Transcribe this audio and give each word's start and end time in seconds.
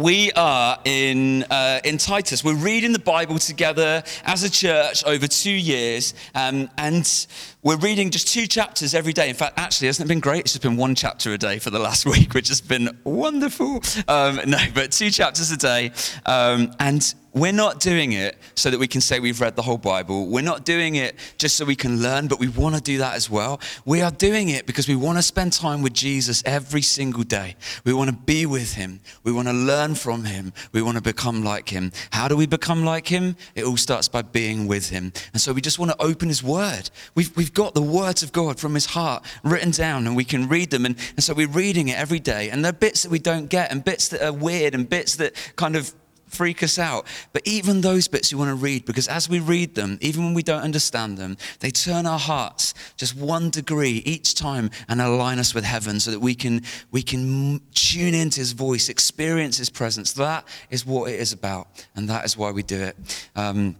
we 0.00 0.32
are 0.32 0.78
in, 0.84 1.42
uh, 1.50 1.80
in 1.84 1.98
Titus. 1.98 2.42
We're 2.42 2.54
reading 2.54 2.92
the 2.92 2.98
Bible 2.98 3.38
together 3.38 4.02
as 4.24 4.42
a 4.42 4.50
church 4.50 5.04
over 5.04 5.26
two 5.26 5.50
years, 5.50 6.14
um, 6.34 6.70
and 6.78 7.26
we're 7.62 7.76
reading 7.76 8.10
just 8.10 8.28
two 8.28 8.46
chapters 8.46 8.94
every 8.94 9.12
day. 9.12 9.28
In 9.28 9.34
fact, 9.34 9.58
actually, 9.58 9.88
hasn't 9.88 10.06
it 10.06 10.08
been 10.08 10.20
great? 10.20 10.40
It's 10.40 10.52
just 10.52 10.62
been 10.62 10.78
one 10.78 10.94
chapter 10.94 11.34
a 11.34 11.38
day 11.38 11.58
for 11.58 11.68
the 11.68 11.78
last 11.78 12.06
week, 12.06 12.32
which 12.32 12.48
has 12.48 12.62
been 12.62 12.98
wonderful. 13.04 13.82
Um, 14.08 14.40
no, 14.46 14.58
but 14.74 14.92
two 14.92 15.10
chapters 15.10 15.50
a 15.50 15.58
day. 15.58 15.92
Um, 16.24 16.72
and 16.80 17.14
we're 17.32 17.52
not 17.52 17.80
doing 17.80 18.12
it 18.12 18.36
so 18.54 18.70
that 18.70 18.78
we 18.78 18.88
can 18.88 19.00
say 19.00 19.20
we've 19.20 19.40
read 19.40 19.56
the 19.56 19.62
whole 19.62 19.78
Bible. 19.78 20.26
We're 20.26 20.42
not 20.42 20.64
doing 20.64 20.96
it 20.96 21.16
just 21.38 21.56
so 21.56 21.64
we 21.64 21.76
can 21.76 22.02
learn, 22.02 22.26
but 22.26 22.38
we 22.38 22.48
want 22.48 22.74
to 22.74 22.80
do 22.80 22.98
that 22.98 23.14
as 23.14 23.30
well. 23.30 23.60
We 23.84 24.02
are 24.02 24.10
doing 24.10 24.48
it 24.48 24.66
because 24.66 24.88
we 24.88 24.96
want 24.96 25.18
to 25.18 25.22
spend 25.22 25.52
time 25.52 25.82
with 25.82 25.92
Jesus 25.92 26.42
every 26.44 26.82
single 26.82 27.22
day. 27.22 27.56
We 27.84 27.92
want 27.92 28.10
to 28.10 28.16
be 28.16 28.46
with 28.46 28.74
him. 28.74 29.00
We 29.22 29.32
want 29.32 29.48
to 29.48 29.54
learn 29.54 29.94
from 29.94 30.24
him. 30.24 30.52
We 30.72 30.82
want 30.82 30.96
to 30.96 31.02
become 31.02 31.44
like 31.44 31.68
him. 31.68 31.92
How 32.10 32.26
do 32.26 32.36
we 32.36 32.46
become 32.46 32.84
like 32.84 33.06
him? 33.06 33.36
It 33.54 33.64
all 33.64 33.76
starts 33.76 34.08
by 34.08 34.22
being 34.22 34.66
with 34.66 34.90
him. 34.90 35.12
And 35.32 35.40
so 35.40 35.52
we 35.52 35.60
just 35.60 35.78
want 35.78 35.92
to 35.92 36.02
open 36.02 36.28
his 36.28 36.42
word. 36.42 36.90
We've, 37.14 37.34
we've 37.36 37.54
got 37.54 37.74
the 37.74 37.82
words 37.82 38.22
of 38.22 38.32
God 38.32 38.58
from 38.58 38.74
his 38.74 38.86
heart 38.86 39.24
written 39.44 39.70
down 39.70 40.06
and 40.06 40.16
we 40.16 40.24
can 40.24 40.48
read 40.48 40.70
them. 40.70 40.84
And, 40.84 40.96
and 41.16 41.22
so 41.22 41.34
we're 41.34 41.48
reading 41.48 41.88
it 41.88 41.98
every 41.98 42.20
day. 42.20 42.50
And 42.50 42.64
there 42.64 42.70
are 42.70 42.72
bits 42.72 43.04
that 43.04 43.10
we 43.10 43.20
don't 43.20 43.48
get 43.48 43.70
and 43.70 43.84
bits 43.84 44.08
that 44.08 44.22
are 44.22 44.32
weird 44.32 44.74
and 44.74 44.88
bits 44.88 45.16
that 45.16 45.34
kind 45.56 45.76
of 45.76 45.94
freak 46.30 46.62
us 46.62 46.78
out. 46.78 47.06
But 47.32 47.42
even 47.46 47.80
those 47.80 48.08
bits 48.08 48.32
you 48.32 48.38
want 48.38 48.50
to 48.50 48.54
read, 48.54 48.84
because 48.84 49.08
as 49.08 49.28
we 49.28 49.40
read 49.40 49.74
them, 49.74 49.98
even 50.00 50.24
when 50.24 50.34
we 50.34 50.42
don't 50.42 50.62
understand 50.62 51.18
them, 51.18 51.36
they 51.58 51.70
turn 51.70 52.06
our 52.06 52.18
hearts 52.18 52.74
just 52.96 53.16
one 53.16 53.50
degree 53.50 54.02
each 54.04 54.34
time 54.34 54.70
and 54.88 55.00
align 55.00 55.38
us 55.38 55.54
with 55.54 55.64
heaven 55.64 56.00
so 56.00 56.10
that 56.10 56.20
we 56.20 56.34
can, 56.34 56.62
we 56.90 57.02
can 57.02 57.60
tune 57.74 58.14
into 58.14 58.40
his 58.40 58.52
voice, 58.52 58.88
experience 58.88 59.58
his 59.58 59.70
presence. 59.70 60.12
That 60.14 60.46
is 60.70 60.86
what 60.86 61.10
it 61.10 61.20
is 61.20 61.32
about. 61.32 61.68
And 61.94 62.08
that 62.08 62.24
is 62.24 62.36
why 62.36 62.50
we 62.52 62.62
do 62.62 62.80
it. 62.80 62.96
Um, 63.36 63.76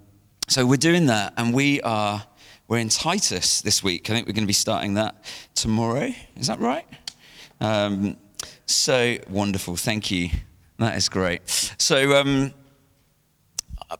so 0.48 0.66
we're 0.66 0.76
doing 0.76 1.06
that, 1.06 1.34
and 1.36 1.54
we 1.54 1.80
are. 1.82 2.24
We're 2.66 2.78
in 2.78 2.88
Titus 2.88 3.62
this 3.62 3.82
week. 3.82 4.10
I 4.10 4.12
think 4.12 4.26
we're 4.28 4.32
going 4.32 4.44
to 4.44 4.48
be 4.48 4.52
starting 4.52 4.94
that 4.94 5.24
tomorrow. 5.56 6.12
Is 6.36 6.46
that 6.46 6.60
right? 6.60 6.86
Um, 7.60 8.16
so 8.66 9.16
wonderful. 9.28 9.76
Thank 9.76 10.10
you. 10.10 10.30
That 10.80 10.96
is 10.96 11.10
great. 11.10 11.42
So, 11.76 12.18
um, 12.18 12.54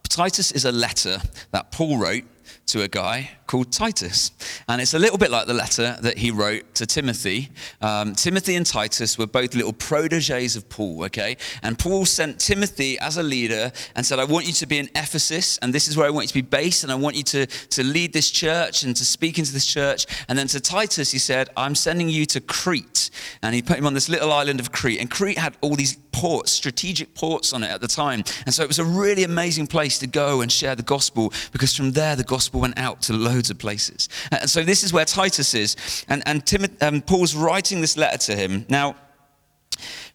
Titus 0.09 0.51
is 0.51 0.65
a 0.65 0.73
letter 0.73 1.19
that 1.51 1.73
Paul 1.73 1.99
wrote 1.99 2.25
to 2.69 2.81
a 2.81 2.89
guy 2.89 3.33
called 3.51 3.73
Titus. 3.73 4.31
And 4.69 4.81
it's 4.81 4.95
a 4.95 4.99
little 4.99 5.19
bit 5.19 5.33
like 5.33 5.49
the 5.49 5.55
letter 5.55 5.99
that 6.03 6.19
he 6.19 6.31
wrote 6.31 6.73
to 6.77 6.87
Timothy. 6.87 7.49
Um, 7.81 8.15
Timothy 8.15 8.55
and 8.55 8.65
Titus 8.65 9.19
were 9.19 9.27
both 9.27 9.57
little 9.57 9.73
proteges 9.73 10.55
of 10.55 10.69
Paul, 10.69 11.05
okay? 11.07 11.37
And 11.65 11.77
Paul 11.77 12.07
sent 12.07 12.39
Timothy 12.39 12.97
as 13.01 13.17
a 13.17 13.25
leader 13.25 13.73
and 13.97 14.07
said, 14.07 14.21
I 14.21 14.25
want 14.25 14.47
you 14.47 14.53
to 14.53 14.67
be 14.67 14.79
in 14.79 14.89
Ephesus, 14.95 15.59
and 15.59 15.75
this 15.75 15.89
is 15.89 15.97
where 15.97 16.07
I 16.07 16.11
want 16.11 16.27
you 16.27 16.29
to 16.29 16.35
be 16.35 16.43
based, 16.43 16.85
and 16.85 16.93
I 16.93 16.95
want 16.95 17.17
you 17.17 17.25
to, 17.25 17.47
to 17.47 17.83
lead 17.83 18.13
this 18.13 18.31
church 18.31 18.85
and 18.85 18.95
to 18.95 19.05
speak 19.05 19.37
into 19.37 19.53
this 19.53 19.67
church. 19.67 20.07
And 20.29 20.39
then 20.39 20.47
to 20.49 20.61
Titus, 20.61 21.11
he 21.11 21.19
said, 21.19 21.49
I'm 21.57 21.75
sending 21.75 22.09
you 22.09 22.27
to 22.27 22.41
Crete. 22.41 23.11
And 23.43 23.53
he 23.53 23.63
put 23.63 23.79
him 23.79 23.87
on 23.87 23.95
this 23.95 24.09
little 24.09 24.33
island 24.33 24.61
of 24.61 24.71
Crete. 24.71 25.01
And 25.01 25.11
Crete 25.11 25.39
had 25.39 25.57
all 25.61 25.75
these 25.75 25.97
ports, 26.13 26.53
strategic 26.53 27.15
ports 27.15 27.53
on 27.53 27.63
it 27.65 27.71
at 27.71 27.81
the 27.81 27.89
time. 27.89 28.23
And 28.45 28.55
so 28.55 28.63
it 28.63 28.69
was 28.69 28.79
a 28.79 28.85
really 28.85 29.25
amazing 29.25 29.67
place 29.67 29.99
to 29.99 30.07
go 30.07 30.41
and 30.41 30.53
share 30.53 30.75
the 30.75 30.83
gospel 30.83 31.33
because 31.51 31.75
from 31.75 31.93
there 31.93 32.15
the 32.15 32.25
gospel 32.25 32.61
went 32.61 32.79
out 32.79 33.01
to 33.03 33.13
loads 33.13 33.40
of 33.49 33.59
places. 33.59 34.09
And 34.31 34.51
so 34.51 34.63
this 34.63 34.83
is 34.83 34.93
where 34.93 35.07
Titus 35.07 35.55
is. 35.55 36.05
And, 36.09 36.23
and 36.27 36.43
um, 36.83 37.01
Paul's 37.01 37.35
writing 37.35 37.81
this 37.81 37.97
letter 37.97 38.19
to 38.19 38.37
him. 38.37 38.67
Now, 38.69 38.97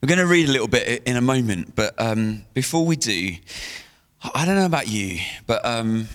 we're 0.02 0.08
going 0.08 0.20
to 0.20 0.28
read 0.28 0.48
a 0.48 0.52
little 0.52 0.68
bit 0.68 1.04
in 1.06 1.16
a 1.16 1.22
moment, 1.22 1.76
but 1.76 2.00
um, 2.00 2.44
before 2.54 2.86
we 2.86 2.96
do, 2.96 3.36
I 4.34 4.46
don't 4.46 4.56
know 4.56 4.66
about 4.66 4.88
you, 4.88 5.20
but 5.48 5.66
um, 5.66 6.08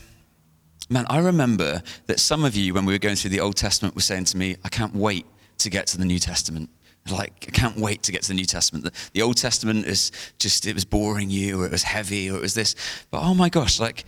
man, 0.89 1.07
I 1.09 1.19
remember 1.19 1.83
that 2.07 2.21
some 2.21 2.45
of 2.45 2.55
you, 2.55 2.75
when 2.75 2.85
we 2.85 2.93
were 2.93 2.99
going 2.99 3.17
through 3.17 3.31
the 3.31 3.41
Old 3.41 3.57
Testament, 3.57 3.95
were 3.95 4.03
saying 4.03 4.25
to 4.27 4.37
me, 4.37 4.57
I 4.65 4.69
can't 4.69 4.95
wait 4.95 5.27
to 5.59 5.71
get 5.71 5.87
to 5.89 5.99
the 5.99 6.05
New 6.05 6.19
Testament. 6.19 6.71
Like, 7.11 7.47
I 7.49 7.51
can't 7.51 7.77
wait 7.77 8.03
to 8.05 8.13
get 8.13 8.23
to 8.23 8.29
the 8.29 8.35
New 8.35 8.45
Testament. 8.45 8.85
The, 8.85 8.93
the, 9.15 9.23
Old 9.23 9.37
Testament 9.37 9.87
is 9.87 10.13
just, 10.39 10.67
it 10.67 10.75
was 10.75 10.85
boring 10.85 11.31
you, 11.31 11.63
or 11.63 11.67
it 11.67 11.73
was 11.73 11.83
heavy, 11.83 12.31
or 12.31 12.37
it 12.37 12.43
was 12.43 12.55
this. 12.55 12.75
But 13.11 13.23
oh 13.23 13.35
my 13.35 13.49
gosh, 13.49 13.81
like, 13.81 14.05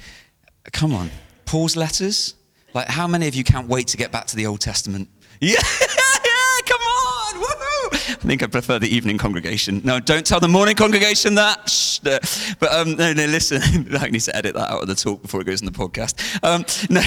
come 0.72 0.94
on. 0.94 1.10
Paul's 1.46 1.76
letters? 1.76 2.34
Like, 2.74 2.88
how 2.88 3.06
many 3.06 3.28
of 3.28 3.34
you 3.34 3.44
can't 3.44 3.68
wait 3.68 3.88
to 3.88 3.96
get 3.96 4.10
back 4.12 4.26
to 4.28 4.36
the 4.36 4.46
Old 4.46 4.60
Testament? 4.60 5.08
Yeah, 5.44 5.58
think 8.26 8.42
I 8.42 8.46
prefer 8.46 8.78
the 8.78 8.88
evening 8.88 9.18
congregation. 9.18 9.80
No, 9.84 10.00
don't 10.00 10.24
tell 10.24 10.40
the 10.40 10.48
morning 10.48 10.76
congregation 10.76 11.34
that. 11.34 11.68
Shh, 11.68 12.02
no. 12.02 12.18
But 12.58 12.72
um, 12.72 12.96
no, 12.96 13.12
no, 13.12 13.26
listen, 13.26 13.60
I 14.00 14.08
need 14.08 14.20
to 14.22 14.36
edit 14.36 14.54
that 14.54 14.70
out 14.70 14.82
of 14.82 14.88
the 14.88 14.94
talk 14.94 15.22
before 15.22 15.40
it 15.40 15.44
goes 15.44 15.60
in 15.60 15.66
the 15.66 15.72
podcast. 15.72 16.14
Um, 16.42 16.64
no, 16.88 17.00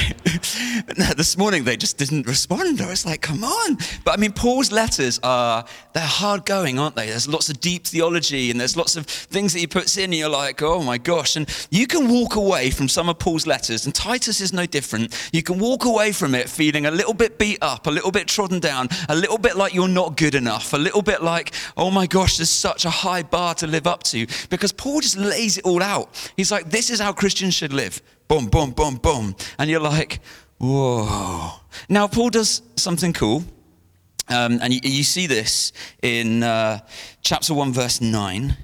no, 1.05 1.13
this 1.13 1.37
morning 1.37 1.63
they 1.63 1.77
just 1.77 1.97
didn't 1.97 2.27
respond. 2.27 2.81
I 2.81 2.89
was 2.89 3.05
like, 3.05 3.21
come 3.21 3.43
on. 3.43 3.77
But 4.03 4.13
I 4.13 4.17
mean, 4.17 4.33
Paul's 4.33 4.71
letters 4.71 5.19
are, 5.23 5.65
they're 5.93 6.03
hard 6.03 6.45
going, 6.45 6.79
aren't 6.79 6.95
they? 6.95 7.07
There's 7.07 7.27
lots 7.27 7.49
of 7.49 7.59
deep 7.59 7.85
theology 7.85 8.51
and 8.51 8.59
there's 8.59 8.75
lots 8.75 8.95
of 8.95 9.05
things 9.05 9.53
that 9.53 9.59
he 9.59 9.67
puts 9.67 9.97
in 9.97 10.05
and 10.05 10.15
you're 10.15 10.29
like, 10.29 10.61
oh 10.61 10.83
my 10.83 10.97
gosh. 10.97 11.35
And 11.35 11.47
you 11.69 11.87
can 11.87 12.09
walk 12.09 12.35
away 12.35 12.69
from 12.71 12.89
some 12.89 13.09
of 13.09 13.19
Paul's 13.19 13.47
letters, 13.47 13.85
and 13.85 13.95
Titus 13.95 14.41
is 14.41 14.51
no 14.53 14.65
different. 14.65 15.29
You 15.31 15.43
can 15.43 15.59
walk 15.59 15.85
away 15.85 16.11
from 16.11 16.35
it 16.35 16.49
feeling 16.49 16.85
a 16.85 16.91
little 16.91 17.13
bit 17.13 17.37
beat 17.37 17.59
up, 17.61 17.87
a 17.87 17.91
little 17.91 18.11
bit 18.11 18.27
trodden 18.27 18.59
down, 18.59 18.89
a 19.09 19.15
little 19.15 19.37
bit 19.37 19.55
like 19.55 19.73
you're 19.73 19.87
not 19.87 20.17
good 20.17 20.35
enough, 20.35 20.73
a 20.73 20.77
little 20.77 21.01
bit 21.05 21.21
like, 21.23 21.53
oh 21.77 21.89
my 21.91 22.07
gosh, 22.07 22.37
there's 22.37 22.49
such 22.49 22.85
a 22.85 22.89
high 22.89 23.23
bar 23.23 23.55
to 23.55 23.67
live 23.67 23.87
up 23.87 24.03
to. 24.03 24.27
Because 24.49 24.71
Paul 24.71 25.01
just 25.01 25.17
lays 25.17 25.57
it 25.57 25.65
all 25.65 25.81
out. 25.81 26.31
He's 26.35 26.51
like, 26.51 26.69
this 26.69 26.89
is 26.89 26.99
how 26.99 27.13
Christians 27.13 27.53
should 27.53 27.73
live. 27.73 28.01
Boom, 28.27 28.47
boom, 28.47 28.71
boom, 28.71 28.95
boom. 28.95 29.35
And 29.57 29.69
you're 29.69 29.79
like, 29.79 30.19
whoa. 30.57 31.51
Now, 31.87 32.07
Paul 32.07 32.29
does 32.29 32.61
something 32.75 33.13
cool. 33.13 33.43
Um, 34.27 34.59
and 34.61 34.73
you, 34.73 34.79
you, 34.83 35.03
see 35.03 35.27
this 35.27 35.71
in 36.01 36.41
uh, 36.41 36.79
chapter 37.21 37.53
1, 37.53 37.73
verse 37.73 38.01
9. 38.01 38.57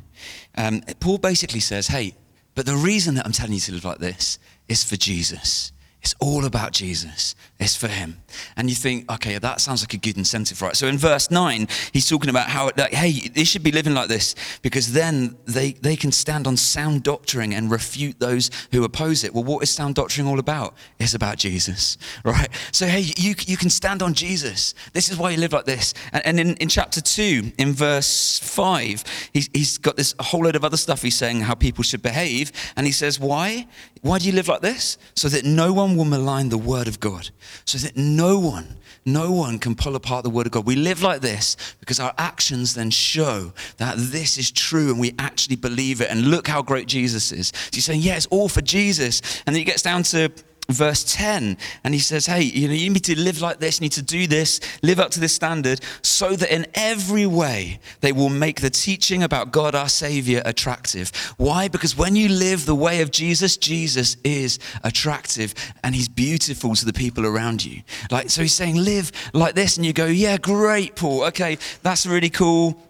Um, 0.57 0.81
Paul 0.99 1.19
basically 1.19 1.59
says, 1.59 1.87
hey, 1.87 2.15
but 2.55 2.65
the 2.65 2.75
reason 2.75 3.15
that 3.15 3.25
I'm 3.25 3.31
telling 3.31 3.53
you 3.53 3.59
to 3.59 3.73
live 3.73 3.85
like 3.85 3.99
this 3.99 4.39
is 4.67 4.83
for 4.83 4.97
Jesus. 4.97 5.71
It's 6.01 6.15
all 6.19 6.45
about 6.45 6.71
Jesus. 6.71 7.35
It's 7.59 7.75
for 7.75 7.87
him. 7.87 8.21
And 8.57 8.69
you 8.69 8.75
think, 8.75 9.11
okay, 9.11 9.37
that 9.37 9.61
sounds 9.61 9.83
like 9.83 9.93
a 9.93 9.97
good 9.97 10.17
incentive, 10.17 10.59
right? 10.61 10.75
So 10.75 10.87
in 10.87 10.97
verse 10.97 11.29
9, 11.29 11.67
he's 11.93 12.09
talking 12.09 12.31
about 12.31 12.47
how, 12.47 12.71
like, 12.75 12.91
hey, 12.91 13.29
they 13.29 13.43
should 13.43 13.61
be 13.61 13.71
living 13.71 13.93
like 13.93 14.07
this 14.07 14.33
because 14.63 14.93
then 14.93 15.37
they, 15.45 15.73
they 15.73 15.95
can 15.95 16.11
stand 16.11 16.47
on 16.47 16.57
sound 16.57 17.03
doctrine 17.03 17.53
and 17.53 17.69
refute 17.69 18.19
those 18.19 18.49
who 18.71 18.83
oppose 18.83 19.23
it. 19.23 19.31
Well, 19.33 19.43
what 19.43 19.61
is 19.61 19.69
sound 19.69 19.93
doctrine 19.93 20.25
all 20.25 20.39
about? 20.39 20.73
It's 20.99 21.13
about 21.13 21.37
Jesus, 21.37 21.99
right? 22.25 22.49
So, 22.71 22.87
hey, 22.87 23.05
you, 23.17 23.35
you 23.45 23.57
can 23.57 23.69
stand 23.69 24.01
on 24.01 24.15
Jesus. 24.15 24.73
This 24.93 25.09
is 25.11 25.17
why 25.17 25.29
you 25.29 25.37
live 25.37 25.53
like 25.53 25.65
this. 25.65 25.93
And, 26.13 26.25
and 26.25 26.39
in, 26.39 26.55
in 26.55 26.67
chapter 26.67 26.99
2, 26.99 27.51
in 27.59 27.73
verse 27.73 28.39
5, 28.39 29.03
he's, 29.33 29.49
he's 29.53 29.77
got 29.77 29.97
this 29.97 30.15
whole 30.19 30.45
load 30.45 30.55
of 30.55 30.65
other 30.65 30.77
stuff 30.77 31.03
he's 31.03 31.15
saying 31.15 31.41
how 31.41 31.53
people 31.53 31.83
should 31.83 32.01
behave. 32.01 32.51
And 32.75 32.87
he 32.87 32.91
says, 32.91 33.19
why? 33.19 33.67
Why 34.01 34.17
do 34.17 34.25
you 34.25 34.31
live 34.31 34.47
like 34.47 34.61
this? 34.61 34.97
So 35.15 35.29
that 35.29 35.45
no 35.45 35.73
one 35.73 35.90
will 35.95 36.05
malign 36.05 36.49
the 36.49 36.57
word 36.57 36.87
of 36.87 36.99
God. 36.99 37.29
So 37.65 37.77
that 37.79 37.97
no 37.97 38.39
one, 38.39 38.77
no 39.05 39.31
one 39.31 39.59
can 39.59 39.75
pull 39.75 39.95
apart 39.95 40.23
the 40.23 40.29
word 40.29 40.45
of 40.45 40.51
God. 40.51 40.65
We 40.65 40.75
live 40.75 41.01
like 41.01 41.21
this 41.21 41.55
because 41.79 41.99
our 41.99 42.13
actions 42.17 42.73
then 42.73 42.89
show 42.89 43.53
that 43.77 43.95
this 43.97 44.37
is 44.37 44.51
true 44.51 44.89
and 44.89 44.99
we 44.99 45.13
actually 45.19 45.55
believe 45.55 46.01
it. 46.01 46.09
And 46.09 46.27
look 46.27 46.47
how 46.47 46.61
great 46.61 46.87
Jesus 46.87 47.31
is. 47.31 47.47
So 47.47 47.69
you're 47.73 47.81
saying, 47.81 48.01
yeah, 48.01 48.15
it's 48.15 48.27
all 48.27 48.49
for 48.49 48.61
Jesus. 48.61 49.21
And 49.45 49.55
then 49.55 49.59
he 49.59 49.65
gets 49.65 49.81
down 49.81 50.03
to 50.03 50.31
verse 50.69 51.03
10 51.15 51.57
and 51.83 51.93
he 51.93 51.99
says 51.99 52.25
hey 52.25 52.41
you 52.41 52.67
know 52.67 52.73
you 52.73 52.89
need 52.89 53.03
to 53.03 53.19
live 53.19 53.41
like 53.41 53.59
this 53.59 53.79
you 53.79 53.85
need 53.85 53.91
to 53.91 54.01
do 54.01 54.27
this 54.27 54.59
live 54.81 54.99
up 54.99 55.11
to 55.11 55.19
this 55.19 55.33
standard 55.33 55.81
so 56.01 56.35
that 56.35 56.53
in 56.53 56.65
every 56.75 57.25
way 57.25 57.79
they 58.01 58.11
will 58.11 58.29
make 58.29 58.61
the 58.61 58.69
teaching 58.69 59.23
about 59.23 59.51
god 59.51 59.75
our 59.75 59.89
savior 59.89 60.41
attractive 60.45 61.11
why 61.37 61.67
because 61.67 61.97
when 61.97 62.15
you 62.15 62.29
live 62.29 62.65
the 62.65 62.75
way 62.75 63.01
of 63.01 63.11
jesus 63.11 63.57
jesus 63.57 64.17
is 64.23 64.59
attractive 64.83 65.53
and 65.83 65.93
he's 65.93 66.07
beautiful 66.07 66.73
to 66.75 66.85
the 66.85 66.93
people 66.93 67.25
around 67.25 67.65
you 67.65 67.81
like 68.09 68.29
so 68.29 68.41
he's 68.41 68.53
saying 68.53 68.75
live 68.75 69.11
like 69.33 69.55
this 69.55 69.77
and 69.77 69.85
you 69.85 69.93
go 69.93 70.05
yeah 70.05 70.37
great 70.37 70.95
paul 70.95 71.23
okay 71.23 71.57
that's 71.83 72.05
really 72.05 72.29
cool 72.29 72.81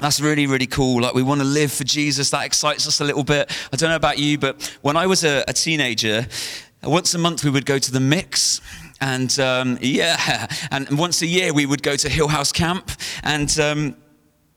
that's 0.00 0.20
really, 0.20 0.46
really 0.46 0.66
cool. 0.66 1.00
Like, 1.00 1.14
we 1.14 1.22
want 1.22 1.40
to 1.40 1.46
live 1.46 1.72
for 1.72 1.84
Jesus. 1.84 2.30
That 2.30 2.44
excites 2.44 2.86
us 2.88 3.00
a 3.00 3.04
little 3.04 3.22
bit. 3.22 3.50
I 3.72 3.76
don't 3.76 3.90
know 3.90 3.96
about 3.96 4.18
you, 4.18 4.38
but 4.38 4.76
when 4.82 4.96
I 4.96 5.06
was 5.06 5.24
a, 5.24 5.44
a 5.46 5.52
teenager, 5.52 6.26
once 6.86 7.14
a 7.14 7.18
month 7.18 7.44
we 7.44 7.50
would 7.50 7.66
go 7.66 7.78
to 7.78 7.92
the 7.92 8.00
mix 8.00 8.60
and 9.00 9.38
um, 9.38 9.78
yeah 9.80 10.46
and 10.70 10.98
once 10.98 11.22
a 11.22 11.26
year 11.26 11.52
we 11.52 11.66
would 11.66 11.82
go 11.82 11.96
to 11.96 12.08
hill 12.08 12.28
house 12.28 12.52
camp 12.52 12.90
and 13.22 13.58
um, 13.58 13.96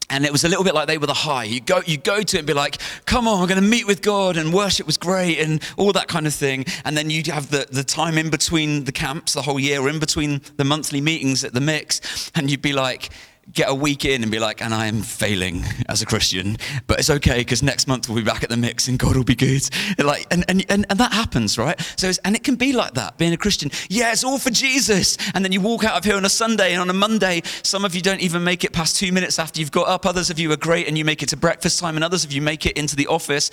and 0.10 0.26
it 0.26 0.32
was 0.32 0.44
a 0.44 0.50
little 0.50 0.64
bit 0.64 0.74
like 0.74 0.88
they 0.88 0.98
were 0.98 1.08
the 1.08 1.14
high. 1.14 1.44
You 1.44 1.60
go, 1.60 1.82
you 1.86 1.98
go 1.98 2.22
to 2.22 2.38
it 2.38 2.40
and 2.40 2.48
be 2.48 2.54
like, 2.54 2.78
come 3.06 3.28
on, 3.28 3.42
we're 3.42 3.48
going 3.48 3.62
to 3.62 3.68
meet 3.68 3.86
with 3.86 4.02
God 4.02 4.38
and 4.38 4.54
worship 4.54 4.86
was 4.86 4.98
great 4.98 5.40
and 5.40 5.62
all 5.76 5.92
that 5.94 6.08
kind 6.08 6.26
of 6.26 6.34
thing. 6.34 6.66
And 6.86 6.98
then 6.98 7.10
you'd 7.10 7.28
have 7.28 7.52
the, 7.52 7.68
the 7.70 7.84
time 7.84 8.18
in 8.18 8.30
between 8.30 8.86
the 8.86 8.94
camps, 8.94 9.34
the 9.34 9.42
whole 9.42 9.60
year, 9.60 9.82
or 9.82 9.90
in 9.90 10.00
between 10.00 10.42
the 10.56 10.64
monthly 10.64 11.02
meetings 11.02 11.44
at 11.44 11.54
the 11.54 11.60
mix. 11.60 12.32
And 12.36 12.50
you'd 12.50 12.62
be 12.62 12.72
like, 12.72 13.10
get 13.54 13.70
a 13.70 13.74
week 13.74 14.06
in 14.06 14.24
and 14.24 14.32
be 14.32 14.40
like, 14.40 14.62
and 14.62 14.74
I 14.74 14.88
am 14.88 15.02
failing 15.02 15.64
as 15.88 16.02
a 16.02 16.06
Christian, 16.06 16.58
but 16.86 17.00
it's 17.00 17.10
okay 17.10 17.40
because 17.40 17.64
next 17.64 17.88
month 17.88 18.08
we'll 18.08 18.18
be 18.18 18.24
back 18.24 18.44
at 18.44 18.50
the 18.50 18.58
mix 18.58 18.88
and 18.88 19.00
God 19.00 19.16
will 19.16 19.24
be 19.24 19.36
good. 19.36 19.68
Like, 19.98 20.28
and, 20.32 20.44
and, 20.48 20.66
and, 20.70 20.86
and 20.90 21.00
that 21.00 21.14
happens, 21.14 21.58
right? 21.58 21.80
So, 21.98 22.12
and 22.24 22.36
it 22.36 22.44
can 22.44 22.56
be 22.56 22.74
like 22.74 22.94
that, 22.96 23.18
being 23.18 23.34
a 23.34 23.38
Christian. 23.38 23.72
Yeah, 23.90 24.12
it's 24.12 24.24
all 24.24 24.38
for 24.38 24.50
Jesus. 24.50 25.18
And 25.34 25.44
then 25.44 25.52
you 25.52 25.62
walk 25.62 25.84
out 25.84 25.98
of 25.98 26.04
here 26.04 26.16
on 26.16 26.26
a 26.26 26.30
Sunday 26.30 26.74
and 26.74 26.82
on 26.82 26.90
a 26.90 26.94
Monday, 26.94 27.42
some 27.64 27.86
of 27.86 27.96
you 27.96 28.02
don't 28.02 28.22
even 28.22 28.44
make 28.44 28.64
it 28.64 28.74
past 28.74 28.98
two 28.98 29.12
minutes 29.12 29.40
after 29.40 29.60
you've 29.60 29.72
got 29.72 29.88
up. 29.88 30.06
Others 30.06 30.30
of 30.30 30.40
you 30.40 30.52
are 30.52 30.58
great 30.58 30.88
and 30.88 30.98
you 30.98 31.06
make 31.06 31.24
it 31.24 31.30
to 31.30 31.38
breakfast 31.38 31.80
time 31.80 31.96
and 31.96 32.04
others 32.04 32.24
of 32.26 32.32
you 32.32 32.42
make 32.42 32.66
it 32.66 32.78
into 32.78 32.96
the 32.96 33.08
office 33.08 33.50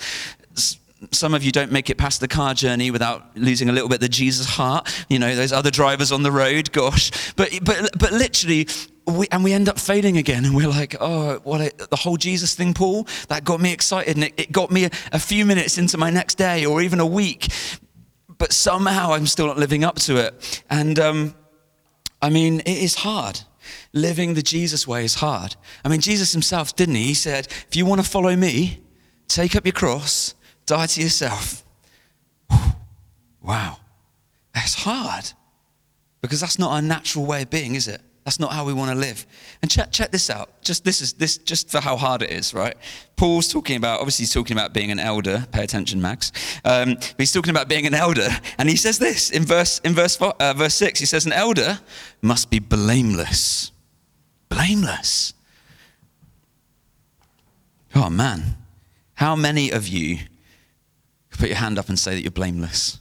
some 1.11 1.33
of 1.33 1.43
you 1.43 1.51
don't 1.51 1.71
make 1.71 1.89
it 1.89 1.97
past 1.97 2.19
the 2.19 2.27
car 2.27 2.53
journey 2.53 2.89
without 2.89 3.37
losing 3.37 3.69
a 3.69 3.71
little 3.71 3.89
bit 3.89 3.95
of 3.95 4.01
the 4.01 4.09
Jesus 4.09 4.47
heart. 4.47 5.05
You 5.09 5.19
know, 5.19 5.35
those 5.35 5.51
other 5.51 5.69
drivers 5.69 6.11
on 6.11 6.23
the 6.23 6.31
road, 6.31 6.71
gosh. 6.71 7.11
But, 7.35 7.51
but, 7.63 7.89
but 7.99 8.13
literally, 8.13 8.67
we, 9.07 9.27
and 9.31 9.43
we 9.43 9.53
end 9.53 9.69
up 9.69 9.79
failing 9.79 10.17
again. 10.17 10.45
And 10.45 10.55
we're 10.55 10.67
like, 10.67 10.95
oh, 10.99 11.39
what 11.43 11.77
the 11.77 11.95
whole 11.95 12.17
Jesus 12.17 12.55
thing, 12.55 12.73
Paul, 12.73 13.07
that 13.27 13.43
got 13.43 13.61
me 13.61 13.71
excited. 13.71 14.15
And 14.15 14.25
it, 14.25 14.33
it 14.37 14.51
got 14.51 14.71
me 14.71 14.85
a, 14.85 14.89
a 15.11 15.19
few 15.19 15.45
minutes 15.45 15.77
into 15.77 15.97
my 15.97 16.09
next 16.09 16.35
day 16.35 16.65
or 16.65 16.81
even 16.81 16.99
a 16.99 17.05
week. 17.05 17.47
But 18.37 18.51
somehow 18.51 19.13
I'm 19.13 19.27
still 19.27 19.47
not 19.47 19.57
living 19.57 19.83
up 19.83 19.95
to 19.99 20.17
it. 20.17 20.63
And 20.69 20.99
um, 20.99 21.35
I 22.21 22.29
mean, 22.29 22.59
it 22.61 22.67
is 22.67 22.95
hard. 22.95 23.41
Living 23.93 24.33
the 24.33 24.41
Jesus 24.41 24.87
way 24.87 25.05
is 25.05 25.15
hard. 25.15 25.55
I 25.83 25.89
mean, 25.89 26.01
Jesus 26.01 26.33
himself, 26.33 26.75
didn't 26.75 26.95
he? 26.95 27.05
He 27.05 27.13
said, 27.13 27.47
if 27.67 27.75
you 27.75 27.85
want 27.85 28.03
to 28.03 28.09
follow 28.09 28.35
me, 28.35 28.81
take 29.27 29.55
up 29.55 29.65
your 29.65 29.73
cross 29.73 30.35
Die 30.65 30.85
to 30.87 31.01
yourself. 31.01 31.63
Wow. 33.41 33.77
That's 34.53 34.73
hard. 34.73 35.31
Because 36.21 36.41
that's 36.41 36.57
not 36.57 36.71
our 36.71 36.81
natural 36.81 37.25
way 37.25 37.43
of 37.43 37.49
being, 37.49 37.75
is 37.75 37.87
it? 37.87 38.01
That's 38.25 38.39
not 38.39 38.51
how 38.51 38.65
we 38.65 38.73
want 38.73 38.91
to 38.91 38.97
live. 38.97 39.25
And 39.61 39.71
check, 39.71 39.91
check 39.91 40.11
this 40.11 40.29
out. 40.29 40.61
Just 40.61 40.83
this 40.83 40.99
is 40.99 41.13
this 41.13 41.37
just 41.37 41.69
for 41.69 41.79
how 41.79 41.95
hard 41.95 42.23
it 42.23 42.31
is, 42.31 42.53
right? 42.53 42.75
Paul's 43.15 43.47
talking 43.47 43.77
about 43.77 43.99
obviously 43.99 44.23
he's 44.23 44.33
talking 44.33 44.57
about 44.57 44.73
being 44.73 44.91
an 44.91 44.99
elder. 44.99 45.45
Pay 45.51 45.63
attention, 45.63 46.01
Max. 46.01 46.31
Um, 46.65 46.95
but 46.95 47.15
he's 47.19 47.31
talking 47.31 47.51
about 47.51 47.69
being 47.69 47.85
an 47.85 47.93
elder, 47.93 48.27
and 48.57 48.67
he 48.67 48.75
says 48.75 48.99
this 48.99 49.29
in 49.29 49.45
verse 49.45 49.79
in 49.79 49.93
verse 49.93 50.17
four, 50.17 50.33
uh, 50.39 50.53
verse 50.53 50.75
six. 50.75 50.99
He 50.99 51.05
says 51.05 51.25
an 51.25 51.33
elder 51.33 51.79
must 52.21 52.49
be 52.49 52.59
blameless. 52.59 53.71
Blameless. 54.49 55.33
Oh 57.93 58.09
man, 58.09 58.57
how 59.13 59.35
many 59.35 59.69
of 59.69 59.87
you 59.87 60.17
Put 61.37 61.49
your 61.49 61.57
hand 61.57 61.77
up 61.77 61.89
and 61.89 61.99
say 61.99 62.15
that 62.15 62.21
you're 62.21 62.31
blameless. 62.31 62.99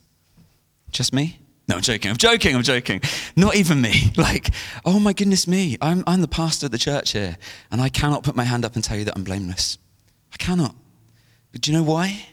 Just 0.91 1.13
me? 1.13 1.39
No, 1.67 1.77
I'm 1.77 1.83
joking. 1.83 2.11
I'm 2.11 2.17
joking. 2.17 2.55
I'm 2.55 2.63
joking. 2.63 3.01
Not 3.37 3.57
even 3.57 3.81
me. 3.81 4.13
Like, 4.17 4.51
oh 4.85 5.01
my 5.01 5.13
goodness 5.13 5.47
me. 5.47 5.77
I'm, 5.81 6.05
I'm 6.07 6.21
the 6.21 6.29
pastor 6.29 6.67
of 6.67 6.73
the 6.73 6.79
church 6.79 7.13
here, 7.13 7.37
and 7.71 7.81
I 7.81 7.89
cannot 7.89 8.23
put 8.23 8.37
my 8.37 8.45
hand 8.45 8.65
up 8.65 8.75
and 8.75 8.85
tell 8.85 8.97
you 8.97 9.05
that 9.05 9.17
I'm 9.17 9.25
blameless. 9.25 9.79
I 10.33 10.37
cannot. 10.37 10.75
But 11.53 11.61
do 11.63 11.71
you 11.71 11.79
know 11.79 11.85
why? 11.85 12.27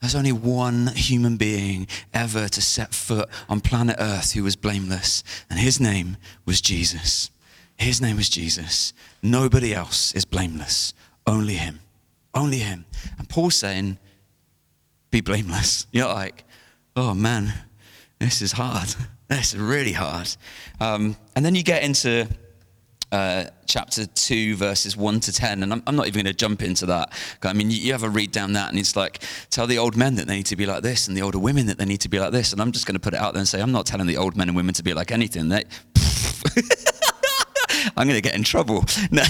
There's 0.00 0.14
only 0.16 0.32
one 0.32 0.88
human 0.88 1.36
being 1.36 1.86
ever 2.12 2.48
to 2.48 2.60
set 2.60 2.92
foot 2.92 3.28
on 3.48 3.60
planet 3.60 3.96
Earth 3.98 4.32
who 4.32 4.42
was 4.42 4.56
blameless, 4.56 5.22
and 5.48 5.58
his 5.58 5.80
name 5.80 6.16
was 6.44 6.60
Jesus. 6.60 7.30
His 7.76 8.00
name 8.00 8.16
was 8.16 8.28
Jesus. 8.28 8.92
Nobody 9.22 9.74
else 9.74 10.12
is 10.14 10.24
blameless. 10.24 10.92
Only 11.26 11.54
him. 11.54 11.80
Only 12.34 12.58
him. 12.58 12.84
And 13.18 13.28
Paul's 13.28 13.56
saying, 13.56 13.98
be 15.10 15.20
blameless. 15.20 15.86
You're 15.92 16.08
like, 16.08 16.44
oh 16.96 17.14
man, 17.14 17.52
this 18.22 18.42
is 18.42 18.52
hard. 18.52 18.94
This 19.28 19.54
is 19.54 19.60
really 19.60 19.92
hard. 19.92 20.28
Um, 20.78 21.16
and 21.34 21.42
then 21.42 21.54
you 21.54 21.62
get 21.62 21.82
into 21.82 22.28
uh, 23.10 23.44
chapter 23.64 24.04
2, 24.04 24.56
verses 24.56 24.94
1 24.94 25.20
to 25.20 25.32
10. 25.32 25.62
And 25.62 25.72
I'm, 25.72 25.82
I'm 25.86 25.96
not 25.96 26.06
even 26.06 26.22
going 26.22 26.30
to 26.30 26.36
jump 26.36 26.62
into 26.62 26.84
that. 26.86 27.12
I 27.42 27.54
mean, 27.54 27.70
you, 27.70 27.78
you, 27.78 27.92
have 27.92 28.02
a 28.02 28.10
read 28.10 28.30
down 28.30 28.52
that, 28.52 28.68
and 28.68 28.78
it's 28.78 28.94
like, 28.94 29.22
tell 29.48 29.66
the 29.66 29.78
old 29.78 29.96
men 29.96 30.16
that 30.16 30.26
they 30.26 30.36
need 30.36 30.46
to 30.46 30.56
be 30.56 30.66
like 30.66 30.82
this, 30.82 31.08
and 31.08 31.16
the 31.16 31.22
older 31.22 31.38
women 31.38 31.64
that 31.68 31.78
they 31.78 31.86
need 31.86 32.02
to 32.02 32.10
be 32.10 32.18
like 32.20 32.32
this. 32.32 32.52
And 32.52 32.60
I'm 32.60 32.72
just 32.72 32.84
going 32.84 32.92
to 32.94 33.00
put 33.00 33.14
it 33.14 33.20
out 33.20 33.32
there 33.32 33.40
and 33.40 33.48
say, 33.48 33.62
I'm 33.62 33.72
not 33.72 33.86
telling 33.86 34.06
the 34.06 34.18
old 34.18 34.36
men 34.36 34.48
and 34.48 34.56
women 34.56 34.74
to 34.74 34.82
be 34.82 34.92
like 34.92 35.12
anything. 35.12 35.48
They, 35.48 35.64
I'm 37.96 38.06
going 38.06 38.20
to 38.20 38.20
get 38.20 38.34
in 38.34 38.42
trouble. 38.42 38.84
No. 39.10 39.22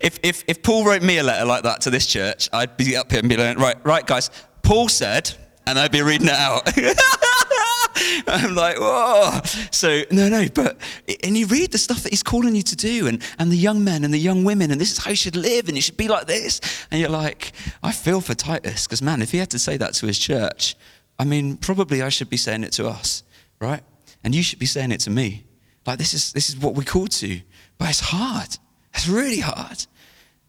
if, 0.00 0.18
if, 0.22 0.44
if 0.46 0.62
Paul 0.62 0.84
wrote 0.84 1.02
me 1.02 1.18
a 1.18 1.22
letter 1.22 1.44
like 1.44 1.62
that 1.64 1.82
to 1.82 1.90
this 1.90 2.06
church, 2.06 2.48
I'd 2.54 2.78
be 2.78 2.96
up 2.96 3.10
here 3.10 3.20
and 3.20 3.28
be 3.28 3.36
like, 3.36 3.58
right, 3.58 3.76
right, 3.84 4.06
guys, 4.06 4.30
Paul 4.62 4.88
said, 4.88 5.30
and 5.66 5.78
I'd 5.78 5.92
be 5.92 6.02
reading 6.02 6.28
it 6.28 6.34
out. 6.34 6.62
I'm 8.26 8.54
like, 8.54 8.78
whoa. 8.78 9.40
So, 9.70 10.02
no, 10.10 10.28
no, 10.28 10.46
but, 10.54 10.78
and 11.22 11.36
you 11.36 11.46
read 11.46 11.72
the 11.72 11.78
stuff 11.78 12.02
that 12.02 12.10
he's 12.10 12.22
calling 12.22 12.54
you 12.54 12.62
to 12.62 12.76
do, 12.76 13.06
and, 13.06 13.22
and 13.38 13.50
the 13.50 13.56
young 13.56 13.84
men 13.84 14.04
and 14.04 14.12
the 14.12 14.18
young 14.18 14.44
women, 14.44 14.70
and 14.70 14.80
this 14.80 14.92
is 14.92 14.98
how 14.98 15.10
you 15.10 15.16
should 15.16 15.36
live, 15.36 15.68
and 15.68 15.76
you 15.76 15.82
should 15.82 15.96
be 15.96 16.08
like 16.08 16.26
this. 16.26 16.60
And 16.90 17.00
you're 17.00 17.10
like, 17.10 17.52
I 17.82 17.92
feel 17.92 18.20
for 18.20 18.34
Titus, 18.34 18.86
because 18.86 19.02
man, 19.02 19.22
if 19.22 19.32
he 19.32 19.38
had 19.38 19.50
to 19.50 19.58
say 19.58 19.76
that 19.76 19.94
to 19.94 20.06
his 20.06 20.18
church, 20.18 20.76
I 21.18 21.24
mean, 21.24 21.56
probably 21.56 22.02
I 22.02 22.08
should 22.08 22.30
be 22.30 22.36
saying 22.36 22.64
it 22.64 22.72
to 22.72 22.88
us, 22.88 23.22
right? 23.60 23.82
And 24.24 24.34
you 24.34 24.42
should 24.42 24.58
be 24.58 24.66
saying 24.66 24.92
it 24.92 25.00
to 25.00 25.10
me. 25.10 25.44
Like, 25.86 25.98
this 25.98 26.14
is, 26.14 26.32
this 26.32 26.48
is 26.48 26.56
what 26.56 26.74
we're 26.74 26.84
called 26.84 27.10
to. 27.12 27.40
But 27.78 27.90
it's 27.90 28.00
hard. 28.00 28.56
It's 28.94 29.08
really 29.08 29.40
hard. 29.40 29.86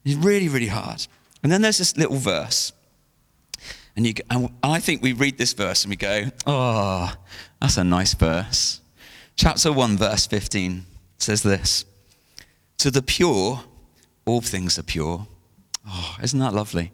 It's 0.06 0.16
really, 0.16 0.50
really 0.50 0.68
hard. 0.68 1.06
And 1.42 1.52
then 1.52 1.62
there's 1.62 1.78
this 1.78 1.98
little 1.98 2.18
verse. 2.18 2.72
And, 3.96 4.08
you, 4.08 4.14
and 4.30 4.50
I 4.64 4.80
think 4.80 5.02
we 5.02 5.14
read 5.14 5.38
this 5.38 5.54
verse 5.54 5.84
and 5.84 5.90
we 5.90 5.96
go, 5.96 6.26
oh, 6.48 7.14
that's 7.62 7.78
a 7.78 7.84
nice 7.84 8.14
verse. 8.14 8.82
Chapter 9.36 9.72
1, 9.72 9.98
verse 9.98 10.26
15 10.28 10.86
says 11.18 11.44
this 11.44 11.86
To 12.80 12.92
the 12.92 13.02
pure, 13.02 13.64
all 14.26 14.42
things 14.42 14.80
are 14.80 14.84
pure. 14.84 15.28
Oh, 15.88 16.18
isn't 16.24 16.40
that 16.40 16.54
lovely? 16.54 16.92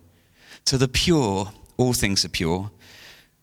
To 0.65 0.77
the 0.77 0.87
pure, 0.87 1.51
all 1.77 1.93
things 1.93 2.25
are 2.25 2.29
pure. 2.29 2.71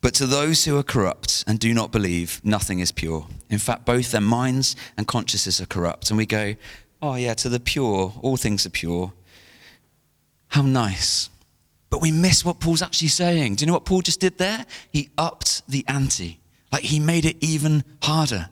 But 0.01 0.15
to 0.15 0.27
those 0.27 0.65
who 0.65 0.77
are 0.77 0.83
corrupt 0.83 1.43
and 1.47 1.59
do 1.59 1.73
not 1.73 1.91
believe, 1.91 2.41
nothing 2.45 2.81
is 2.81 2.93
pure. 2.93 3.27
In 3.49 3.59
fact, 3.59 3.87
both 3.87 4.13
their 4.13 4.21
minds 4.21 4.77
and 4.97 5.07
consciences 5.07 5.61
are 5.61 5.67
corrupt. 5.67 6.11
And 6.11 6.19
we 6.19 6.27
go, 6.27 6.55
oh, 7.01 7.15
yeah, 7.15 7.35
to 7.35 7.49
the 7.49 7.59
pure, 7.59 8.13
all 8.21 8.37
things 8.37 8.67
are 8.67 8.71
pure. 8.71 9.13
How 10.49 10.63
nice. 10.63 11.31
But 11.91 12.01
we 12.01 12.11
miss 12.11 12.45
what 12.45 12.61
Paul's 12.61 12.83
actually 12.83 13.09
saying. 13.09 13.57
Do 13.57 13.63
you 13.63 13.67
know 13.67 13.75
what 13.75 13.85
Paul 13.85 14.03
just 14.03 14.21
did 14.21 14.39
there? 14.39 14.67
He 14.91 15.11
upped 15.17 15.63
the 15.69 15.85
ante. 15.89 16.41
Like 16.73 16.83
he 16.83 16.99
made 16.99 17.25
it 17.25 17.37
even 17.41 17.85
harder. 18.03 18.49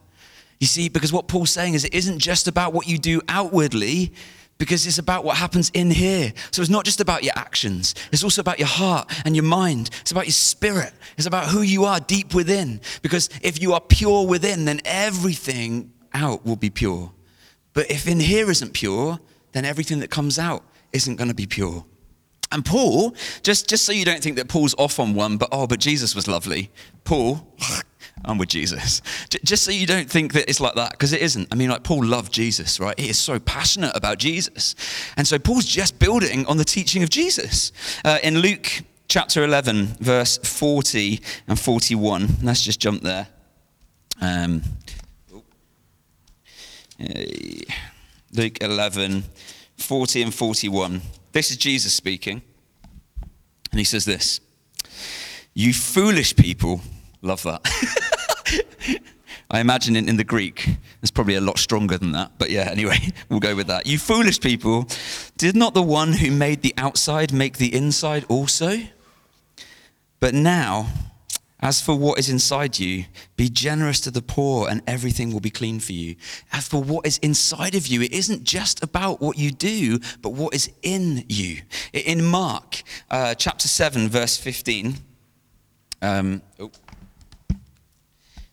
You 0.60 0.66
see, 0.66 0.88
because 0.88 1.12
what 1.12 1.28
Paul's 1.28 1.50
saying 1.50 1.74
is 1.74 1.84
it 1.84 1.94
isn't 1.94 2.20
just 2.20 2.48
about 2.48 2.72
what 2.72 2.86
you 2.86 2.96
do 2.96 3.20
outwardly, 3.28 4.12
because 4.56 4.86
it's 4.86 4.98
about 4.98 5.24
what 5.24 5.36
happens 5.36 5.70
in 5.74 5.90
here. 5.90 6.32
So 6.52 6.62
it's 6.62 6.70
not 6.70 6.84
just 6.84 7.00
about 7.00 7.24
your 7.24 7.32
actions, 7.36 7.94
it's 8.12 8.22
also 8.22 8.40
about 8.40 8.58
your 8.58 8.68
heart 8.68 9.12
and 9.24 9.34
your 9.34 9.44
mind. 9.44 9.90
It's 10.00 10.12
about 10.12 10.26
your 10.26 10.32
spirit, 10.32 10.92
it's 11.16 11.26
about 11.26 11.48
who 11.48 11.62
you 11.62 11.84
are 11.84 12.00
deep 12.00 12.34
within. 12.34 12.80
Because 13.02 13.28
if 13.42 13.60
you 13.60 13.72
are 13.72 13.80
pure 13.80 14.26
within, 14.26 14.64
then 14.64 14.80
everything 14.84 15.92
out 16.12 16.46
will 16.46 16.56
be 16.56 16.70
pure. 16.70 17.12
But 17.72 17.90
if 17.90 18.06
in 18.06 18.20
here 18.20 18.50
isn't 18.50 18.72
pure, 18.72 19.18
then 19.52 19.64
everything 19.64 19.98
that 20.00 20.10
comes 20.10 20.38
out 20.38 20.64
isn't 20.92 21.16
going 21.16 21.28
to 21.28 21.34
be 21.34 21.46
pure. 21.46 21.84
And 22.54 22.64
Paul, 22.64 23.16
just, 23.42 23.68
just 23.68 23.84
so 23.84 23.90
you 23.90 24.04
don't 24.04 24.22
think 24.22 24.36
that 24.36 24.46
Paul's 24.46 24.76
off 24.78 25.00
on 25.00 25.12
one, 25.14 25.38
but 25.38 25.48
oh, 25.50 25.66
but 25.66 25.80
Jesus 25.80 26.14
was 26.14 26.28
lovely. 26.28 26.70
Paul, 27.02 27.52
I'm 28.24 28.38
with 28.38 28.48
Jesus. 28.48 29.02
Just 29.42 29.64
so 29.64 29.72
you 29.72 29.88
don't 29.88 30.08
think 30.08 30.34
that 30.34 30.48
it's 30.48 30.60
like 30.60 30.76
that, 30.76 30.92
because 30.92 31.12
it 31.12 31.20
isn't. 31.20 31.48
I 31.50 31.56
mean, 31.56 31.68
like 31.68 31.82
Paul 31.82 32.04
loved 32.04 32.32
Jesus, 32.32 32.78
right? 32.78 32.98
He 32.98 33.08
is 33.08 33.18
so 33.18 33.40
passionate 33.40 33.90
about 33.96 34.18
Jesus. 34.18 34.76
And 35.16 35.26
so 35.26 35.36
Paul's 35.36 35.66
just 35.66 35.98
building 35.98 36.46
on 36.46 36.56
the 36.56 36.64
teaching 36.64 37.02
of 37.02 37.10
Jesus. 37.10 37.72
Uh, 38.04 38.18
in 38.22 38.38
Luke 38.38 38.82
chapter 39.08 39.42
11, 39.42 39.96
verse 39.98 40.38
40 40.38 41.20
and 41.48 41.58
41, 41.58 42.36
let's 42.44 42.62
just 42.62 42.78
jump 42.78 43.02
there. 43.02 43.26
Um, 44.20 44.62
Luke 48.32 48.58
11, 48.60 49.24
40 49.76 50.22
and 50.22 50.32
41. 50.32 51.02
This 51.34 51.50
is 51.50 51.56
Jesus 51.56 51.92
speaking. 51.92 52.42
And 53.72 53.78
he 53.80 53.84
says 53.84 54.04
this 54.04 54.40
You 55.52 55.74
foolish 55.74 56.34
people, 56.36 56.80
love 57.22 57.42
that. 57.42 57.60
I 59.50 59.58
imagine 59.58 59.96
in, 59.96 60.08
in 60.08 60.16
the 60.16 60.24
Greek, 60.24 60.68
it's 61.02 61.10
probably 61.10 61.34
a 61.34 61.40
lot 61.40 61.58
stronger 61.58 61.98
than 61.98 62.12
that. 62.12 62.30
But 62.38 62.50
yeah, 62.50 62.68
anyway, 62.70 62.98
we'll 63.28 63.40
go 63.40 63.56
with 63.56 63.66
that. 63.66 63.84
You 63.84 63.98
foolish 63.98 64.40
people, 64.40 64.88
did 65.36 65.56
not 65.56 65.74
the 65.74 65.82
one 65.82 66.12
who 66.12 66.30
made 66.30 66.62
the 66.62 66.72
outside 66.78 67.32
make 67.32 67.58
the 67.58 67.74
inside 67.74 68.24
also? 68.28 68.78
But 70.20 70.34
now, 70.34 70.86
as 71.64 71.80
for 71.80 71.96
what 71.96 72.18
is 72.18 72.28
inside 72.28 72.78
you, 72.78 73.06
be 73.36 73.48
generous 73.48 73.98
to 73.98 74.10
the 74.10 74.20
poor, 74.20 74.68
and 74.68 74.82
everything 74.86 75.32
will 75.32 75.40
be 75.40 75.48
clean 75.48 75.80
for 75.80 75.92
you. 75.92 76.14
As 76.52 76.68
for 76.68 76.82
what 76.82 77.06
is 77.06 77.16
inside 77.18 77.74
of 77.74 77.86
you, 77.86 78.02
it 78.02 78.12
isn't 78.12 78.44
just 78.44 78.82
about 78.84 79.22
what 79.22 79.38
you 79.38 79.50
do, 79.50 79.98
but 80.20 80.34
what 80.34 80.54
is 80.54 80.70
in 80.82 81.24
you. 81.26 81.62
In 81.94 82.22
Mark 82.22 82.82
uh, 83.10 83.34
chapter 83.34 83.66
7, 83.66 84.10
verse 84.10 84.36
15, 84.36 84.96
um, 86.02 86.42
oh, 86.60 86.70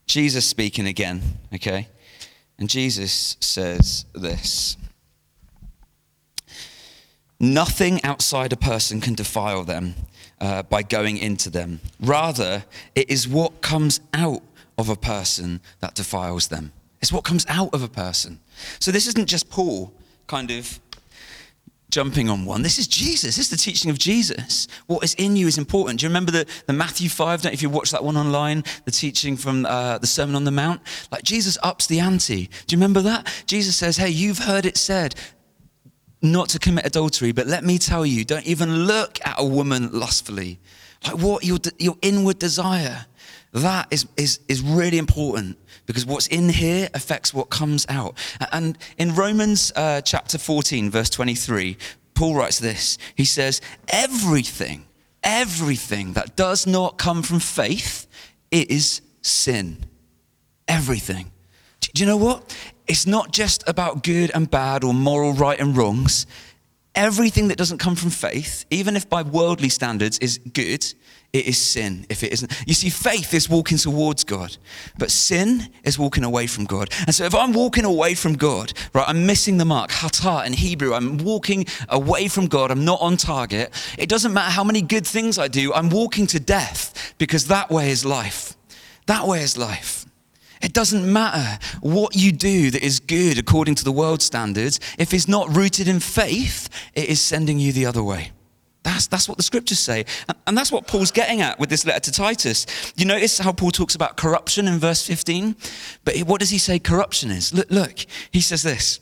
Jesus 0.08 0.46
speaking 0.46 0.88
again, 0.88 1.22
okay? 1.53 1.89
And 2.60 2.70
Jesus 2.70 3.36
says 3.41 4.06
this 4.15 4.77
Nothing 7.41 8.01
outside 8.06 8.53
a 8.53 8.58
person 8.58 9.01
can 9.01 9.15
defile 9.15 9.65
them 9.65 9.96
uh, 10.41 10.63
by 10.63 10.83
going 10.83 11.17
into 11.17 11.50
them. 11.50 11.79
Rather, 12.00 12.65
it 12.95 13.10
is 13.10 13.27
what 13.27 13.62
comes 13.62 14.01
out 14.13 14.41
of 14.77 14.89
a 14.89 14.95
person 14.95 15.62
that 15.79 15.95
defiles 15.95 16.48
them. 16.48 16.74
It's 17.01 17.13
what 17.13 17.24
comes 17.24 17.45
out 17.48 17.74
of 17.74 17.83
a 17.83 17.88
person. 17.88 18.39
So 18.79 18.91
this 18.91 19.07
isn't 19.07 19.27
just 19.27 19.50
Paul 19.50 19.93
kind 20.27 20.51
of 20.51 20.79
jumping 21.91 22.29
on 22.29 22.45
one. 22.45 22.62
This 22.62 22.79
is 22.79 22.88
Jesus. 22.88 23.36
This 23.36 23.45
is 23.45 23.50
the 23.50 23.57
teaching 23.57 23.91
of 23.91 24.00
Jesus. 24.00 24.67
What 24.88 25.03
is 25.03 25.13
in 25.15 25.36
you 25.36 25.48
is 25.48 25.57
important. 25.57 26.00
Do 26.00 26.05
you 26.05 26.10
remember 26.10 26.31
the, 26.31 26.45
the 26.65 26.74
Matthew 26.74 27.10
5? 27.10 27.41
Don't 27.41 27.53
if 27.53 27.62
you 27.62 27.69
watch 27.69 27.91
that 27.91 28.03
one 28.03 28.17
online, 28.17 28.63
the 28.86 28.91
teaching 28.91 29.36
from 29.36 29.65
uh, 29.65 29.98
the 29.98 30.07
Sermon 30.07 30.36
on 30.36 30.45
the 30.45 30.51
Mount. 30.51 30.81
Like 31.12 31.24
Jesus 31.24 31.57
ups 31.62 31.88
the 31.88 32.00
ante. 32.00 32.50
Do 32.67 32.75
you 32.75 32.77
remember 32.77 33.01
that? 33.01 33.27
Jesus 33.45 33.75
says, 33.75 33.98
Hey, 33.98 34.10
you've 34.10 34.39
heard 34.39 34.65
it 34.65 34.77
said, 34.77 35.15
not 36.22 36.50
to 36.50 36.60
commit 36.60 36.86
adultery, 36.86 37.32
but 37.32 37.48
let 37.48 37.63
me 37.63 37.78
tell 37.78 38.06
you, 38.06 38.24
don't 38.24 38.46
even 38.46 38.86
look 38.86 39.20
at 39.25 39.36
a 39.38 39.46
woman 39.46 39.90
lustfully. 39.92 40.60
Like 41.06 41.18
what 41.18 41.44
your, 41.44 41.58
your 41.80 41.98
inward 42.01 42.38
desire, 42.40 43.06
that 43.54 43.88
is, 43.92 44.08
is, 44.18 44.40
is 44.48 44.62
really 44.62 44.98
important 44.98 45.58
because 45.86 46.06
what's 46.06 46.28
in 46.28 46.50
here 46.50 46.90
affects 46.94 47.34
what 47.34 47.50
comes 47.50 47.86
out. 47.90 48.16
And 48.51 48.78
in 48.98 49.16
Romans 49.16 49.72
uh, 49.75 50.01
chapter 50.01 50.38
14, 50.38 50.90
verse 50.92 51.10
23, 51.10 51.78
Paul 52.13 52.36
writes 52.36 52.60
this 52.60 52.98
He 53.16 53.25
says, 53.25 53.62
Everything, 53.90 54.86
everything 55.24 56.13
that 56.13 56.36
does 56.36 56.68
not 56.68 56.98
come 56.98 57.24
from 57.24 57.40
faith 57.40 58.08
is 58.51 59.01
sin. 59.22 59.86
Everything. 60.68 61.32
Do 61.94 62.01
you 62.01 62.06
know 62.06 62.18
what? 62.18 62.56
It's 62.91 63.07
not 63.07 63.31
just 63.31 63.63
about 63.69 64.03
good 64.03 64.31
and 64.36 64.51
bad 64.51 64.83
or 64.83 64.93
moral 64.93 65.31
right 65.31 65.57
and 65.57 65.77
wrongs. 65.77 66.27
Everything 66.93 67.48
that 67.48 67.57
doesn't 67.57 67.77
come 67.77 67.95
from 67.95 68.10
faith, 68.10 68.65
even 68.69 68.98
if 68.98 69.10
by 69.10 69.21
worldly 69.21 69.69
standards 69.69 70.19
is 70.19 70.39
good, 70.39 70.83
it 71.31 71.45
is 71.45 71.57
sin 71.57 72.05
if 72.10 72.21
it 72.21 72.33
isn't. 72.33 72.51
You 72.67 72.74
see, 72.74 72.89
faith 72.89 73.33
is 73.33 73.48
walking 73.48 73.77
towards 73.77 74.25
God, 74.25 74.57
but 74.98 75.10
sin 75.10 75.69
is 75.86 75.98
walking 75.98 76.25
away 76.25 76.48
from 76.48 76.65
God. 76.65 76.89
And 77.05 77.15
so 77.15 77.24
if 77.24 77.33
I'm 77.33 77.53
walking 77.53 77.86
away 77.86 78.13
from 78.13 78.33
God, 78.33 78.74
right, 78.91 79.07
I'm 79.07 79.25
missing 79.25 79.57
the 79.57 79.63
mark, 79.63 79.91
hatar 79.91 80.45
in 80.45 80.51
Hebrew, 80.51 80.93
I'm 80.93 81.17
walking 81.17 81.67
away 81.88 82.27
from 82.27 82.48
God, 82.48 82.71
I'm 82.71 82.83
not 82.83 83.00
on 83.00 83.15
target. 83.15 83.71
It 83.98 84.10
doesn't 84.10 84.33
matter 84.33 84.51
how 84.51 84.65
many 84.65 84.81
good 84.81 85.07
things 85.07 85.38
I 85.38 85.48
do, 85.48 85.74
I'm 85.74 85.89
walking 85.89 86.27
to 86.27 86.41
death 86.41 87.13
because 87.17 87.48
that 87.48 87.71
way 87.71 87.89
is 87.89 88.03
life. 88.03 88.57
That 89.05 89.27
way 89.27 89.43
is 89.43 89.57
life. 89.57 90.00
It 90.62 90.74
doesn't 90.74 91.12
matter 91.12 91.60
what 91.82 92.15
you 92.15 92.32
do 92.32 92.72
that 92.72 92.84
is 92.84 93.00
good 93.00 93.38
according 93.38 93.75
to 93.75 93.84
the 93.84 93.91
world 93.91 94.22
standards. 94.22 94.80
If 94.98 95.13
it's 95.13 95.27
not 95.27 95.56
rooted 95.56 95.88
in 95.88 96.00
faith, 96.00 96.70
it 96.94 97.10
is 97.10 97.20
sending 97.20 97.60
you 97.60 97.72
the 97.72 97.86
other 97.86 98.03
way. 98.03 98.32
That's, 98.84 99.08
that's 99.08 99.27
what 99.30 99.38
the 99.38 99.44
scriptures 99.44 99.80
say. 99.80 100.06
And, 100.27 100.38
and 100.48 100.58
that's 100.58 100.72
what 100.72 100.88
Paul's 100.88 101.12
getting 101.12 101.41
at 101.41 101.60
with 101.60 101.70
this 101.70 101.86
letter 101.86 102.00
to 102.00 102.12
Titus. 102.12 102.65
You 102.96 103.06
notice 103.06 103.38
how 103.38 103.51
Paul 103.51 103.72
talks 103.72 103.96
about 103.96 104.18
corruption 104.18 104.68
in 104.68 104.80
verse 104.80 105.06
15? 105.06 105.56
But 106.03 106.18
what 106.20 106.39
does 106.39 106.50
he 106.50 106.58
say 106.58 106.80
corruption 106.80 107.32
is? 107.32 107.53
Look, 107.53 107.70
look, 107.70 107.94
he 108.32 108.41
says 108.41 108.63
this 108.63 109.00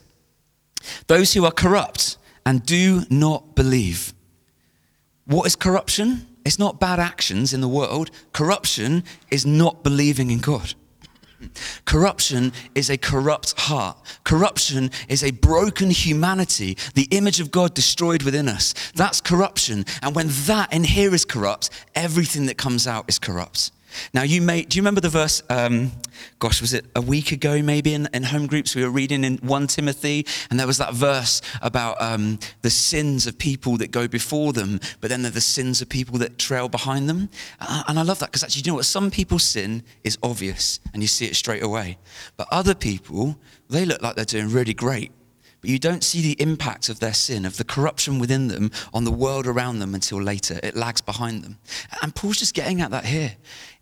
Those 1.08 1.34
who 1.34 1.46
are 1.46 1.52
corrupt 1.52 2.18
and 2.46 2.66
do 2.66 3.04
not 3.10 3.56
believe. 3.56 4.14
What 5.26 5.46
is 5.46 5.56
corruption? 5.56 6.26
It's 6.46 6.60
not 6.60 6.80
bad 6.80 7.00
actions 7.00 7.54
in 7.54 7.62
the 7.62 7.68
world. 7.68 8.12
Corruption 8.34 9.04
is 9.30 9.46
not 9.46 9.84
believing 9.84 10.32
in 10.32 10.40
God. 10.40 10.74
Corruption 11.86 12.52
is 12.76 12.90
a 12.90 12.98
corrupt 12.98 13.54
heart. 13.60 13.98
Corruption 14.24 14.92
is 15.08 15.24
a 15.24 15.32
broken 15.32 15.90
humanity, 15.90 16.78
the 16.96 17.08
image 17.12 17.40
of 17.40 17.52
God 17.52 17.74
destroyed 17.74 18.24
within 18.24 18.48
us. 18.48 18.74
That's 18.96 19.22
corruption. 19.22 19.86
And 20.02 20.16
when 20.16 20.28
that 20.48 20.74
in 20.74 20.84
here 20.84 21.14
is 21.14 21.26
corrupt, 21.26 21.70
everything 21.96 22.46
that 22.48 22.58
comes 22.58 22.88
out 22.88 23.06
is 23.08 23.20
corrupt. 23.20 23.72
Now, 24.14 24.24
you 24.24 24.42
may, 24.42 24.64
do 24.64 24.78
you 24.78 24.82
remember 24.82 25.02
the 25.02 25.10
verse? 25.10 25.42
Um, 25.50 25.92
gosh, 26.40 26.62
was 26.62 26.74
it 26.74 26.86
a 26.96 27.02
week 27.02 27.32
ago 27.32 27.62
maybe 27.62 27.94
in, 27.94 28.08
in, 28.14 28.24
home 28.24 28.48
groups? 28.48 28.76
We 28.76 28.84
were 28.84 28.90
reading 28.90 29.24
in 29.24 29.38
1 29.38 29.68
Timothy, 29.68 30.26
and 30.50 30.60
there 30.60 30.68
was 30.68 30.78
that 30.78 30.94
verse 30.94 31.42
about 31.62 32.02
um, 32.02 32.40
the 32.62 32.70
sins 32.70 33.28
of 33.28 33.38
people 33.38 33.78
that 33.78 33.92
go 33.92 34.08
before 34.08 34.54
them, 34.54 34.80
but 35.02 35.10
then 35.10 35.22
there 35.22 35.32
are 35.32 35.34
the 35.34 35.42
sins 35.42 35.82
of 35.82 35.90
people 35.90 36.18
that 36.20 36.38
trail 36.38 36.70
behind 36.70 37.10
them. 37.10 37.30
And 37.60 38.00
I 38.00 38.04
love 38.04 38.20
that 38.20 38.28
because 38.28 38.44
actually, 38.44 38.64
you 38.64 38.72
know 38.72 38.76
what? 38.76 38.86
Some 38.86 39.12
people's 39.12 39.44
sin 39.44 39.84
is 40.04 40.18
obvious 40.24 40.80
and 40.94 41.02
you 41.02 41.08
see 41.08 41.26
it 41.26 41.36
straight 41.36 41.64
away. 41.64 41.98
But 42.38 42.48
other 42.52 42.76
people, 42.76 43.38
they 43.70 43.86
look 43.86 44.02
like 44.02 44.16
they're 44.16 44.26
doing 44.26 44.50
really 44.50 44.74
great. 44.74 45.12
But 45.62 45.70
you 45.70 45.80
don't 45.80 46.04
see 46.04 46.22
the 46.22 46.42
impact 46.42 46.88
of 46.88 47.00
their 47.00 47.14
sin, 47.14 47.46
of 47.46 47.58
the 47.58 47.66
corruption 47.66 48.18
within 48.18 48.48
them 48.48 48.72
on 48.94 49.04
the 49.04 49.12
world 49.12 49.46
around 49.46 49.80
them 49.80 49.94
until 49.94 50.22
later. 50.22 50.60
It 50.64 50.76
lags 50.76 51.02
behind 51.02 51.44
them. 51.44 51.58
And 52.02 52.16
Paul's 52.16 52.38
just 52.38 52.54
getting 52.54 52.82
at 52.82 52.92
that 52.92 53.06
here 53.06 53.36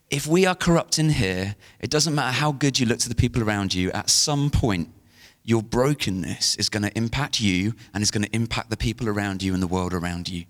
if 0.10 0.26
we 0.26 0.46
are 0.46 0.56
corrupt 0.56 1.00
in 1.00 1.10
here, 1.10 1.56
it 1.80 1.90
doesn't 1.90 2.16
matter 2.16 2.32
how 2.32 2.52
good 2.52 2.80
you 2.80 2.86
look 2.86 3.00
to 3.00 3.10
the 3.10 3.16
people 3.16 3.44
around 3.44 3.74
you, 3.74 3.92
at 3.92 4.10
some 4.10 4.50
point, 4.50 4.90
your 5.44 5.62
brokenness 5.62 6.56
is 6.58 6.70
going 6.70 6.84
to 6.84 6.98
impact 6.98 7.40
you 7.40 7.74
and 7.94 8.02
is 8.02 8.12
going 8.12 8.24
to 8.24 8.36
impact 8.36 8.70
the 8.70 8.78
people 8.78 9.08
around 9.08 9.42
you 9.42 9.54
and 9.54 9.62
the 9.62 9.68
world 9.68 9.94
around 9.94 10.30
you. 10.30 10.46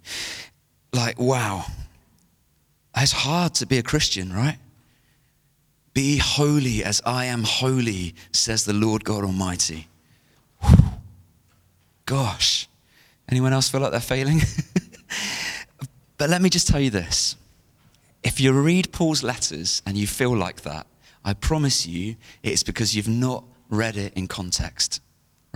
Like, 0.93 1.19
wow. 1.19 1.65
It's 2.95 3.11
hard 3.11 3.53
to 3.55 3.65
be 3.65 3.77
a 3.77 3.83
Christian, 3.83 4.33
right? 4.33 4.57
Be 5.93 6.17
holy 6.17 6.83
as 6.83 7.01
I 7.05 7.25
am 7.25 7.43
holy, 7.43 8.15
says 8.31 8.65
the 8.65 8.73
Lord 8.73 9.03
God 9.03 9.23
Almighty. 9.23 9.87
Whew. 10.61 10.77
Gosh. 12.05 12.67
Anyone 13.29 13.53
else 13.53 13.69
feel 13.69 13.81
like 13.81 13.91
they're 13.91 13.99
failing? 13.99 14.41
but 16.17 16.29
let 16.29 16.41
me 16.41 16.49
just 16.49 16.67
tell 16.67 16.79
you 16.79 16.89
this 16.89 17.35
if 18.27 18.41
you 18.41 18.51
read 18.51 18.91
Paul's 18.91 19.24
letters 19.24 19.81
and 19.86 19.98
you 19.98 20.05
feel 20.05 20.36
like 20.36 20.63
that, 20.63 20.86
I 21.24 21.34
promise 21.34 21.88
you 21.88 22.17
it's 22.43 22.62
because 22.62 22.93
you've 22.93 23.07
not 23.07 23.46
read 23.69 23.96
it 23.96 24.13
in 24.15 24.27
context, 24.27 25.01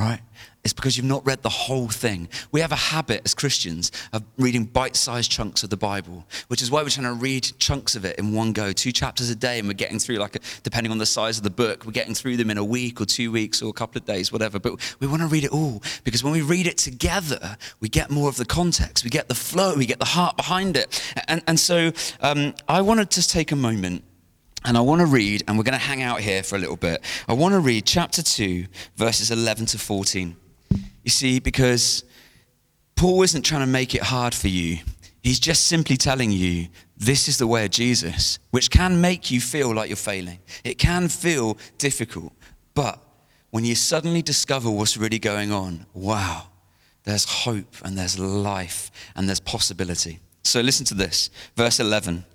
right? 0.02 0.20
It's 0.64 0.74
because 0.74 0.98
you've 0.98 1.08
not 1.08 1.26
read 1.26 1.42
the 1.42 1.50
whole 1.50 1.88
thing. 1.88 2.28
We 2.52 2.60
have 2.62 2.72
a 2.72 2.76
habit 2.76 3.22
as 3.26 3.34
Christians 3.34 3.92
of 4.14 4.24
reading 4.38 4.66
bite 4.66 4.96
sized 4.96 5.32
chunks 5.32 5.64
of 5.64 5.70
the 5.70 5.78
Bible, 5.78 6.26
which 6.48 6.62
is 6.62 6.70
why 6.70 6.82
we're 6.84 6.90
trying 6.90 7.08
to 7.08 7.14
read 7.14 7.52
chunks 7.60 7.96
of 7.96 8.06
it 8.06 8.18
in 8.20 8.34
one 8.34 8.54
go, 8.54 8.72
two 8.72 8.92
chapters 8.92 9.30
a 9.30 9.36
day, 9.36 9.60
and 9.60 9.68
we're 9.68 9.74
getting 9.74 10.00
through, 10.00 10.18
like, 10.18 10.36
a, 10.36 10.40
depending 10.64 10.92
on 10.92 10.98
the 10.98 11.06
size 11.06 11.38
of 11.38 11.44
the 11.44 11.50
book, 11.50 11.86
we're 11.86 11.92
getting 11.92 12.14
through 12.16 12.38
them 12.38 12.50
in 12.50 12.58
a 12.58 12.64
week 12.64 13.00
or 13.02 13.06
two 13.06 13.32
weeks 13.32 13.62
or 13.62 13.70
a 13.70 13.74
couple 13.74 14.00
of 14.00 14.06
days, 14.06 14.32
whatever. 14.32 14.60
But 14.60 14.96
we 15.00 15.08
want 15.08 15.22
to 15.22 15.28
read 15.28 15.44
it 15.44 15.52
all 15.52 15.82
because 16.04 16.24
when 16.24 16.34
we 16.34 16.42
read 16.42 16.68
it 16.68 16.78
together, 16.78 17.58
we 17.80 17.90
get 17.90 18.10
more 18.10 18.30
of 18.30 18.38
the 18.38 18.46
context, 18.46 19.04
we 19.04 19.10
get 19.10 19.30
the 19.30 19.36
flow, 19.36 19.76
we 19.76 19.86
get 19.86 20.00
the 20.00 20.06
heart 20.06 20.38
behind 20.38 20.78
it. 20.78 21.02
And, 21.28 21.42
and 21.48 21.60
so 21.60 21.92
um, 22.22 22.54
I 22.68 22.82
wanted 22.82 23.12
to 23.12 23.28
take 23.28 23.52
a 23.52 23.56
moment 23.56 24.04
and 24.64 24.78
I 24.78 24.82
want 24.82 25.02
to 25.02 25.08
read, 25.08 25.44
and 25.48 25.58
we're 25.58 25.64
going 25.64 25.74
to 25.74 25.80
hang 25.80 26.02
out 26.02 26.20
here 26.20 26.44
for 26.44 26.56
a 26.56 26.60
little 26.60 26.76
bit. 26.76 27.04
I 27.28 27.34
want 27.34 27.54
to 27.54 27.60
read 27.60 27.86
chapter 27.86 28.22
2, 28.22 28.66
verses 28.96 29.32
11 29.32 29.68
to 29.68 29.80
14. 29.80 30.36
You 31.04 31.10
see, 31.10 31.40
because 31.40 32.04
Paul 32.96 33.24
isn't 33.24 33.42
trying 33.44 33.62
to 33.62 33.68
make 33.68 33.96
it 33.96 34.04
hard 34.04 34.36
for 34.36 34.48
you. 34.48 34.78
He's 35.24 35.40
just 35.40 35.68
simply 35.68 35.98
telling 35.98 36.32
you 36.32 36.68
this 36.98 37.28
is 37.28 37.38
the 37.38 37.48
way 37.48 37.66
of 37.66 37.72
Jesus, 37.72 38.38
which 38.52 38.70
can 38.70 39.02
make 39.02 39.32
you 39.32 39.42
feel 39.42 39.74
like 39.74 39.90
you're 39.90 39.98
failing. 39.98 40.40
It 40.64 40.76
can 40.78 41.10
feel 41.10 41.58
difficult. 41.80 42.32
But 42.76 43.00
when 43.50 43.66
you 43.66 43.76
suddenly 43.76 44.22
discover 44.22 44.70
what's 44.70 44.98
really 44.98 45.20
going 45.20 45.52
on, 45.52 45.88
wow, 45.94 46.48
there's 47.04 47.26
hope 47.26 47.76
and 47.84 47.98
there's 47.98 48.20
life 48.20 48.92
and 49.16 49.28
there's 49.28 49.40
possibility. 49.40 50.20
So 50.44 50.62
listen 50.62 50.86
to 50.88 50.94
this, 50.94 51.30
verse 51.56 51.80
11. 51.80 52.26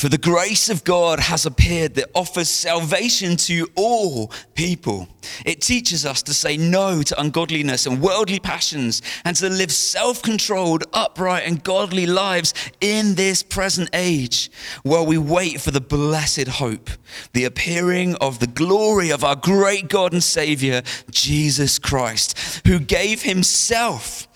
For 0.00 0.08
the 0.08 0.16
grace 0.16 0.70
of 0.70 0.82
God 0.82 1.20
has 1.20 1.44
appeared 1.44 1.96
that 1.96 2.08
offers 2.14 2.48
salvation 2.48 3.36
to 3.36 3.68
all 3.74 4.32
people. 4.54 5.08
It 5.44 5.60
teaches 5.60 6.06
us 6.06 6.22
to 6.22 6.32
say 6.32 6.56
no 6.56 7.02
to 7.02 7.20
ungodliness 7.20 7.84
and 7.84 8.00
worldly 8.00 8.40
passions 8.40 9.02
and 9.26 9.36
to 9.36 9.50
live 9.50 9.70
self 9.70 10.22
controlled, 10.22 10.84
upright, 10.94 11.42
and 11.46 11.62
godly 11.62 12.06
lives 12.06 12.54
in 12.80 13.14
this 13.14 13.42
present 13.42 13.90
age 13.92 14.50
while 14.84 15.04
we 15.04 15.18
wait 15.18 15.60
for 15.60 15.70
the 15.70 15.82
blessed 15.82 16.48
hope, 16.48 16.88
the 17.34 17.44
appearing 17.44 18.14
of 18.22 18.38
the 18.38 18.46
glory 18.46 19.10
of 19.10 19.22
our 19.22 19.36
great 19.36 19.90
God 19.90 20.14
and 20.14 20.24
Savior, 20.24 20.80
Jesus 21.10 21.78
Christ, 21.78 22.62
who 22.66 22.78
gave 22.78 23.20
himself 23.20 24.29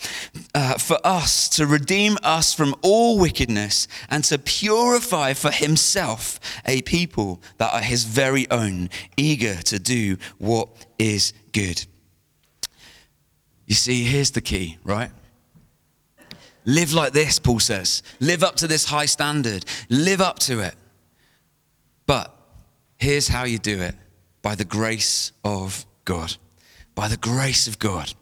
uh, 0.55 0.75
for 0.75 0.99
us 1.05 1.49
to 1.51 1.67
redeem 1.67 2.17
us 2.23 2.55
from 2.55 2.75
all 2.83 3.19
wickedness 3.19 3.89
and 4.09 4.25
to 4.25 4.39
purify 4.39 5.33
for 5.33 5.51
himself 5.51 6.39
a 6.67 6.83
people 6.83 7.41
that 7.59 7.73
are 7.73 7.81
his 7.81 8.05
very 8.05 8.51
own, 8.51 8.91
eager 9.17 9.57
to 9.63 9.79
do 9.79 10.17
what 10.39 10.69
is 10.99 11.33
good. 11.53 11.85
You 13.67 13.75
see, 13.75 14.05
here's 14.05 14.33
the 14.33 14.41
key, 14.41 14.79
right? 14.85 15.11
Live 16.65 16.93
like 16.93 17.13
this, 17.13 17.39
Paul 17.39 17.61
says. 17.61 18.03
Live 18.21 18.43
up 18.43 18.57
to 18.57 18.67
this 18.67 18.87
high 18.87 19.07
standard. 19.07 19.65
Live 19.89 20.21
up 20.21 20.39
to 20.41 20.61
it. 20.61 20.75
But 22.07 22.35
here's 22.99 23.29
how 23.29 23.45
you 23.45 23.59
do 23.59 23.81
it 23.81 23.95
by 24.43 24.55
the 24.55 24.65
grace 24.65 25.33
of 25.45 25.85
God. 26.05 26.37
By 26.95 27.09
the 27.09 27.17
grace 27.17 27.67
of 27.67 27.79
God. 27.79 28.15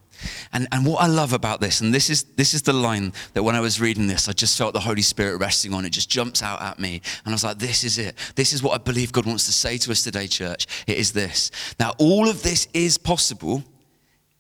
And, 0.53 0.69
and 0.73 0.85
what 0.87 1.03
I 1.03 1.07
love 1.07 1.33
about 1.33 1.61
this, 1.61 1.81
and 1.81 1.93
this 1.93 2.11
is, 2.11 2.25
this 2.25 2.55
is 2.55 2.63
the 2.63 2.73
line 2.73 3.13
that 3.35 3.43
when 3.43 3.55
I 3.55 3.61
was 3.61 3.81
reading 3.81 4.07
this, 4.07 4.29
I 4.29 4.33
just 4.33 4.57
felt 4.57 4.73
the 4.73 4.81
Holy 4.81 5.03
Spirit 5.03 5.39
resting 5.39 5.75
on. 5.75 5.85
It 5.85 5.91
just 5.91 6.11
jumps 6.11 6.43
out 6.43 6.61
at 6.63 6.79
me. 6.79 7.01
And 7.25 7.33
I 7.33 7.35
was 7.35 7.45
like, 7.45 7.59
this 7.59 7.85
is 7.85 7.99
it. 7.99 8.17
This 8.37 8.53
is 8.53 8.63
what 8.63 8.75
I 8.75 8.79
believe 8.79 9.13
God 9.13 9.27
wants 9.27 9.47
to 9.47 9.53
say 9.53 9.79
to 9.79 9.91
us 9.93 10.03
today, 10.03 10.27
church. 10.27 10.67
It 10.87 10.99
is 10.99 11.13
this. 11.13 11.51
Now, 11.79 11.93
all 11.99 12.29
of 12.29 12.43
this 12.43 12.69
is 12.75 12.99
possible 12.99 13.63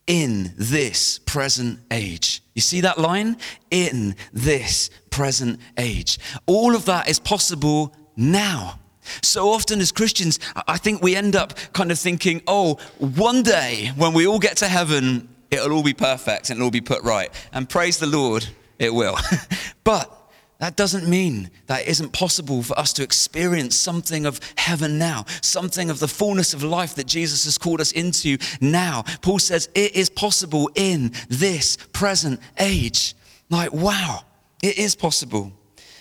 in 0.06 0.52
this 0.56 1.18
present 1.20 1.80
age. 1.90 2.42
You 2.54 2.62
see 2.62 2.80
that 2.82 2.98
line? 2.98 3.36
In 3.70 4.16
this 4.32 4.90
present 5.10 5.60
age. 5.78 6.18
All 6.46 6.74
of 6.74 6.86
that 6.86 7.08
is 7.08 7.18
possible 7.18 7.94
now. 8.16 8.78
So 9.22 9.48
often, 9.48 9.80
as 9.80 9.90
Christians, 9.90 10.38
I 10.68 10.76
think 10.76 11.02
we 11.02 11.16
end 11.16 11.34
up 11.34 11.54
kind 11.72 11.90
of 11.90 11.98
thinking, 11.98 12.42
oh, 12.46 12.78
one 12.98 13.42
day 13.42 13.90
when 13.96 14.12
we 14.12 14.26
all 14.26 14.38
get 14.38 14.58
to 14.58 14.68
heaven, 14.68 15.28
it'll 15.52 15.72
all 15.72 15.82
be 15.82 15.94
perfect 15.94 16.50
and 16.50 16.58
it'll 16.58 16.66
all 16.66 16.70
be 16.70 16.80
put 16.80 17.02
right. 17.02 17.30
And 17.52 17.68
praise 17.68 17.98
the 17.98 18.06
Lord, 18.06 18.46
it 18.78 18.92
will. 18.92 19.16
but 19.84 20.18
that 20.58 20.76
doesn't 20.76 21.08
mean 21.08 21.50
that 21.66 21.82
it 21.82 21.88
isn't 21.88 22.12
possible 22.12 22.62
for 22.62 22.78
us 22.78 22.92
to 22.92 23.02
experience 23.02 23.74
something 23.74 24.26
of 24.26 24.38
heaven 24.56 24.96
now, 24.96 25.24
something 25.40 25.90
of 25.90 25.98
the 25.98 26.06
fullness 26.06 26.54
of 26.54 26.62
life 26.62 26.94
that 26.94 27.06
Jesus 27.08 27.44
has 27.46 27.58
called 27.58 27.80
us 27.80 27.90
into 27.90 28.38
now. 28.60 29.02
Paul 29.22 29.40
says 29.40 29.68
it 29.74 29.96
is 29.96 30.08
possible 30.08 30.70
in 30.76 31.12
this 31.28 31.76
present 31.92 32.38
age. 32.60 33.14
Like, 33.50 33.72
wow, 33.72 34.20
it 34.62 34.78
is 34.78 34.94
possible. 34.94 35.52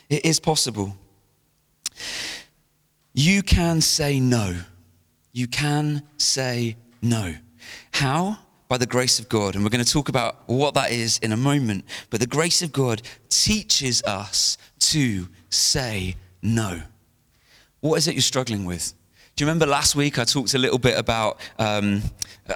It 0.09 0.25
is 0.25 0.39
possible. 0.39 0.95
You 3.13 3.41
can 3.41 3.81
say 3.81 4.19
no. 4.19 4.55
You 5.33 5.47
can 5.47 6.03
say 6.17 6.77
no. 7.01 7.33
How? 7.91 8.37
By 8.71 8.77
the 8.77 8.85
grace 8.85 9.19
of 9.19 9.27
God. 9.27 9.55
And 9.55 9.65
we're 9.65 9.69
going 9.69 9.83
to 9.83 9.91
talk 9.91 10.07
about 10.07 10.47
what 10.47 10.75
that 10.75 10.93
is 10.93 11.17
in 11.17 11.33
a 11.33 11.37
moment. 11.37 11.83
But 12.09 12.21
the 12.21 12.25
grace 12.25 12.61
of 12.61 12.71
God 12.71 13.01
teaches 13.27 14.01
us 14.03 14.57
to 14.79 15.27
say 15.49 16.15
no. 16.41 16.81
What 17.81 17.97
is 17.97 18.07
it 18.07 18.13
you're 18.13 18.21
struggling 18.21 18.63
with? 18.63 18.93
Do 19.35 19.43
you 19.43 19.47
remember 19.47 19.65
last 19.65 19.97
week 19.97 20.19
I 20.19 20.23
talked 20.23 20.53
a 20.53 20.57
little 20.57 20.77
bit 20.77 20.97
about 20.97 21.41
um, 21.59 22.01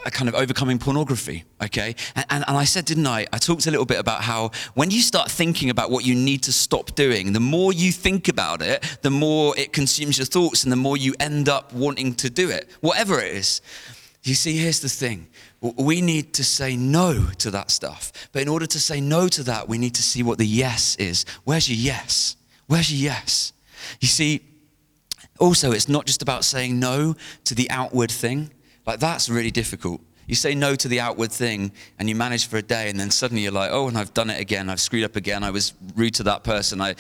a 0.06 0.10
kind 0.10 0.30
of 0.30 0.36
overcoming 0.36 0.80
pornography? 0.80 1.44
Okay, 1.62 1.96
and, 2.16 2.26
and, 2.30 2.46
and, 2.48 2.58
I 2.58 2.64
said, 2.64 2.86
didn't 2.86 3.08
I? 3.08 3.28
I 3.34 3.38
talked 3.38 3.68
a 3.68 3.72
little 3.72 3.86
bit 3.86 4.00
about 4.00 4.22
how 4.22 4.52
when 4.74 4.92
you 4.92 5.02
start 5.02 5.30
thinking 5.30 5.70
about 5.70 5.92
what 5.92 6.06
you 6.06 6.16
need 6.16 6.44
to 6.44 6.54
stop 6.54 6.96
doing, 6.96 7.34
the 7.34 7.40
more 7.40 7.74
you 7.74 7.92
think 7.92 8.28
about 8.28 8.62
it, 8.62 9.00
the 9.02 9.10
more 9.10 9.58
it 9.58 9.74
consumes 9.74 10.18
your 10.18 10.26
thoughts, 10.26 10.64
and 10.64 10.72
the 10.72 10.78
more 10.78 10.96
you 10.96 11.14
end 11.20 11.50
up 11.50 11.74
wanting 11.74 12.14
to 12.16 12.30
do 12.30 12.50
it, 12.50 12.70
whatever 12.80 13.20
it 13.20 13.34
is. 13.36 13.62
You 14.26 14.34
see, 14.34 14.58
here's 14.58 14.80
the 14.80 14.90
thing 14.90 15.28
we 15.62 16.02
need 16.02 16.34
to 16.34 16.44
say 16.44 16.76
no 16.76 17.28
to 17.38 17.52
that 17.52 17.70
stuff. 17.70 18.12
But 18.32 18.42
in 18.42 18.48
order 18.48 18.66
to 18.66 18.80
say 18.80 19.00
no 19.00 19.28
to 19.28 19.44
that, 19.44 19.70
we 19.70 19.78
need 19.78 19.94
to 19.96 20.04
see 20.04 20.24
what 20.24 20.40
the 20.40 20.48
yes 20.48 20.96
is. 20.96 21.26
Where's 21.44 21.70
your 21.70 21.78
yes? 21.78 22.36
Where's 22.66 22.92
your 22.92 23.12
yes? 23.12 23.54
You 24.02 24.08
see, 24.08 24.42
also, 25.40 25.72
it's 25.72 25.88
not 25.88 26.08
just 26.08 26.24
about 26.24 26.44
saying 26.44 26.80
no 26.80 27.16
to 27.44 27.54
the 27.54 27.70
outward 27.70 28.12
thing. 28.12 28.52
Like, 28.88 29.00
that's 29.00 29.30
really 29.30 29.52
difficult. 29.52 30.02
You 30.28 30.34
say 30.34 30.56
no 30.56 30.76
to 30.76 30.88
the 30.88 31.00
outward 31.00 31.32
thing 31.32 31.72
and 32.00 32.10
you 32.10 32.16
manage 32.16 32.48
for 32.48 32.58
a 32.58 32.64
day, 32.64 32.90
and 32.90 33.00
then 33.00 33.12
suddenly 33.12 33.44
you're 33.44 33.52
like, 33.52 33.70
oh, 33.72 33.88
and 33.88 33.98
I've 33.98 34.14
done 34.16 34.32
it 34.32 34.40
again. 34.40 34.70
I've 34.70 34.80
screwed 34.80 35.04
up 35.04 35.16
again. 35.16 35.44
I 35.44 35.52
was 35.52 35.74
rude 35.96 36.16
to 36.16 36.24
that 36.24 36.44
person. 36.44 36.82
I, 36.82 36.96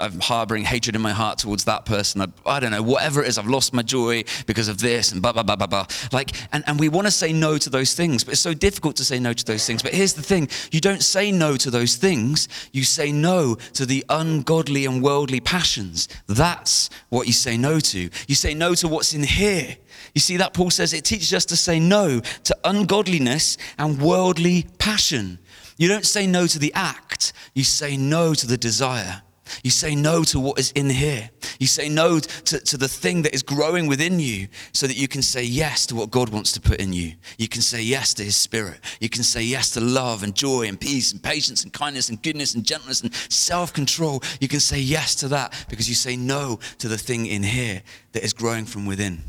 I'm 0.00 0.20
harboring 0.20 0.64
hatred 0.64 0.94
in 0.94 1.02
my 1.02 1.12
heart 1.12 1.38
towards 1.38 1.64
that 1.64 1.84
person. 1.84 2.20
I, 2.20 2.26
I, 2.46 2.60
don't 2.60 2.70
know, 2.70 2.82
whatever 2.82 3.22
it 3.22 3.28
is, 3.28 3.38
I've 3.38 3.48
lost 3.48 3.74
my 3.74 3.82
joy 3.82 4.24
because 4.46 4.68
of 4.68 4.78
this 4.78 5.12
and 5.12 5.20
blah, 5.20 5.32
blah, 5.32 5.42
blah, 5.42 5.56
blah, 5.56 5.66
blah. 5.66 5.86
Like, 6.12 6.32
and, 6.52 6.62
and 6.66 6.78
we 6.78 6.88
want 6.88 7.06
to 7.06 7.10
say 7.10 7.32
no 7.32 7.58
to 7.58 7.70
those 7.70 7.94
things, 7.94 8.22
but 8.22 8.32
it's 8.32 8.40
so 8.40 8.54
difficult 8.54 8.96
to 8.96 9.04
say 9.04 9.18
no 9.18 9.32
to 9.32 9.44
those 9.44 9.66
things. 9.66 9.82
But 9.82 9.94
here's 9.94 10.12
the 10.12 10.22
thing 10.22 10.48
you 10.70 10.80
don't 10.80 11.02
say 11.02 11.32
no 11.32 11.56
to 11.56 11.70
those 11.70 11.96
things, 11.96 12.48
you 12.72 12.84
say 12.84 13.10
no 13.10 13.56
to 13.74 13.86
the 13.86 14.04
ungodly 14.08 14.86
and 14.86 15.02
worldly 15.02 15.40
passions. 15.40 16.08
That's 16.26 16.90
what 17.08 17.26
you 17.26 17.32
say 17.32 17.56
no 17.56 17.80
to. 17.80 18.10
You 18.28 18.34
say 18.34 18.54
no 18.54 18.74
to 18.76 18.88
what's 18.88 19.14
in 19.14 19.24
here. 19.24 19.76
You 20.14 20.20
see 20.20 20.36
that 20.36 20.54
Paul 20.54 20.70
says 20.70 20.92
it 20.92 21.04
teaches 21.04 21.34
us 21.34 21.44
to 21.46 21.56
say 21.56 21.80
no 21.80 22.20
to 22.44 22.56
ungodliness 22.64 23.58
and 23.78 24.00
worldly 24.00 24.66
passion. 24.78 25.38
You 25.76 25.88
don't 25.88 26.06
say 26.06 26.26
no 26.26 26.46
to 26.46 26.58
the 26.58 26.72
act, 26.74 27.32
you 27.54 27.64
say 27.64 27.96
no 27.96 28.34
to 28.34 28.46
the 28.46 28.56
desire. 28.56 29.22
You 29.62 29.70
say 29.70 29.94
no 29.94 30.22
to 30.24 30.40
what 30.40 30.58
is 30.58 30.72
in 30.72 30.90
here. 30.90 31.30
You 31.58 31.66
say 31.66 31.88
no 31.88 32.18
to, 32.20 32.60
to 32.60 32.76
the 32.76 32.88
thing 32.88 33.22
that 33.22 33.34
is 33.34 33.42
growing 33.42 33.86
within 33.86 34.20
you 34.20 34.48
so 34.72 34.86
that 34.86 34.96
you 34.96 35.08
can 35.08 35.22
say 35.22 35.42
yes 35.42 35.86
to 35.86 35.94
what 35.94 36.10
God 36.10 36.28
wants 36.28 36.52
to 36.52 36.60
put 36.60 36.80
in 36.80 36.92
you. 36.92 37.14
You 37.38 37.48
can 37.48 37.62
say 37.62 37.82
yes 37.82 38.14
to 38.14 38.24
His 38.24 38.36
Spirit. 38.36 38.80
You 39.00 39.08
can 39.08 39.22
say 39.22 39.42
yes 39.42 39.70
to 39.72 39.80
love 39.80 40.22
and 40.22 40.34
joy 40.34 40.68
and 40.68 40.80
peace 40.80 41.12
and 41.12 41.22
patience 41.22 41.64
and 41.64 41.72
kindness 41.72 42.08
and 42.08 42.22
goodness 42.22 42.54
and 42.54 42.64
gentleness 42.64 43.02
and 43.02 43.14
self 43.14 43.72
control. 43.72 44.22
You 44.40 44.48
can 44.48 44.60
say 44.60 44.78
yes 44.78 45.14
to 45.16 45.28
that 45.28 45.66
because 45.68 45.88
you 45.88 45.94
say 45.94 46.16
no 46.16 46.60
to 46.78 46.88
the 46.88 46.98
thing 46.98 47.26
in 47.26 47.42
here 47.42 47.82
that 48.12 48.24
is 48.24 48.32
growing 48.32 48.64
from 48.64 48.86
within. 48.86 49.22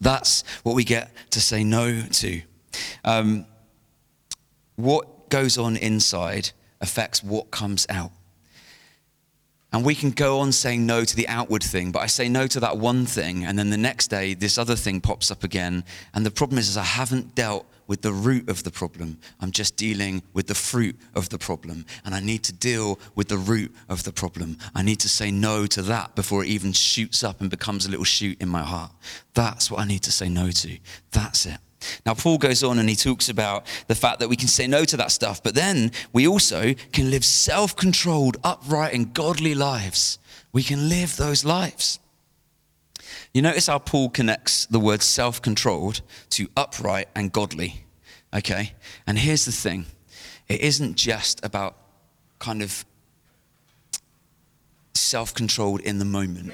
That's 0.00 0.44
what 0.62 0.74
we 0.74 0.84
get 0.84 1.10
to 1.30 1.40
say 1.40 1.64
no 1.64 2.02
to. 2.02 2.42
Um, 3.04 3.46
what 4.76 5.30
goes 5.30 5.58
on 5.58 5.76
inside 5.76 6.50
affects 6.80 7.22
what 7.22 7.50
comes 7.50 7.86
out. 7.88 8.12
And 9.72 9.84
we 9.84 9.94
can 9.94 10.10
go 10.10 10.38
on 10.40 10.52
saying 10.52 10.86
no 10.86 11.04
to 11.04 11.16
the 11.16 11.28
outward 11.28 11.62
thing, 11.62 11.90
but 11.90 12.00
I 12.00 12.06
say 12.06 12.28
no 12.28 12.46
to 12.46 12.60
that 12.60 12.78
one 12.78 13.04
thing, 13.04 13.44
and 13.44 13.58
then 13.58 13.70
the 13.70 13.76
next 13.76 14.08
day 14.08 14.32
this 14.34 14.58
other 14.58 14.76
thing 14.76 15.00
pops 15.00 15.30
up 15.30 15.44
again. 15.44 15.84
And 16.14 16.24
the 16.24 16.30
problem 16.30 16.58
is, 16.58 16.68
is 16.68 16.76
I 16.76 16.84
haven't 16.84 17.34
dealt 17.34 17.66
with 17.86 18.02
the 18.02 18.12
root 18.12 18.48
of 18.48 18.64
the 18.64 18.70
problem. 18.70 19.18
I'm 19.40 19.50
just 19.50 19.76
dealing 19.76 20.22
with 20.32 20.46
the 20.46 20.54
fruit 20.54 20.96
of 21.14 21.28
the 21.28 21.38
problem. 21.38 21.86
And 22.04 22.14
I 22.14 22.20
need 22.20 22.42
to 22.44 22.52
deal 22.52 22.98
with 23.14 23.28
the 23.28 23.38
root 23.38 23.74
of 23.88 24.04
the 24.04 24.12
problem. 24.12 24.58
I 24.74 24.82
need 24.82 25.00
to 25.00 25.08
say 25.08 25.30
no 25.30 25.66
to 25.66 25.82
that 25.82 26.14
before 26.14 26.42
it 26.42 26.48
even 26.48 26.72
shoots 26.72 27.22
up 27.22 27.40
and 27.40 27.50
becomes 27.50 27.86
a 27.86 27.90
little 27.90 28.04
shoot 28.04 28.40
in 28.40 28.48
my 28.48 28.62
heart. 28.62 28.92
That's 29.34 29.70
what 29.70 29.80
I 29.80 29.84
need 29.84 30.02
to 30.02 30.12
say 30.12 30.28
no 30.28 30.50
to. 30.50 30.78
That's 31.12 31.46
it. 31.46 31.58
Now, 32.04 32.14
Paul 32.14 32.38
goes 32.38 32.62
on 32.62 32.78
and 32.78 32.88
he 32.88 32.96
talks 32.96 33.28
about 33.28 33.66
the 33.86 33.94
fact 33.94 34.20
that 34.20 34.28
we 34.28 34.36
can 34.36 34.48
say 34.48 34.66
no 34.66 34.84
to 34.84 34.96
that 34.96 35.10
stuff, 35.10 35.42
but 35.42 35.54
then 35.54 35.92
we 36.12 36.26
also 36.26 36.74
can 36.92 37.10
live 37.10 37.24
self 37.24 37.76
controlled, 37.76 38.36
upright, 38.44 38.94
and 38.94 39.12
godly 39.12 39.54
lives. 39.54 40.18
We 40.52 40.62
can 40.62 40.88
live 40.88 41.16
those 41.16 41.44
lives. 41.44 41.98
You 43.32 43.42
notice 43.42 43.66
how 43.66 43.78
Paul 43.78 44.08
connects 44.08 44.66
the 44.66 44.80
word 44.80 45.02
self 45.02 45.42
controlled 45.42 46.00
to 46.30 46.48
upright 46.56 47.08
and 47.14 47.30
godly. 47.30 47.84
Okay? 48.34 48.72
And 49.06 49.18
here's 49.18 49.44
the 49.44 49.52
thing 49.52 49.86
it 50.48 50.60
isn't 50.60 50.96
just 50.96 51.44
about 51.44 51.76
kind 52.38 52.62
of 52.62 52.84
self 54.94 55.34
controlled 55.34 55.80
in 55.80 55.98
the 55.98 56.04
moment. 56.04 56.52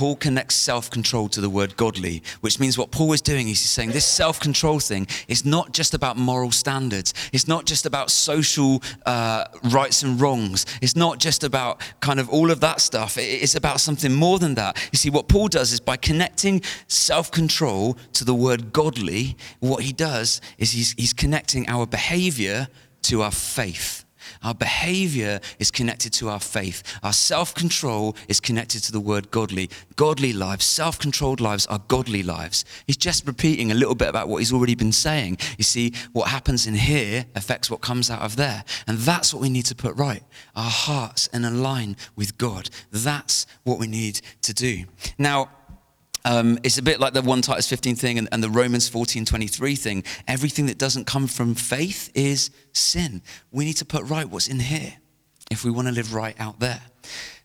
Paul 0.00 0.16
connects 0.16 0.54
self 0.54 0.90
control 0.90 1.28
to 1.28 1.42
the 1.42 1.50
word 1.50 1.76
godly, 1.76 2.22
which 2.40 2.58
means 2.58 2.78
what 2.78 2.90
Paul 2.90 3.12
is 3.12 3.20
doing 3.20 3.50
is 3.50 3.60
he's 3.60 3.68
saying 3.68 3.90
this 3.90 4.06
self 4.06 4.40
control 4.40 4.80
thing 4.80 5.06
is 5.28 5.44
not 5.44 5.74
just 5.74 5.92
about 5.92 6.16
moral 6.16 6.52
standards. 6.52 7.12
It's 7.34 7.46
not 7.46 7.66
just 7.66 7.84
about 7.84 8.10
social 8.10 8.82
uh, 9.04 9.44
rights 9.64 10.02
and 10.02 10.18
wrongs. 10.18 10.64
It's 10.80 10.96
not 10.96 11.18
just 11.18 11.44
about 11.44 11.82
kind 12.00 12.18
of 12.18 12.30
all 12.30 12.50
of 12.50 12.60
that 12.60 12.80
stuff. 12.80 13.18
It's 13.18 13.54
about 13.54 13.78
something 13.78 14.10
more 14.10 14.38
than 14.38 14.54
that. 14.54 14.78
You 14.90 14.96
see, 14.96 15.10
what 15.10 15.28
Paul 15.28 15.48
does 15.48 15.70
is 15.70 15.80
by 15.80 15.98
connecting 15.98 16.62
self 16.88 17.30
control 17.30 17.98
to 18.14 18.24
the 18.24 18.34
word 18.34 18.72
godly, 18.72 19.36
what 19.58 19.82
he 19.82 19.92
does 19.92 20.40
is 20.56 20.72
he's, 20.72 20.92
he's 20.92 21.12
connecting 21.12 21.68
our 21.68 21.86
behavior 21.86 22.68
to 23.02 23.20
our 23.20 23.30
faith. 23.30 24.06
Our 24.42 24.54
behavior 24.54 25.40
is 25.58 25.70
connected 25.70 26.12
to 26.14 26.28
our 26.28 26.40
faith. 26.40 26.82
Our 27.02 27.12
self 27.12 27.54
control 27.54 28.16
is 28.28 28.40
connected 28.40 28.82
to 28.84 28.92
the 28.92 29.00
word 29.00 29.30
godly. 29.30 29.70
Godly 29.96 30.32
lives, 30.32 30.64
self 30.64 30.98
controlled 30.98 31.40
lives 31.40 31.66
are 31.66 31.80
godly 31.88 32.22
lives. 32.22 32.64
He's 32.86 32.96
just 32.96 33.26
repeating 33.26 33.70
a 33.70 33.74
little 33.74 33.94
bit 33.94 34.08
about 34.08 34.28
what 34.28 34.38
he's 34.38 34.52
already 34.52 34.74
been 34.74 34.92
saying. 34.92 35.38
You 35.58 35.64
see, 35.64 35.92
what 36.12 36.28
happens 36.28 36.66
in 36.66 36.74
here 36.74 37.26
affects 37.34 37.70
what 37.70 37.80
comes 37.80 38.10
out 38.10 38.22
of 38.22 38.36
there. 38.36 38.64
And 38.86 38.98
that's 38.98 39.34
what 39.34 39.42
we 39.42 39.50
need 39.50 39.66
to 39.66 39.74
put 39.74 39.94
right. 39.96 40.22
Our 40.56 40.70
hearts 40.70 41.26
in 41.28 41.44
a 41.44 41.50
line 41.50 41.96
with 42.16 42.38
God. 42.38 42.70
That's 42.90 43.46
what 43.64 43.78
we 43.78 43.86
need 43.86 44.20
to 44.42 44.54
do. 44.54 44.84
Now, 45.18 45.50
um, 46.24 46.58
it's 46.62 46.78
a 46.78 46.82
bit 46.82 47.00
like 47.00 47.12
the 47.12 47.22
1 47.22 47.42
Titus 47.42 47.68
15 47.68 47.96
thing 47.96 48.18
and, 48.18 48.28
and, 48.32 48.42
the 48.42 48.50
Romans 48.50 48.88
14 48.88 49.24
23 49.24 49.76
thing. 49.76 50.04
Everything 50.28 50.66
that 50.66 50.78
doesn't 50.78 51.06
come 51.06 51.26
from 51.26 51.54
faith 51.54 52.10
is 52.14 52.50
sin. 52.72 53.22
We 53.50 53.64
need 53.64 53.76
to 53.78 53.84
put 53.84 54.04
right 54.04 54.28
what's 54.28 54.48
in 54.48 54.60
here 54.60 54.94
if 55.50 55.64
we 55.64 55.70
want 55.70 55.88
to 55.88 55.94
live 55.94 56.14
right 56.14 56.38
out 56.38 56.60
there. 56.60 56.82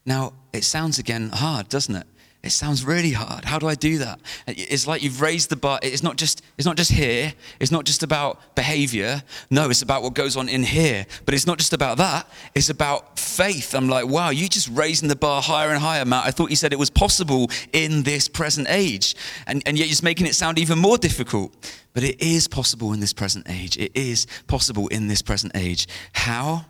Now, 0.06 0.34
it 0.54 0.64
sounds 0.64 1.00
again 1.00 1.30
hard, 1.30 1.70
doesn't 1.70 1.96
it? 1.96 2.08
It 2.46 2.52
sounds 2.52 2.86
really 2.86 3.12
hard. 3.12 3.44
How 3.44 3.58
do 3.58 3.68
I 3.68 3.74
do 3.74 3.98
that? 3.98 4.20
It's 4.46 4.86
like 4.86 5.02
you've 5.02 5.20
raised 5.20 5.50
the 5.50 5.56
bar. 5.56 5.80
It's 5.82 6.04
not 6.04 6.16
just, 6.16 6.44
it's 6.60 6.66
not 6.66 6.78
just 6.78 6.92
here. 6.92 7.34
It's 7.60 7.72
not 7.72 7.86
just 7.86 8.04
about 8.04 8.56
behavior. 8.56 9.24
No, 9.50 9.72
it's 9.72 9.82
about 9.82 10.04
what 10.04 10.14
goes 10.14 10.38
on 10.38 10.48
in 10.48 10.62
here. 10.62 11.08
But 11.26 11.34
it's 11.34 11.48
not 11.48 11.58
just 11.58 11.74
about 11.74 11.98
that. 11.98 12.30
It's 12.54 12.70
about 12.70 13.18
faith. 13.18 13.74
I'm 13.74 13.90
like, 13.90 14.06
wow, 14.08 14.30
you're 14.30 14.48
just 14.48 14.70
raising 14.70 15.10
the 15.10 15.16
bar 15.16 15.42
higher 15.42 15.72
and 15.72 15.80
higher, 15.80 16.06
Matt. 16.06 16.28
I 16.28 16.32
thought 16.32 16.52
you 16.52 16.56
said 16.56 16.72
it 16.72 16.78
was 16.78 16.92
possible 16.92 17.50
in 17.74 18.04
this 18.04 18.28
present 18.28 18.68
age. 18.70 19.16
And, 19.48 19.64
and 19.66 19.76
yet 19.76 19.86
you're 19.86 19.92
just 19.92 20.04
making 20.04 20.28
it 20.28 20.36
sound 20.36 20.60
even 20.60 20.78
more 20.78 21.00
difficult. 21.00 21.52
But 21.94 22.04
it 22.04 22.22
is 22.22 22.48
possible 22.48 22.94
in 22.94 23.00
this 23.00 23.12
present 23.12 23.50
age. 23.50 23.76
It 23.76 23.92
is 23.96 24.28
possible 24.46 24.88
in 24.90 25.08
this 25.08 25.24
present 25.24 25.54
age. 25.56 25.88
How? 26.14 26.66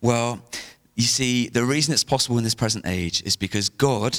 Well, 0.00 0.42
you 0.94 1.02
see, 1.02 1.48
the 1.48 1.64
reason 1.64 1.92
it's 1.92 2.04
possible 2.04 2.38
in 2.38 2.44
this 2.44 2.54
present 2.54 2.86
age 2.86 3.22
is 3.24 3.36
because 3.36 3.68
God, 3.68 4.18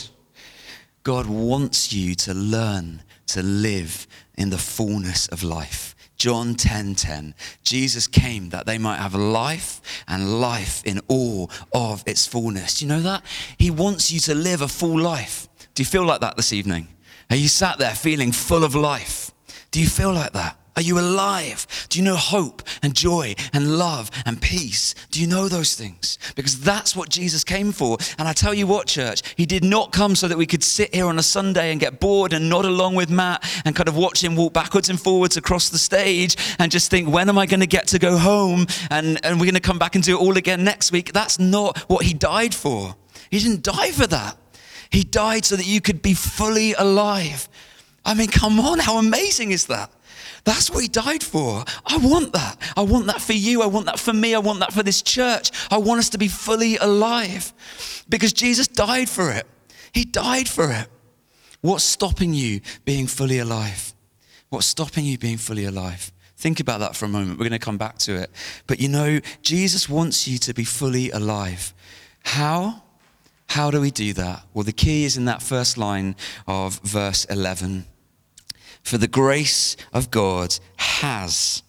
God 1.04 1.28
wants 1.28 1.92
you 1.92 2.16
to 2.16 2.34
learn 2.34 3.04
to 3.28 3.42
live 3.42 4.08
in 4.38 4.50
the 4.50 4.58
fullness 4.58 5.28
of 5.28 5.44
life. 5.44 5.96
John 6.18 6.54
10:10. 6.54 6.94
10, 6.94 6.96
10, 6.96 7.36
Jesus 7.64 8.06
came 8.06 8.50
that 8.50 8.68
they 8.68 8.78
might 8.78 9.00
have 9.00 9.16
life 9.16 9.82
and 10.08 10.40
life 10.40 10.84
in 10.86 11.00
all 11.08 11.50
of 11.74 12.04
its 12.06 12.28
fullness. 12.28 12.78
Do 12.78 12.86
you 12.86 12.90
know 12.90 13.02
that? 13.02 13.24
He 13.58 13.72
wants 13.72 14.12
you 14.12 14.20
to 14.22 14.36
live 14.36 14.62
a 14.62 14.68
full 14.68 15.00
life. 15.00 15.48
Do 15.74 15.82
you 15.82 15.88
feel 15.88 16.06
like 16.06 16.22
that 16.22 16.38
this 16.38 16.54
evening? 16.54 16.88
Are 17.32 17.36
you 17.36 17.48
sat 17.48 17.80
there 17.80 17.96
feeling 17.96 18.32
full 18.32 18.64
of 18.64 18.76
life? 18.76 19.32
Do 19.72 19.80
you 19.80 19.88
feel 19.88 20.14
like 20.14 20.34
that? 20.34 20.61
Are 20.76 20.82
you 20.82 21.00
alive? 21.00 21.68
Do 21.90 22.00
you 22.00 22.06
know 22.06 22.16
hope 22.16 22.64
and 22.82 22.96
joy 22.96 23.36
and 23.52 23.78
love 23.78 24.10
and 24.26 24.42
peace? 24.42 24.96
Do 25.12 25.20
you 25.20 25.28
know 25.28 25.50
those 25.50 25.76
things? 25.76 26.18
Because 26.36 26.62
that's 26.62 26.96
what 26.96 27.10
Jesus 27.10 27.44
came 27.44 27.74
for. 27.74 27.98
And 28.18 28.28
I 28.28 28.34
tell 28.34 28.54
you 28.54 28.68
what, 28.68 28.88
church, 28.88 29.22
he 29.36 29.46
did 29.46 29.66
not 29.66 29.92
come 29.92 30.16
so 30.16 30.30
that 30.30 30.38
we 30.38 30.46
could 30.46 30.64
sit 30.64 30.96
here 30.96 31.08
on 31.08 31.20
a 31.20 31.24
Sunday 31.24 31.72
and 31.72 31.80
get 31.80 32.00
bored 32.00 32.32
and 32.32 32.50
nod 32.50 32.64
along 32.64 32.96
with 32.96 33.10
Matt 33.10 33.44
and 33.66 33.76
kind 33.76 33.90
of 33.90 33.98
watch 33.98 34.24
him 34.24 34.38
walk 34.38 34.54
backwards 34.54 34.90
and 34.90 35.00
forwards 35.00 35.36
across 35.36 35.70
the 35.70 35.78
stage 35.78 36.38
and 36.58 36.72
just 36.72 36.90
think, 36.90 37.10
when 37.10 37.28
am 37.28 37.38
I 37.38 37.46
going 37.46 37.60
to 37.60 37.68
get 37.68 37.88
to 37.88 38.00
go 38.00 38.18
home? 38.18 38.66
And, 38.90 39.20
and 39.26 39.40
we're 39.40 39.48
going 39.48 39.56
to 39.56 39.60
come 39.60 39.80
back 39.80 39.96
and 39.96 40.04
do 40.04 40.18
it 40.18 40.22
all 40.22 40.38
again 40.38 40.64
next 40.64 40.94
week. 40.94 41.12
That's 41.12 41.38
not 41.38 41.78
what 41.90 42.06
he 42.06 42.14
died 42.14 42.56
for. 42.56 42.96
He 43.30 43.40
didn't 43.40 43.64
die 43.64 43.92
for 43.92 44.08
that. 44.08 44.38
He 44.90 45.04
died 45.04 45.44
so 45.44 45.58
that 45.58 45.68
you 45.68 45.82
could 45.82 46.02
be 46.02 46.14
fully 46.14 46.74
alive. 46.74 47.50
I 48.04 48.14
mean, 48.14 48.28
come 48.28 48.60
on, 48.60 48.80
how 48.80 48.98
amazing 48.98 49.52
is 49.52 49.68
that? 49.68 49.92
That's 50.44 50.72
what 50.72 50.82
he 50.82 50.88
died 50.88 51.24
for. 51.24 51.64
I 51.86 51.98
want 51.98 52.34
that. 52.34 52.58
I 52.76 52.82
want 52.82 53.06
that 53.08 53.22
for 53.22 53.34
you. 53.34 53.62
I 53.62 53.68
want 53.68 53.86
that 53.86 54.00
for 54.00 54.14
me. 54.14 54.34
I 54.34 54.40
want 54.40 54.60
that 54.60 54.74
for 54.74 54.84
this 54.84 55.02
church. 55.02 55.52
I 55.70 55.78
want 55.78 56.00
us 56.00 56.10
to 56.10 56.18
be 56.18 56.28
fully 56.28 56.78
alive 56.78 57.54
because 58.10 58.34
Jesus 58.34 58.68
died 58.68 59.10
for 59.10 59.32
it. 59.32 59.46
He 59.94 60.04
died 60.04 60.50
for 60.50 60.72
it. 60.72 60.88
What's 61.62 61.84
stopping 61.84 62.34
you 62.34 62.62
being 62.86 63.06
fully 63.08 63.38
alive? 63.38 63.94
What's 64.50 64.66
stopping 64.66 65.06
you 65.06 65.18
being 65.18 65.38
fully 65.38 65.66
alive? 65.66 66.12
Think 66.38 66.60
about 66.60 66.80
that 66.80 66.96
for 66.96 67.06
a 67.06 67.08
moment. 67.08 67.38
We're 67.38 67.48
going 67.48 67.52
to 67.52 67.60
come 67.60 67.78
back 67.78 68.00
to 68.00 68.16
it. 68.16 68.32
But 68.66 68.80
you 68.80 68.90
know, 68.90 69.20
Jesus 69.44 69.88
wants 69.88 70.28
you 70.28 70.40
to 70.40 70.56
be 70.56 70.64
fully 70.64 71.12
alive. 71.12 71.74
How? 72.24 72.82
How 73.48 73.70
do 73.70 73.80
we 73.80 73.92
do 73.92 74.14
that? 74.14 74.44
Well, 74.54 74.64
the 74.64 74.72
key 74.72 75.04
is 75.04 75.18
in 75.18 75.26
that 75.26 75.44
first 75.44 75.78
line 75.78 76.16
of 76.48 76.80
verse 76.80 77.26
11. 77.26 77.86
For 78.84 78.98
the 78.98 79.08
grace 79.08 79.78
of 79.94 80.12
God 80.12 80.58
has 80.78 81.64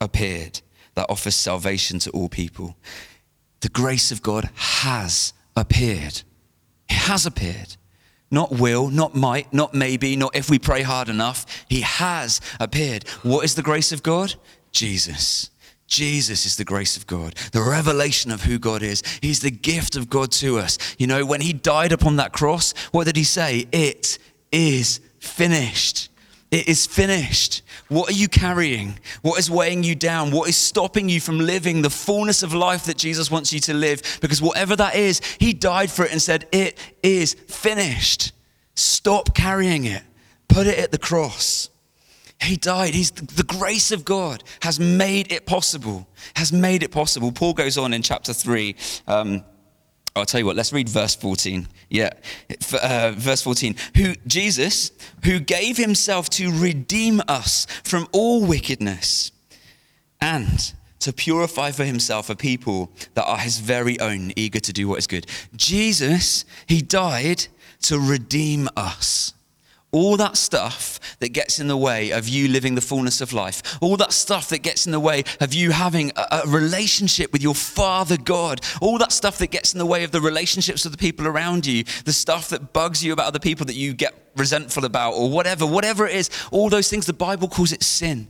appeared 0.00 0.60
that 0.94 1.06
offers 1.08 1.34
salvation 1.34 1.98
to 2.00 2.10
all 2.10 2.28
people. 2.28 2.76
The 3.60 3.68
grace 3.68 4.10
of 4.10 4.22
God 4.22 4.50
has 4.54 5.32
appeared. 5.54 6.22
It 6.88 6.94
has 6.94 7.26
appeared. 7.26 7.76
Not 8.30 8.52
will, 8.52 8.88
not 8.88 9.14
might, 9.14 9.52
not 9.52 9.72
maybe, 9.72 10.16
not 10.16 10.34
if 10.34 10.50
we 10.50 10.58
pray 10.58 10.82
hard 10.82 11.08
enough. 11.08 11.46
He 11.68 11.82
has 11.82 12.40
appeared. 12.58 13.08
What 13.22 13.44
is 13.44 13.54
the 13.54 13.62
grace 13.62 13.92
of 13.92 14.02
God? 14.02 14.34
Jesus. 14.72 15.50
Jesus 15.86 16.44
is 16.46 16.56
the 16.56 16.64
grace 16.64 16.96
of 16.96 17.06
God, 17.06 17.34
the 17.52 17.62
revelation 17.62 18.32
of 18.32 18.42
who 18.42 18.58
God 18.58 18.82
is. 18.82 19.02
He's 19.22 19.40
the 19.40 19.52
gift 19.52 19.94
of 19.94 20.10
God 20.10 20.32
to 20.32 20.58
us. 20.58 20.78
You 20.98 21.06
know, 21.06 21.24
when 21.24 21.40
he 21.40 21.52
died 21.52 21.92
upon 21.92 22.16
that 22.16 22.32
cross, 22.32 22.74
what 22.90 23.04
did 23.04 23.16
he 23.16 23.24
say? 23.24 23.68
It 23.70 24.18
is 24.50 25.00
finished. 25.20 26.10
It 26.50 26.68
is 26.68 26.86
finished. 26.86 27.62
What 27.88 28.10
are 28.10 28.14
you 28.14 28.28
carrying? 28.28 28.98
What 29.22 29.38
is 29.38 29.50
weighing 29.50 29.82
you 29.82 29.94
down? 29.94 30.30
What 30.30 30.48
is 30.48 30.56
stopping 30.56 31.08
you 31.08 31.20
from 31.20 31.38
living 31.40 31.82
the 31.82 31.90
fullness 31.90 32.42
of 32.42 32.54
life 32.54 32.84
that 32.84 32.96
Jesus 32.96 33.30
wants 33.30 33.52
you 33.52 33.60
to 33.60 33.74
live? 33.74 34.18
Because 34.20 34.40
whatever 34.40 34.76
that 34.76 34.94
is, 34.94 35.20
He 35.40 35.52
died 35.52 35.90
for 35.90 36.04
it 36.04 36.12
and 36.12 36.22
said, 36.22 36.46
It 36.52 36.78
is 37.02 37.34
finished. 37.34 38.32
Stop 38.74 39.34
carrying 39.34 39.84
it. 39.84 40.02
Put 40.48 40.66
it 40.66 40.78
at 40.78 40.92
the 40.92 40.98
cross. 40.98 41.70
He 42.40 42.56
died. 42.56 42.94
He's 42.94 43.10
the 43.10 43.42
grace 43.42 43.90
of 43.90 44.04
God 44.04 44.44
has 44.60 44.78
made 44.78 45.32
it 45.32 45.46
possible. 45.46 46.06
Has 46.36 46.52
made 46.52 46.82
it 46.82 46.90
possible. 46.90 47.32
Paul 47.32 47.54
goes 47.54 47.78
on 47.78 47.92
in 47.92 48.02
chapter 48.02 48.32
three. 48.32 48.76
Um, 49.06 49.42
I'll 50.16 50.24
tell 50.24 50.40
you 50.40 50.46
what, 50.46 50.56
let's 50.56 50.72
read 50.72 50.88
verse 50.88 51.14
14. 51.14 51.68
Yeah, 51.90 52.10
uh, 52.82 53.12
verse 53.14 53.42
14. 53.42 53.76
Who, 53.96 54.14
Jesus, 54.26 54.90
who 55.24 55.38
gave 55.38 55.76
himself 55.76 56.30
to 56.30 56.50
redeem 56.50 57.20
us 57.28 57.66
from 57.84 58.08
all 58.12 58.44
wickedness 58.44 59.30
and 60.20 60.72
to 61.00 61.12
purify 61.12 61.70
for 61.70 61.84
himself 61.84 62.30
a 62.30 62.34
people 62.34 62.90
that 63.14 63.24
are 63.24 63.38
his 63.38 63.58
very 63.58 64.00
own, 64.00 64.32
eager 64.36 64.58
to 64.58 64.72
do 64.72 64.88
what 64.88 64.98
is 64.98 65.06
good. 65.06 65.26
Jesus, 65.54 66.46
he 66.66 66.80
died 66.80 67.46
to 67.82 67.98
redeem 67.98 68.68
us 68.76 69.34
all 69.96 70.16
that 70.18 70.36
stuff 70.36 71.00
that 71.20 71.30
gets 71.30 71.58
in 71.58 71.68
the 71.68 71.76
way 71.76 72.10
of 72.10 72.28
you 72.28 72.48
living 72.48 72.74
the 72.74 72.80
fullness 72.80 73.20
of 73.20 73.32
life, 73.32 73.78
all 73.80 73.96
that 73.96 74.12
stuff 74.12 74.50
that 74.50 74.58
gets 74.58 74.84
in 74.84 74.92
the 74.92 75.00
way 75.00 75.24
of 75.40 75.54
you 75.54 75.70
having 75.70 76.12
a, 76.16 76.40
a, 76.44 76.48
relationship 76.48 77.32
with 77.32 77.42
your 77.42 77.54
Father 77.54 78.18
God, 78.18 78.60
all 78.82 78.98
that 78.98 79.10
stuff 79.10 79.38
that 79.38 79.50
gets 79.50 79.72
in 79.72 79.78
the 79.78 79.86
way 79.86 80.04
of 80.04 80.10
the 80.10 80.20
relationships 80.20 80.84
of 80.84 80.92
the 80.92 80.98
people 80.98 81.26
around 81.26 81.66
you, 81.66 81.82
the 82.04 82.12
stuff 82.12 82.50
that 82.50 82.74
bugs 82.74 83.02
you 83.02 83.12
about 83.12 83.26
other 83.26 83.38
people 83.38 83.64
that 83.66 83.74
you 83.74 83.94
get 83.94 84.14
resentful 84.36 84.84
about, 84.84 85.12
or 85.12 85.30
whatever, 85.30 85.64
whatever 85.64 86.06
it 86.06 86.14
is, 86.14 86.30
all 86.50 86.68
those 86.68 86.90
things, 86.90 87.06
the 87.06 87.14
Bible 87.14 87.48
calls 87.48 87.72
it 87.72 87.82
sin. 87.82 88.28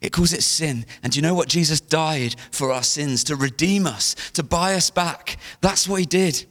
It 0.00 0.12
calls 0.12 0.32
it 0.32 0.44
sin. 0.44 0.86
And 1.02 1.12
do 1.12 1.18
you 1.18 1.22
know 1.22 1.34
what? 1.34 1.48
Jesus 1.48 1.80
died 1.80 2.36
for 2.52 2.70
our 2.70 2.84
sins 2.84 3.24
to 3.24 3.34
redeem 3.34 3.86
us, 3.86 4.14
to 4.34 4.44
buy 4.44 4.74
us 4.74 4.90
back. 4.90 5.36
That's 5.60 5.88
what 5.88 5.98
he 5.98 6.06
did 6.06 6.46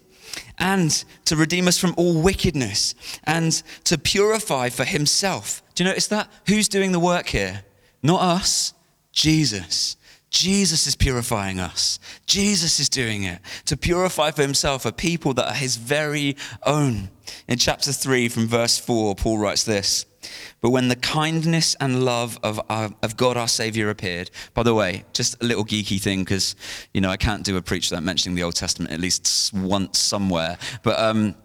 and 0.58 1.04
to 1.26 1.36
redeem 1.36 1.67
us 1.67 1.78
from 1.78 1.93
all 1.97 2.21
wickedness 2.21 2.95
and 3.23 3.52
to 3.86 3.97
purify 3.97 4.69
for 4.69 4.84
himself. 4.84 5.62
Do 5.76 5.84
you 5.84 5.89
notice 5.89 6.08
that? 6.08 6.30
Who's 6.47 6.67
doing 6.67 6.91
the 6.91 7.00
work 7.00 7.28
here? 7.28 7.63
Not 8.04 8.21
us, 8.21 8.73
Jesus. 9.12 9.97
Jesus 10.30 10.88
is 10.88 10.95
purifying 10.95 11.60
us. 11.60 12.00
Jesus 12.26 12.80
is 12.80 12.89
doing 12.89 13.23
it 13.23 13.39
to 13.65 13.78
purify 13.78 14.32
for 14.32 14.41
himself 14.41 14.86
a 14.86 14.91
people 14.91 15.34
that 15.36 15.47
are 15.47 15.56
his 15.56 15.78
very 15.78 16.36
own. 16.63 17.10
In 17.47 17.58
chapter 17.58 17.91
3, 17.91 18.28
from 18.30 18.47
verse 18.47 18.78
4, 18.78 19.15
Paul 19.15 19.38
writes 19.38 19.63
this 19.63 20.06
but 20.61 20.71
when 20.71 20.87
the 20.87 20.95
kindness 20.95 21.75
and 21.79 22.03
love 22.03 22.39
of, 22.43 22.59
our, 22.69 22.89
of 23.03 23.17
God 23.17 23.37
our 23.37 23.47
Savior 23.47 23.89
appeared, 23.89 24.31
by 24.53 24.63
the 24.63 24.73
way, 24.73 25.05
just 25.13 25.41
a 25.41 25.45
little 25.45 25.65
geeky 25.65 26.01
thing, 26.01 26.23
because, 26.23 26.55
you 26.93 27.01
know, 27.01 27.09
I 27.09 27.17
can't 27.17 27.43
do 27.43 27.57
a 27.57 27.61
preach 27.61 27.89
without 27.89 28.03
mentioning 28.03 28.35
the 28.35 28.43
Old 28.43 28.55
Testament 28.55 28.91
at 28.91 28.99
least 28.99 29.53
once 29.53 29.99
somewhere. 29.99 30.57
But 30.83 30.99
um, 30.99 31.35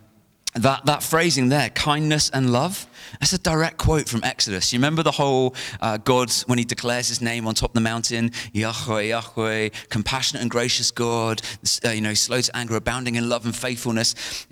that, 0.55 0.85
that 0.87 1.03
phrasing 1.03 1.49
there, 1.49 1.71
kindness 1.71 2.31
and 2.31 2.53
love, 2.53 2.87
that's 3.21 3.33
a 3.33 3.39
direct 3.39 3.79
quote 3.79 4.09
from 4.09 4.23
Exodus. 4.25 4.73
You 4.73 4.79
remember 4.79 5.03
the 5.03 5.13
whole 5.13 5.55
uh, 5.81 5.97
God, 5.99 6.31
when 6.47 6.59
he 6.59 6.65
declares 6.65 7.09
his 7.09 7.21
name 7.21 7.47
on 7.47 7.55
top 7.55 7.71
of 7.71 7.75
the 7.75 7.81
mountain, 7.81 8.33
Yahweh, 8.53 9.03
Yahweh, 9.03 9.71
compassionate 9.89 10.43
and 10.43 10.51
gracious 10.51 10.91
God, 10.91 11.43
uh, 11.85 11.91
you 11.91 12.01
know, 12.01 12.15
slow 12.15 12.41
to 12.41 12.57
anger, 12.57 12.77
abounding 12.77 13.15
in 13.15 13.29
love 13.29 13.45
and 13.45 13.57
faithfulness 13.57 14.47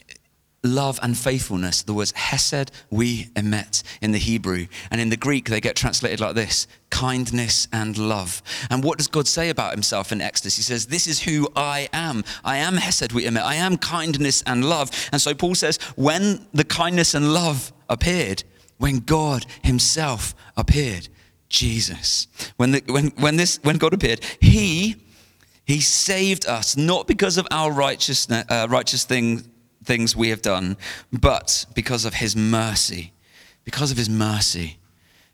love 0.63 0.99
and 1.03 1.17
faithfulness. 1.17 1.83
The 1.83 1.95
words 1.95 2.13
hesed, 2.13 2.71
we 2.91 3.25
emet 3.27 3.83
in 4.01 4.13
the 4.13 4.19
Hebrew. 4.19 4.67
And 4.91 5.01
in 5.01 5.09
the 5.09 5.17
Greek, 5.17 5.49
they 5.49 5.61
get 5.61 5.77
translated 5.77 6.21
like 6.21 6.35
this 6.35 6.67
kindness 6.91 7.69
and 7.73 7.97
love. 7.97 8.43
And 8.69 8.83
what 8.83 8.99
does 8.99 9.07
God 9.07 9.29
say 9.29 9.49
about 9.49 9.73
himself 9.73 10.13
in 10.13 10.21
Exodus? 10.21 10.57
He 10.57 10.63
says, 10.63 10.87
This 10.87 11.07
is 11.07 11.23
who 11.23 11.49
I 11.57 11.89
am. 11.93 12.25
I 12.45 12.59
am 12.59 12.77
hesed, 12.77 13.13
we 13.13 13.25
emet. 13.25 13.43
I 13.43 13.55
am 13.57 13.79
kindness 13.79 14.43
and 14.47 14.65
love. 14.69 14.91
And 15.13 15.21
so 15.21 15.35
Paul 15.35 15.55
says, 15.55 15.79
when 15.97 16.47
the 16.53 16.65
kindness 16.65 17.15
and 17.15 17.33
love 17.33 17.73
appeared, 17.89 18.45
when 18.79 18.99
God 19.01 19.47
himself 19.63 20.35
appeared, 20.57 21.09
Jesus, 21.49 22.29
when, 22.57 22.73
the, 22.73 22.83
when, 22.87 23.09
when, 23.19 23.37
this, 23.37 23.59
when 23.63 23.77
God 23.77 23.93
appeared, 23.93 24.21
he 24.41 24.97
he 25.71 25.81
saved 25.81 26.47
us 26.47 26.77
not 26.77 27.07
because 27.07 27.39
of 27.39 27.47
our 27.53 27.71
righteousness, 27.71 28.45
uh, 28.49 28.67
righteous 28.69 29.05
thing, 29.05 29.45
things 29.85 30.15
we 30.15 30.29
have 30.31 30.43
done, 30.43 30.77
but 31.13 31.67
because 31.75 32.05
of 32.05 32.15
his 32.15 32.37
mercy. 32.37 33.13
Because 33.65 33.91
of 33.91 33.97
his 33.97 34.09
mercy. 34.09 34.79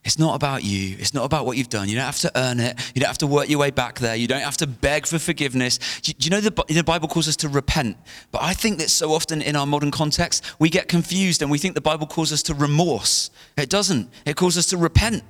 It's 0.06 0.20
not 0.20 0.36
about 0.36 0.62
you. 0.62 0.96
It's 1.00 1.12
not 1.12 1.24
about 1.24 1.46
what 1.46 1.56
you've 1.56 1.68
done. 1.68 1.88
You 1.88 1.96
don't 1.96 2.04
have 2.04 2.20
to 2.20 2.30
earn 2.36 2.60
it. 2.60 2.78
You 2.94 3.00
don't 3.00 3.08
have 3.08 3.18
to 3.18 3.26
work 3.26 3.48
your 3.48 3.58
way 3.58 3.72
back 3.72 3.98
there. 3.98 4.14
You 4.14 4.28
don't 4.28 4.40
have 4.40 4.56
to 4.58 4.66
beg 4.68 5.04
for 5.04 5.18
forgiveness. 5.18 5.80
Do 6.00 6.12
you 6.20 6.30
know 6.30 6.40
the, 6.40 6.64
the 6.68 6.84
Bible 6.84 7.08
calls 7.08 7.26
us 7.26 7.34
to 7.38 7.48
repent? 7.48 7.96
But 8.30 8.42
I 8.42 8.54
think 8.54 8.78
that 8.78 8.88
so 8.88 9.12
often 9.12 9.42
in 9.42 9.56
our 9.56 9.66
modern 9.66 9.90
context, 9.90 10.44
we 10.60 10.70
get 10.70 10.86
confused 10.86 11.42
and 11.42 11.50
we 11.50 11.58
think 11.58 11.74
the 11.74 11.80
Bible 11.80 12.06
calls 12.06 12.32
us 12.32 12.44
to 12.44 12.54
remorse. 12.54 13.30
It 13.56 13.68
doesn't. 13.68 14.08
It 14.24 14.36
calls 14.36 14.56
us 14.56 14.66
to 14.66 14.76
repent. 14.76 15.24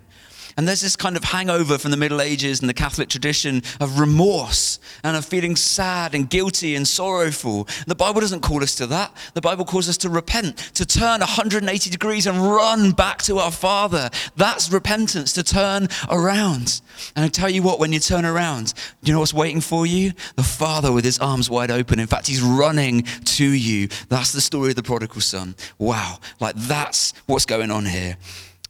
And 0.56 0.66
there's 0.66 0.80
this 0.80 0.96
kind 0.96 1.16
of 1.16 1.24
hangover 1.24 1.76
from 1.76 1.90
the 1.90 1.96
Middle 1.96 2.20
Ages 2.20 2.60
and 2.60 2.68
the 2.68 2.74
Catholic 2.74 3.08
tradition 3.08 3.62
of 3.78 4.00
remorse 4.00 4.78
and 5.04 5.16
of 5.16 5.24
feeling 5.24 5.54
sad 5.54 6.14
and 6.14 6.30
guilty 6.30 6.74
and 6.74 6.88
sorrowful. 6.88 7.68
The 7.86 7.94
Bible 7.94 8.22
doesn't 8.22 8.40
call 8.40 8.62
us 8.62 8.74
to 8.76 8.86
that. 8.86 9.14
The 9.34 9.42
Bible 9.42 9.66
calls 9.66 9.88
us 9.88 9.98
to 9.98 10.08
repent, 10.08 10.56
to 10.74 10.86
turn 10.86 11.20
180 11.20 11.90
degrees 11.90 12.26
and 12.26 12.40
run 12.40 12.92
back 12.92 13.22
to 13.22 13.38
our 13.38 13.50
Father. 13.50 14.08
That's 14.36 14.72
repentance, 14.72 15.34
to 15.34 15.42
turn 15.42 15.88
around. 16.10 16.80
And 17.14 17.24
I 17.24 17.28
tell 17.28 17.50
you 17.50 17.62
what, 17.62 17.78
when 17.78 17.92
you 17.92 18.00
turn 18.00 18.24
around, 18.24 18.72
do 19.02 19.10
you 19.10 19.12
know 19.12 19.20
what's 19.20 19.34
waiting 19.34 19.60
for 19.60 19.84
you? 19.84 20.12
The 20.36 20.42
Father 20.42 20.90
with 20.90 21.04
his 21.04 21.18
arms 21.18 21.50
wide 21.50 21.70
open. 21.70 22.00
In 22.00 22.06
fact, 22.06 22.26
he's 22.26 22.42
running 22.42 23.02
to 23.02 23.44
you. 23.46 23.88
That's 24.08 24.32
the 24.32 24.40
story 24.40 24.70
of 24.70 24.76
the 24.76 24.82
prodigal 24.82 25.20
son. 25.20 25.54
Wow. 25.78 26.18
Like 26.40 26.54
that's 26.56 27.12
what's 27.26 27.44
going 27.44 27.70
on 27.70 27.84
here. 27.84 28.16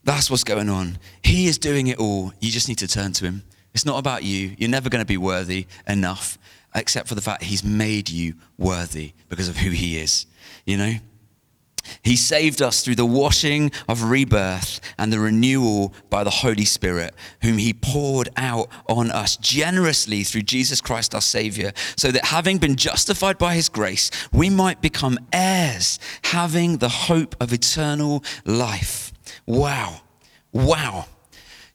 That's 0.07 0.31
what's 0.31 0.45
going 0.45 0.69
on. 0.69 0.99
He 1.25 1.49
is 1.49 1.59
doing 1.59 1.89
it 1.89 1.99
all. 1.99 2.33
You 2.39 2.53
just 2.53 2.69
need 2.69 2.79
to 2.79 2.87
turn 2.87 3.13
to 3.15 3.25
him. 3.25 3.43
It's 3.75 3.85
not 3.85 3.99
about 3.99 4.23
you. 4.23 4.55
You're 4.57 4.71
never 4.71 4.89
going 4.89 5.03
to 5.03 5.07
be 5.07 5.17
worthy 5.17 5.67
enough, 5.89 6.39
except 6.77 7.09
for 7.09 7.17
the 7.17 7.21
fact 7.21 7.43
he's 7.43 7.65
made 7.65 8.09
you 8.09 8.35
worthy 8.57 9.15
because 9.29 9.49
of 9.49 9.57
who 9.57 9.71
he 9.71 9.99
is. 9.99 10.27
You 10.65 10.77
know? 10.77 10.93
He 12.03 12.15
saved 12.15 12.63
us 12.63 12.85
through 12.85 12.95
the 12.95 13.05
washing 13.05 13.73
of 13.89 14.05
rebirth 14.05 14.81
and 14.97 15.13
the 15.13 15.19
renewal 15.19 15.93
by 16.09 16.23
the 16.23 16.31
Holy 16.31 16.65
Spirit, 16.65 17.13
whom 17.43 17.59
He 17.59 17.73
poured 17.73 18.29
out 18.37 18.69
on 18.89 19.11
us 19.11 19.37
generously 19.37 20.23
through 20.23 20.43
Jesus 20.43 20.81
Christ 20.81 21.15
our 21.15 21.21
Savior, 21.21 21.73
so 21.97 22.11
that 22.13 22.27
having 22.27 22.59
been 22.59 22.77
justified 22.77 23.39
by 23.39 23.55
His 23.55 23.69
grace, 23.69 24.11
we 24.33 24.51
might 24.51 24.81
become 24.81 25.19
heirs, 25.33 25.99
having 26.25 26.79
the 26.79 26.89
hope 26.89 27.37
of 27.41 27.53
eternal 27.53 28.25
life. 28.45 29.13
Wow. 29.47 30.01
Wow. 30.53 31.07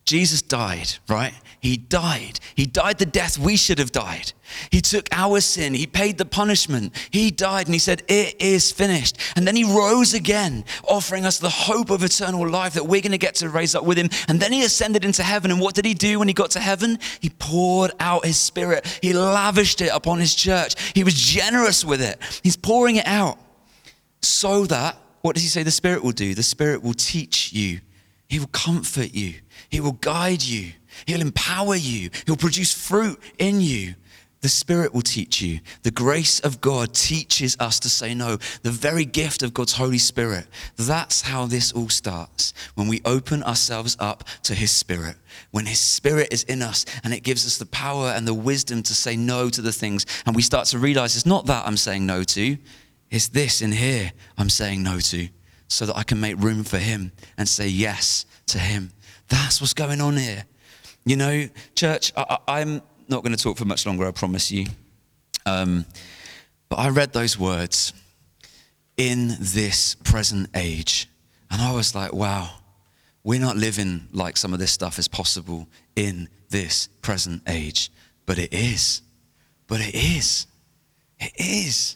Jesus 0.04 0.42
died, 0.42 0.90
right? 1.08 1.34
He 1.62 1.78
died. 1.78 2.40
He 2.56 2.66
died 2.66 2.98
the 2.98 3.06
death 3.06 3.38
we 3.38 3.56
should 3.56 3.78
have 3.78 3.92
died. 3.92 4.34
He 4.72 4.82
took 4.82 5.08
our 5.12 5.40
sin. 5.40 5.76
He 5.76 5.86
paid 5.86 6.18
the 6.18 6.26
punishment. 6.26 6.94
He 7.12 7.30
died 7.30 7.68
and 7.68 7.76
he 7.76 7.80
said, 7.80 8.02
It 8.08 8.42
is 8.42 8.72
finished. 8.72 9.18
And 9.36 9.48
then 9.48 9.56
he 9.56 9.64
rose 9.64 10.16
again, 10.16 10.66
offering 10.88 11.24
us 11.24 11.38
the 11.38 11.50
hope 11.50 11.92
of 11.92 12.04
eternal 12.04 12.50
life 12.50 12.74
that 12.74 12.88
we're 12.88 13.02
going 13.02 13.12
to 13.12 13.20
get 13.20 13.36
to 13.36 13.50
raise 13.50 13.76
up 13.76 13.86
with 13.86 13.98
him. 13.98 14.10
And 14.28 14.40
then 14.40 14.52
he 14.52 14.66
ascended 14.66 15.06
into 15.06 15.22
heaven. 15.22 15.52
And 15.52 15.62
what 15.62 15.76
did 15.76 15.86
he 15.86 15.94
do 15.94 16.20
when 16.20 16.28
he 16.28 16.34
got 16.34 16.50
to 16.52 16.60
heaven? 16.60 16.98
He 17.20 17.30
poured 17.30 17.92
out 18.00 18.26
his 18.26 18.40
spirit, 18.40 18.86
he 19.02 19.14
lavished 19.14 19.82
it 19.82 19.92
upon 19.94 20.20
his 20.20 20.34
church. 20.34 20.94
He 20.94 21.04
was 21.04 21.14
generous 21.14 21.86
with 21.86 22.02
it. 22.02 22.20
He's 22.44 22.58
pouring 22.58 22.96
it 22.96 23.08
out 23.08 23.38
so 24.22 24.66
that 24.66 24.98
what 25.22 25.36
does 25.36 25.44
he 25.44 25.50
say 25.50 25.64
the 25.64 25.72
Spirit 25.72 26.04
will 26.04 26.12
do? 26.12 26.34
The 26.34 26.44
Spirit 26.44 26.84
will 26.84 26.94
teach 26.94 27.54
you, 27.54 27.80
He 28.28 28.40
will 28.40 28.48
comfort 28.48 29.14
you, 29.14 29.36
He 29.70 29.80
will 29.80 29.94
guide 29.94 30.44
you, 30.44 30.74
He'll 31.06 31.22
empower 31.22 31.76
you, 31.76 32.10
He'll 32.26 32.38
produce 32.38 32.74
fruit 32.74 33.20
in 33.38 33.62
you. 33.62 33.96
The 34.42 34.50
Spirit 34.50 34.92
will 34.92 35.04
teach 35.04 35.40
you. 35.40 35.60
The 35.84 35.92
grace 35.92 36.40
of 36.40 36.62
God 36.62 36.96
teaches 36.96 37.56
us 37.60 37.80
to 37.82 37.90
say 37.92 38.16
no. 38.16 38.38
The 38.64 38.72
very 38.72 39.06
gift 39.06 39.44
of 39.44 39.54
God's 39.54 39.74
Holy 39.74 40.00
Spirit. 40.00 40.48
That's 40.78 41.22
how 41.22 41.46
this 41.46 41.72
all 41.72 41.90
starts. 41.90 42.52
When 42.74 42.88
we 42.88 43.02
open 43.06 43.44
ourselves 43.44 43.96
up 44.00 44.24
to 44.44 44.56
His 44.56 44.72
Spirit. 44.72 45.16
When 45.52 45.68
His 45.68 45.80
Spirit 45.80 46.30
is 46.34 46.42
in 46.44 46.64
us 46.64 46.88
and 47.04 47.14
it 47.14 47.22
gives 47.22 47.46
us 47.46 47.60
the 47.60 47.68
power 47.68 48.08
and 48.08 48.28
the 48.28 48.34
wisdom 48.34 48.82
to 48.84 48.96
say 48.96 49.16
no 49.16 49.48
to 49.52 49.62
the 49.62 49.72
things. 49.72 50.08
And 50.26 50.36
we 50.36 50.42
start 50.42 50.66
to 50.70 50.80
realize 50.80 51.16
it's 51.16 51.26
not 51.28 51.46
that 51.46 51.68
I'm 51.68 51.78
saying 51.78 52.08
no 52.08 52.24
to, 52.24 52.58
it's 53.12 53.28
this 53.28 53.62
in 53.62 53.72
here 53.72 54.12
I'm 54.38 54.50
saying 54.50 54.82
no 54.82 55.00
to 55.00 55.28
so 55.68 55.86
that 55.86 55.96
I 55.96 56.04
can 56.04 56.20
make 56.20 56.38
room 56.40 56.64
for 56.64 56.78
Him 56.78 57.12
and 57.38 57.48
say 57.48 57.68
yes 57.68 58.26
to 58.48 58.58
Him. 58.58 58.92
That's 59.30 59.62
what's 59.62 59.74
going 59.74 60.02
on 60.02 60.18
here. 60.18 60.46
You 61.06 61.16
know, 61.16 61.48
church, 61.76 62.12
I, 62.16 62.62
am 62.62 62.82
not 63.08 63.24
going 63.24 63.36
to 63.36 63.42
talk 63.42 63.58
for 63.58 63.66
much 63.66 63.86
longer, 63.86 64.06
I 64.06 64.12
promise 64.12 64.52
you. 64.52 64.68
Um, 65.46 65.86
but 66.70 66.80
I 66.80 66.90
read 66.90 67.14
those 67.14 67.40
words 67.40 67.94
in 68.98 69.36
this 69.40 69.96
present 69.96 70.50
age, 70.56 71.10
and 71.50 71.62
I 71.62 71.74
was 71.74 71.96
like, 71.96 72.14
wow, 72.14 72.50
we're 73.24 73.40
not 73.40 73.56
living 73.56 74.08
like 74.12 74.38
some 74.38 74.54
of 74.54 74.60
this 74.60 74.72
stuff 74.72 75.00
is 75.00 75.08
possible 75.08 75.68
in 75.96 76.30
this 76.50 76.88
present 77.02 77.44
age. 77.48 77.92
But 78.26 78.38
it 78.38 78.54
is. 78.54 79.02
But 79.68 79.82
it 79.82 79.96
is. 79.96 80.48
It 81.20 81.34
is. 81.38 81.96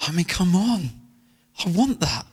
I 0.00 0.12
mean, 0.12 0.24
come 0.26 0.54
on. 0.54 0.90
I 1.64 1.70
want 1.70 2.00
that. 2.00 2.26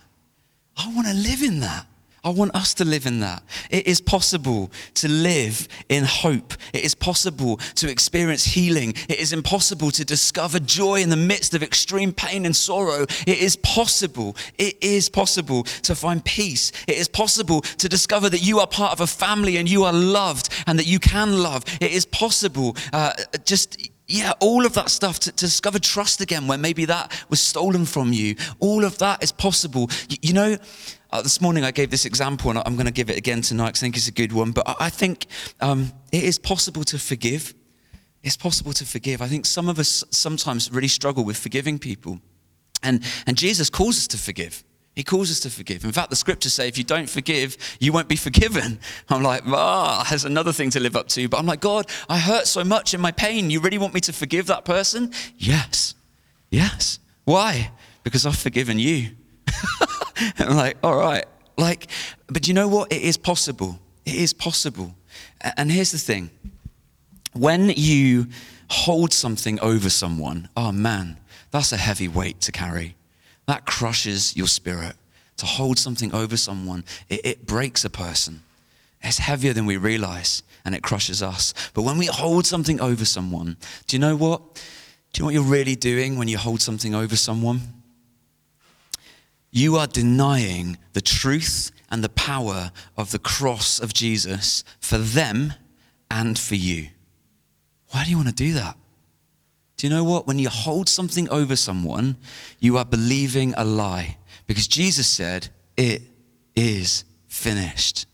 I 0.77 0.93
want 0.93 1.07
to 1.07 1.13
live 1.13 1.41
in 1.41 1.59
that. 1.61 1.85
I 2.25 2.29
want 2.29 2.55
us 2.55 2.73
to 2.75 2.85
live 2.85 3.05
in 3.05 3.19
that. 3.19 3.43
It 3.69 3.85
is 3.85 3.99
possible 3.99 4.71
to 4.93 5.09
live 5.09 5.67
in 5.89 6.05
hope. 6.05 6.53
It 6.71 6.85
is 6.85 6.95
possible 6.95 7.57
to 7.75 7.89
experience 7.89 8.45
healing. 8.45 8.93
It 9.09 9.19
is 9.19 9.33
impossible 9.33 9.91
to 9.91 10.05
discover 10.05 10.59
joy 10.59 11.01
in 11.01 11.09
the 11.09 11.17
midst 11.17 11.53
of 11.53 11.61
extreme 11.61 12.13
pain 12.13 12.45
and 12.45 12.55
sorrow. 12.55 13.05
It 13.27 13.39
is 13.39 13.57
possible. 13.57 14.37
It 14.57 14.81
is 14.81 15.09
possible 15.09 15.63
to 15.63 15.95
find 15.95 16.23
peace. 16.23 16.71
It 16.87 16.95
is 16.95 17.09
possible 17.09 17.59
to 17.61 17.89
discover 17.89 18.29
that 18.29 18.41
you 18.41 18.59
are 18.59 18.67
part 18.67 18.93
of 18.93 19.01
a 19.01 19.07
family 19.07 19.57
and 19.57 19.69
you 19.69 19.83
are 19.83 19.93
loved 19.93 20.47
and 20.65 20.79
that 20.79 20.87
you 20.87 20.99
can 20.99 21.43
love. 21.43 21.65
It 21.81 21.91
is 21.91 22.05
possible 22.05 22.77
uh, 22.93 23.13
just 23.43 23.89
yeah, 24.07 24.33
all 24.39 24.65
of 24.65 24.73
that 24.73 24.89
stuff 24.89 25.19
to, 25.21 25.31
to, 25.31 25.45
discover 25.45 25.79
trust 25.79 26.19
again 26.19 26.47
where 26.47 26.57
maybe 26.57 26.85
that 26.85 27.11
was 27.29 27.39
stolen 27.39 27.85
from 27.85 28.11
you. 28.11 28.35
All 28.59 28.83
of 28.83 28.97
that 28.97 29.23
is 29.23 29.31
possible. 29.31 29.89
You, 30.09 30.17
you 30.21 30.33
know, 30.33 30.57
uh, 31.11 31.21
this 31.21 31.39
morning 31.39 31.63
I 31.63 31.71
gave 31.71 31.89
this 31.89 32.05
example 32.05 32.49
and 32.49 32.59
I'm 32.65 32.75
going 32.75 32.85
to 32.85 32.91
give 32.91 33.09
it 33.09 33.17
again 33.17 33.41
tonight 33.41 33.67
because 33.67 33.83
I 33.83 33.85
think 33.85 33.97
it's 33.97 34.07
a 34.09 34.11
good 34.11 34.33
one. 34.33 34.51
But 34.51 34.67
I, 34.67 34.75
I 34.81 34.89
think 34.89 35.27
um, 35.61 35.93
it 36.11 36.23
is 36.23 36.37
possible 36.37 36.83
to 36.85 36.99
forgive. 36.99 37.53
It's 38.23 38.37
possible 38.37 38.73
to 38.73 38.85
forgive. 38.85 39.21
I 39.21 39.27
think 39.27 39.45
some 39.45 39.69
of 39.69 39.79
us 39.79 40.03
sometimes 40.09 40.71
really 40.71 40.87
struggle 40.87 41.23
with 41.23 41.37
forgiving 41.37 41.79
people. 41.79 42.19
And, 42.81 43.03
and 43.25 43.37
Jesus 43.37 43.69
calls 43.69 43.97
us 43.97 44.07
to 44.07 44.17
forgive. 44.17 44.63
He 44.95 45.03
calls 45.03 45.31
us 45.31 45.39
to 45.41 45.49
forgive. 45.49 45.83
In 45.83 45.91
fact, 45.91 46.11
the 46.11 46.15
scriptures 46.15 46.53
say 46.53 46.67
if 46.67 46.77
you 46.77 46.83
don't 46.83 47.09
forgive, 47.09 47.57
you 47.79 47.91
won't 47.91 48.07
be 48.07 48.15
forgiven. 48.15 48.79
I'm 49.09 49.23
like, 49.23 49.41
ah, 49.47 50.05
there's 50.09 50.25
another 50.25 50.53
thing 50.53 50.69
to 50.71 50.79
live 50.79 50.95
up 50.95 51.07
to. 51.09 51.27
But 51.27 51.39
I'm 51.39 51.45
like, 51.45 51.61
God, 51.61 51.87
I 52.07 52.19
hurt 52.19 52.47
so 52.47 52.63
much 52.63 52.93
in 52.93 53.01
my 53.01 53.11
pain. 53.11 53.49
You 53.49 53.59
really 53.59 53.79
want 53.79 53.93
me 53.93 54.01
to 54.01 54.13
forgive 54.13 54.47
that 54.47 54.65
person? 54.65 55.11
Yes. 55.37 55.95
Yes. 56.51 56.99
Why? 57.25 57.71
Because 58.03 58.25
I've 58.25 58.37
forgiven 58.37 58.77
you. 58.77 59.11
I'm 60.37 60.55
like, 60.55 60.77
all 60.83 60.95
right. 60.95 61.25
Like, 61.57 61.87
but 62.27 62.47
you 62.47 62.53
know 62.53 62.67
what? 62.67 62.91
It 62.91 63.01
is 63.01 63.17
possible. 63.17 63.79
It 64.05 64.15
is 64.15 64.33
possible. 64.33 64.95
And 65.57 65.71
here's 65.71 65.91
the 65.91 65.97
thing 65.97 66.29
when 67.33 67.69
you 67.75 68.27
hold 68.69 69.11
something 69.11 69.59
over 69.59 69.89
someone, 69.89 70.49
oh 70.55 70.71
man, 70.71 71.17
that's 71.51 71.71
a 71.71 71.77
heavy 71.77 72.07
weight 72.07 72.41
to 72.41 72.51
carry. 72.51 72.95
That 73.45 73.65
crushes 73.65 74.35
your 74.35 74.47
spirit. 74.47 74.95
To 75.37 75.45
hold 75.45 75.77
something 75.79 76.13
over 76.13 76.37
someone, 76.37 76.85
it, 77.09 77.21
it 77.25 77.45
breaks 77.45 77.83
a 77.83 77.89
person. 77.89 78.43
It's 79.01 79.17
heavier 79.17 79.53
than 79.53 79.65
we 79.65 79.77
realize 79.77 80.43
and 80.65 80.73
it 80.73 80.81
crushes 80.81 81.21
us. 81.21 81.53
But 81.73 81.81
when 81.81 81.97
we 81.97 82.05
hold 82.05 82.45
something 82.45 82.79
over 82.79 83.05
someone, 83.05 83.57
do 83.87 83.95
you 83.95 83.99
know 83.99 84.15
what? 84.15 84.41
Do 85.11 85.19
you 85.19 85.21
know 85.21 85.25
what 85.25 85.33
you're 85.33 85.43
really 85.43 85.75
doing 85.75 86.17
when 86.17 86.27
you 86.27 86.37
hold 86.37 86.61
something 86.61 86.95
over 86.95 87.15
someone? 87.15 87.61
You 89.51 89.75
are 89.75 89.87
denying 89.87 90.77
the 90.93 91.01
truth 91.01 91.71
and 91.91 92.03
the 92.03 92.09
power 92.09 92.71
of 92.97 93.11
the 93.11 93.19
cross 93.19 93.79
of 93.79 93.93
Jesus 93.93 94.63
for 94.79 94.97
them 94.97 95.53
and 96.09 96.39
for 96.39 96.55
you. 96.55 96.87
Why 97.89 98.05
do 98.05 98.09
you 98.09 98.17
want 98.17 98.29
to 98.29 98.33
do 98.33 98.53
that? 98.53 98.75
You 99.83 99.89
know 99.89 100.03
what? 100.03 100.27
When 100.27 100.39
you 100.39 100.49
hold 100.49 100.87
something 100.87 101.29
over 101.29 101.55
someone, 101.55 102.15
you 102.59 102.77
are 102.77 102.85
believing 102.85 103.53
a 103.57 103.65
lie. 103.65 104.17
Because 104.47 104.67
Jesus 104.67 105.07
said, 105.07 105.49
It 105.75 106.03
is 106.55 107.03
finished. 107.27 108.05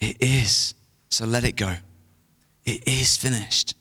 It 0.00 0.16
is. 0.20 0.74
So 1.10 1.26
let 1.26 1.44
it 1.44 1.56
go. 1.56 1.74
It 2.64 2.86
is 2.86 3.16
finished. 3.16 3.74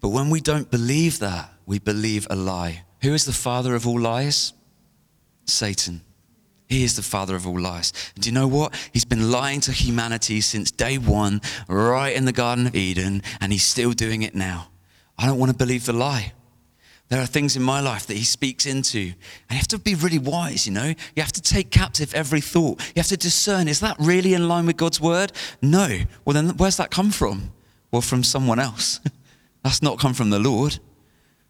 But 0.00 0.08
when 0.08 0.30
we 0.30 0.40
don't 0.40 0.70
believe 0.70 1.18
that, 1.18 1.52
we 1.66 1.78
believe 1.78 2.26
a 2.30 2.36
lie. 2.36 2.84
Who 3.02 3.12
is 3.12 3.24
the 3.24 3.32
father 3.32 3.74
of 3.74 3.86
all 3.86 4.00
lies? 4.00 4.52
Satan. 5.44 6.00
He 6.68 6.84
is 6.84 6.96
the 6.96 7.02
father 7.02 7.36
of 7.36 7.46
all 7.46 7.60
lies. 7.60 7.92
And 8.14 8.24
do 8.24 8.30
you 8.30 8.34
know 8.34 8.48
what? 8.48 8.74
He's 8.92 9.04
been 9.04 9.30
lying 9.30 9.60
to 9.62 9.72
humanity 9.72 10.40
since 10.40 10.70
day 10.70 10.98
one, 10.98 11.40
right 11.68 12.14
in 12.14 12.24
the 12.24 12.32
Garden 12.32 12.66
of 12.66 12.74
Eden, 12.74 13.22
and 13.40 13.52
he's 13.52 13.64
still 13.64 13.92
doing 13.92 14.22
it 14.22 14.34
now. 14.34 14.68
I 15.18 15.26
don't 15.26 15.38
want 15.38 15.52
to 15.52 15.56
believe 15.56 15.86
the 15.86 15.92
lie. 15.92 16.32
There 17.08 17.20
are 17.20 17.26
things 17.26 17.56
in 17.56 17.62
my 17.62 17.80
life 17.80 18.06
that 18.08 18.16
he 18.16 18.24
speaks 18.24 18.66
into. 18.66 18.98
And 18.98 19.50
you 19.50 19.56
have 19.56 19.68
to 19.68 19.78
be 19.78 19.94
really 19.94 20.18
wise, 20.18 20.66
you 20.66 20.72
know? 20.72 20.94
You 21.14 21.22
have 21.22 21.32
to 21.32 21.42
take 21.42 21.70
captive 21.70 22.12
every 22.14 22.40
thought. 22.40 22.80
You 22.94 23.00
have 23.00 23.06
to 23.08 23.16
discern 23.16 23.68
is 23.68 23.80
that 23.80 23.96
really 24.00 24.34
in 24.34 24.48
line 24.48 24.66
with 24.66 24.76
God's 24.76 25.00
word? 25.00 25.32
No. 25.62 26.00
Well, 26.24 26.34
then 26.34 26.56
where's 26.56 26.76
that 26.78 26.90
come 26.90 27.10
from? 27.10 27.52
Well, 27.92 28.02
from 28.02 28.24
someone 28.24 28.58
else. 28.58 28.98
That's 29.62 29.82
not 29.82 29.98
come 29.98 30.14
from 30.14 30.30
the 30.30 30.38
Lord. 30.40 30.78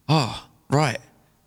Oh, 0.08 0.46
right. 0.68 0.98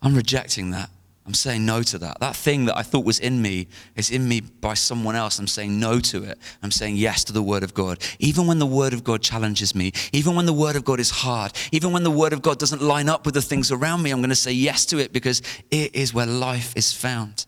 I'm 0.02 0.14
rejecting 0.14 0.70
that. 0.70 0.90
I'm 1.30 1.34
saying 1.34 1.64
no 1.64 1.84
to 1.84 1.98
that. 1.98 2.18
That 2.18 2.34
thing 2.34 2.64
that 2.64 2.76
I 2.76 2.82
thought 2.82 3.04
was 3.04 3.20
in 3.20 3.40
me 3.40 3.68
is 3.94 4.10
in 4.10 4.26
me 4.26 4.40
by 4.40 4.74
someone 4.74 5.14
else. 5.14 5.38
I'm 5.38 5.46
saying 5.46 5.78
no 5.78 6.00
to 6.00 6.24
it. 6.24 6.36
I'm 6.60 6.72
saying 6.72 6.96
yes 6.96 7.22
to 7.22 7.32
the 7.32 7.40
Word 7.40 7.62
of 7.62 7.72
God. 7.72 8.02
Even 8.18 8.48
when 8.48 8.58
the 8.58 8.66
Word 8.66 8.92
of 8.92 9.04
God 9.04 9.22
challenges 9.22 9.72
me, 9.72 9.92
even 10.12 10.34
when 10.34 10.46
the 10.46 10.52
Word 10.52 10.74
of 10.74 10.84
God 10.84 10.98
is 10.98 11.10
hard, 11.10 11.52
even 11.70 11.92
when 11.92 12.02
the 12.02 12.10
Word 12.10 12.32
of 12.32 12.42
God 12.42 12.58
doesn't 12.58 12.82
line 12.82 13.08
up 13.08 13.24
with 13.24 13.34
the 13.34 13.42
things 13.42 13.70
around 13.70 14.02
me, 14.02 14.10
I'm 14.10 14.18
going 14.18 14.30
to 14.30 14.34
say 14.34 14.50
yes 14.50 14.84
to 14.86 14.98
it 14.98 15.12
because 15.12 15.40
it 15.70 15.94
is 15.94 16.12
where 16.12 16.26
life 16.26 16.76
is 16.76 16.92
found. 16.92 17.46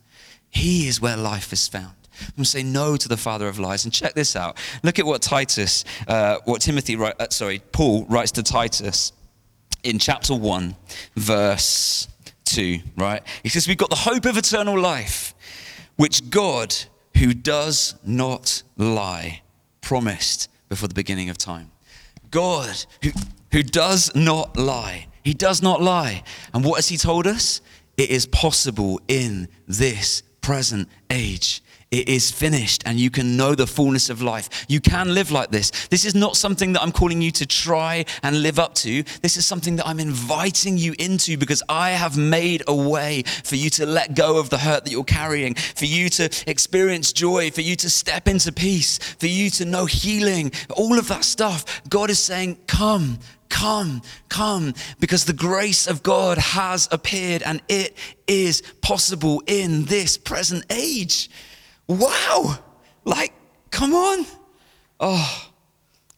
He 0.48 0.86
is 0.86 1.00
where 1.00 1.16
life 1.16 1.52
is 1.52 1.66
found. 1.66 1.96
I'm 2.38 2.44
say 2.44 2.62
no 2.62 2.96
to 2.96 3.08
the 3.08 3.16
father 3.16 3.48
of 3.48 3.58
lies. 3.58 3.82
And 3.82 3.92
check 3.92 4.14
this 4.14 4.36
out. 4.36 4.58
Look 4.84 5.00
at 5.00 5.06
what 5.06 5.22
Titus, 5.22 5.84
uh, 6.06 6.36
what 6.44 6.60
Timothy, 6.60 6.96
uh, 6.96 7.12
sorry, 7.30 7.60
Paul 7.72 8.04
writes 8.04 8.30
to 8.32 8.44
Titus 8.44 9.12
in 9.82 9.98
chapter 9.98 10.36
1, 10.36 10.76
verse 11.16 12.06
2, 12.44 12.80
right? 12.96 13.22
He 13.42 13.48
says, 13.48 13.66
We've 13.68 13.76
got 13.76 13.90
the 13.90 13.96
hope 13.96 14.24
of 14.24 14.36
eternal 14.36 14.78
life, 14.78 15.34
which 15.96 16.30
God, 16.30 16.74
who 17.16 17.34
does 17.34 17.94
not 18.04 18.62
lie, 18.76 19.42
promised 19.80 20.48
before 20.68 20.88
the 20.88 20.94
beginning 20.94 21.30
of 21.30 21.38
time. 21.38 21.70
God, 22.30 22.84
who, 23.02 23.10
who 23.52 23.62
does 23.62 24.14
not 24.14 24.56
lie, 24.56 25.06
he 25.22 25.34
does 25.34 25.62
not 25.62 25.82
lie. 25.82 26.24
And 26.52 26.64
what 26.64 26.76
has 26.76 26.88
he 26.88 26.96
told 26.96 27.26
us? 27.26 27.60
It 27.96 28.10
is 28.10 28.26
possible 28.26 29.00
in 29.06 29.48
this 29.68 30.22
present 30.40 30.88
age 31.10 31.62
it 31.92 32.08
is 32.08 32.30
finished 32.30 32.82
and 32.86 32.98
you 32.98 33.10
can 33.10 33.36
know 33.36 33.54
the 33.54 33.66
fullness 33.66 34.08
of 34.08 34.22
life. 34.22 34.64
You 34.66 34.80
can 34.80 35.14
live 35.14 35.30
like 35.30 35.50
this. 35.50 35.70
This 35.88 36.06
is 36.06 36.14
not 36.14 36.36
something 36.36 36.72
that 36.72 36.82
I'm 36.82 36.90
calling 36.90 37.20
you 37.20 37.30
to 37.32 37.46
try 37.46 38.06
and 38.22 38.42
live 38.42 38.58
up 38.58 38.74
to. 38.76 39.02
This 39.20 39.36
is 39.36 39.46
something 39.46 39.76
that 39.76 39.86
I'm 39.86 40.00
inviting 40.00 40.78
you 40.78 40.94
into 40.98 41.36
because 41.36 41.62
I 41.68 41.90
have 41.90 42.16
made 42.16 42.62
a 42.66 42.74
way 42.74 43.22
for 43.44 43.56
you 43.56 43.68
to 43.70 43.86
let 43.86 44.14
go 44.14 44.38
of 44.38 44.48
the 44.48 44.58
hurt 44.58 44.84
that 44.84 44.90
you're 44.90 45.04
carrying, 45.04 45.54
for 45.54 45.84
you 45.84 46.08
to 46.08 46.30
experience 46.46 47.12
joy, 47.12 47.50
for 47.50 47.60
you 47.60 47.76
to 47.76 47.90
step 47.90 48.26
into 48.26 48.52
peace, 48.52 48.98
for 48.98 49.26
you 49.26 49.50
to 49.50 49.66
know 49.66 49.84
healing, 49.84 50.50
all 50.74 50.98
of 50.98 51.08
that 51.08 51.24
stuff. 51.24 51.82
God 51.90 52.08
is 52.08 52.18
saying, 52.18 52.58
Come, 52.66 53.18
come, 53.50 54.00
come, 54.30 54.72
because 54.98 55.26
the 55.26 55.34
grace 55.34 55.86
of 55.86 56.02
God 56.02 56.38
has 56.38 56.88
appeared 56.90 57.42
and 57.42 57.60
it 57.68 57.98
is 58.26 58.62
possible 58.80 59.42
in 59.46 59.84
this 59.84 60.16
present 60.16 60.64
age 60.70 61.28
wow, 61.88 62.58
like, 63.04 63.32
come 63.70 63.94
on. 63.94 64.26
Oh, 65.00 65.50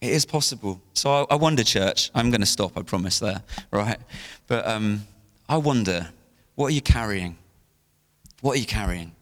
it 0.01 0.11
is 0.11 0.27
possible. 0.27 0.81
So 0.93 1.11
I, 1.11 1.27
I 1.31 1.35
wonder, 1.37 1.65
church, 1.65 2.11
I'm 2.15 2.31
going 2.31 2.41
to 2.41 2.47
stop, 2.47 2.77
I 2.77 2.83
promise 2.83 3.19
there, 3.19 3.43
right? 3.71 3.99
But 4.47 4.67
um, 4.67 5.07
I 5.49 5.57
wonder, 5.57 6.09
what 6.55 6.67
are 6.67 6.75
you 6.75 6.83
carrying? 6.83 7.39
What 8.41 8.57
are 8.57 8.61
you 8.61 8.67
carrying? 8.67 9.13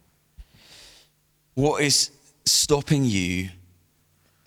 What 1.55 1.83
is 1.83 2.11
stopping 2.44 3.05
you 3.05 3.50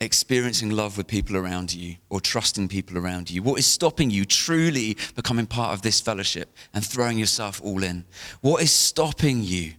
experiencing 0.02 0.72
love 0.72 0.98
with 0.98 1.08
people 1.08 1.38
around 1.38 1.74
you 1.74 1.96
or 2.10 2.20
trusting 2.20 2.68
people 2.68 2.98
around 2.98 3.30
you? 3.30 3.42
What 3.42 3.60
is 3.60 3.66
stopping 3.66 4.10
you 4.10 4.26
truly 4.26 4.98
becoming 5.16 5.46
part 5.46 5.74
of 5.74 5.82
this 5.82 6.02
fellowship 6.02 6.54
and 6.74 6.86
throwing 6.86 7.18
yourself 7.18 7.62
all 7.64 7.84
in? 7.84 8.04
What 8.42 8.62
is 8.62 8.72
stopping 8.72 9.44
you 9.44 9.74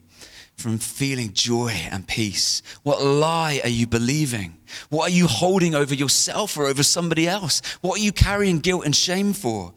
from 0.57 0.79
feeling 0.79 1.33
joy 1.33 1.71
and 1.91 2.07
peace? 2.07 2.63
What 2.83 3.03
lie 3.03 3.61
are 3.63 3.69
you 3.69 3.87
believing? 3.87 4.57
What 4.89 5.11
are 5.11 5.15
you 5.15 5.27
holding 5.27 5.75
over 5.75 5.95
yourself 5.95 6.57
or 6.57 6.67
over 6.67 6.83
somebody 6.83 7.29
else? 7.29 7.63
What 7.81 7.99
are 8.01 8.03
you 8.03 8.13
carrying 8.13 8.61
guilt 8.61 8.85
and 8.85 8.97
shame 8.97 9.33
for? 9.33 9.73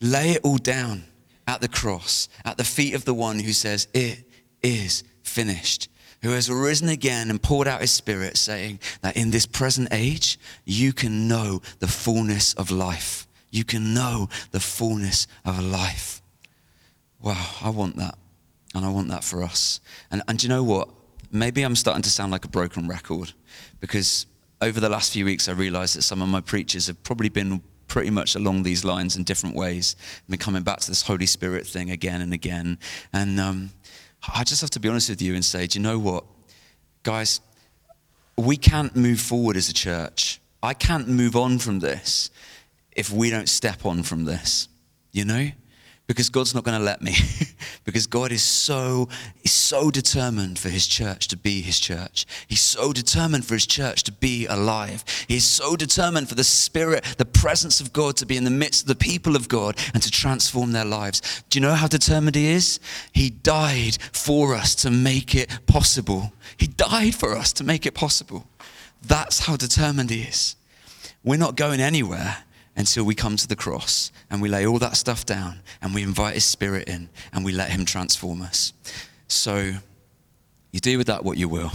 Lay 0.00 0.32
it 0.32 0.40
all 0.44 0.58
down 0.58 1.04
at 1.46 1.60
the 1.60 1.68
cross, 1.68 2.28
at 2.44 2.56
the 2.56 2.64
feet 2.64 2.94
of 2.94 3.04
the 3.04 3.14
one 3.14 3.38
who 3.38 3.52
says, 3.52 3.88
It 3.94 4.24
is 4.62 5.04
finished. 5.22 5.88
Who 6.22 6.30
has 6.30 6.50
risen 6.50 6.88
again 6.88 7.28
and 7.28 7.42
poured 7.42 7.68
out 7.68 7.82
his 7.82 7.90
spirit, 7.90 8.38
saying 8.38 8.80
that 9.02 9.16
in 9.16 9.30
this 9.30 9.44
present 9.44 9.88
age, 9.90 10.38
you 10.64 10.94
can 10.94 11.28
know 11.28 11.60
the 11.80 11.86
fullness 11.86 12.54
of 12.54 12.70
life. 12.70 13.28
You 13.50 13.64
can 13.64 13.92
know 13.92 14.30
the 14.50 14.60
fullness 14.60 15.26
of 15.44 15.62
life. 15.62 16.22
Wow, 17.20 17.46
I 17.62 17.68
want 17.70 17.96
that. 17.96 18.16
And 18.74 18.84
I 18.84 18.88
want 18.88 19.08
that 19.08 19.24
for 19.24 19.42
us. 19.42 19.80
And, 20.10 20.22
and 20.28 20.38
do 20.38 20.46
you 20.46 20.48
know 20.48 20.64
what? 20.64 20.88
Maybe 21.30 21.62
I'm 21.62 21.76
starting 21.76 22.02
to 22.02 22.10
sound 22.10 22.32
like 22.32 22.44
a 22.44 22.48
broken 22.48 22.88
record 22.88 23.32
because 23.80 24.26
over 24.60 24.80
the 24.80 24.88
last 24.88 25.12
few 25.12 25.24
weeks, 25.24 25.48
I 25.48 25.52
realized 25.52 25.96
that 25.96 26.02
some 26.02 26.22
of 26.22 26.28
my 26.28 26.40
preachers 26.40 26.86
have 26.86 27.02
probably 27.02 27.28
been 27.28 27.62
pretty 27.86 28.10
much 28.10 28.34
along 28.34 28.62
these 28.62 28.84
lines 28.84 29.16
in 29.16 29.24
different 29.24 29.54
ways. 29.54 29.96
I've 30.22 30.30
been 30.30 30.38
coming 30.38 30.62
back 30.62 30.80
to 30.80 30.88
this 30.88 31.02
Holy 31.02 31.26
Spirit 31.26 31.66
thing 31.66 31.90
again 31.90 32.20
and 32.20 32.32
again. 32.32 32.78
And 33.12 33.38
um, 33.38 33.70
I 34.34 34.44
just 34.44 34.60
have 34.60 34.70
to 34.70 34.80
be 34.80 34.88
honest 34.88 35.10
with 35.10 35.22
you 35.22 35.34
and 35.34 35.44
say, 35.44 35.66
do 35.66 35.78
you 35.78 35.82
know 35.82 35.98
what? 35.98 36.24
Guys, 37.02 37.40
we 38.36 38.56
can't 38.56 38.96
move 38.96 39.20
forward 39.20 39.56
as 39.56 39.68
a 39.68 39.74
church. 39.74 40.40
I 40.62 40.74
can't 40.74 41.08
move 41.08 41.36
on 41.36 41.58
from 41.58 41.80
this 41.80 42.30
if 42.92 43.10
we 43.10 43.30
don't 43.30 43.48
step 43.48 43.84
on 43.84 44.02
from 44.02 44.24
this, 44.24 44.68
you 45.12 45.24
know? 45.24 45.50
Because 46.06 46.28
God's 46.28 46.54
not 46.54 46.64
going 46.64 46.78
to 46.78 46.84
let 46.84 47.00
me. 47.00 47.14
because 47.84 48.06
God 48.06 48.30
is 48.30 48.42
so, 48.42 49.08
he's 49.42 49.52
so 49.52 49.90
determined 49.90 50.58
for 50.58 50.68
his 50.68 50.86
church 50.86 51.28
to 51.28 51.36
be 51.36 51.62
his 51.62 51.80
church. 51.80 52.26
He's 52.46 52.60
so 52.60 52.92
determined 52.92 53.46
for 53.46 53.54
his 53.54 53.66
church 53.66 54.02
to 54.04 54.12
be 54.12 54.46
alive. 54.46 55.04
He's 55.28 55.44
so 55.44 55.76
determined 55.76 56.28
for 56.28 56.34
the 56.34 56.44
spirit, 56.44 57.04
the 57.16 57.24
presence 57.24 57.80
of 57.80 57.92
God 57.92 58.16
to 58.18 58.26
be 58.26 58.36
in 58.36 58.44
the 58.44 58.50
midst 58.50 58.82
of 58.82 58.88
the 58.88 58.94
people 58.94 59.34
of 59.34 59.48
God 59.48 59.78
and 59.94 60.02
to 60.02 60.10
transform 60.10 60.72
their 60.72 60.84
lives. 60.84 61.42
Do 61.48 61.58
you 61.58 61.62
know 61.62 61.74
how 61.74 61.86
determined 61.86 62.36
he 62.36 62.48
is? 62.48 62.80
He 63.12 63.30
died 63.30 63.96
for 64.12 64.54
us 64.54 64.74
to 64.76 64.90
make 64.90 65.34
it 65.34 65.58
possible. 65.66 66.32
He 66.58 66.66
died 66.66 67.14
for 67.14 67.34
us 67.34 67.52
to 67.54 67.64
make 67.64 67.86
it 67.86 67.94
possible. 67.94 68.46
That's 69.02 69.40
how 69.40 69.56
determined 69.56 70.10
he 70.10 70.22
is. 70.22 70.56
We're 71.22 71.38
not 71.38 71.56
going 71.56 71.80
anywhere 71.80 72.44
until 72.76 73.04
we 73.04 73.14
come 73.14 73.36
to 73.36 73.46
the 73.46 73.56
cross 73.56 74.10
and 74.30 74.42
we 74.42 74.48
lay 74.48 74.66
all 74.66 74.78
that 74.78 74.96
stuff 74.96 75.24
down 75.24 75.60
and 75.80 75.94
we 75.94 76.02
invite 76.02 76.34
His 76.34 76.44
Spirit 76.44 76.88
in 76.88 77.08
and 77.32 77.44
we 77.44 77.52
let 77.52 77.70
Him 77.70 77.84
transform 77.84 78.42
us. 78.42 78.72
So 79.28 79.72
you 80.72 80.80
do 80.80 80.98
with 80.98 81.06
that 81.06 81.24
what 81.24 81.36
you 81.38 81.48
will. 81.48 81.72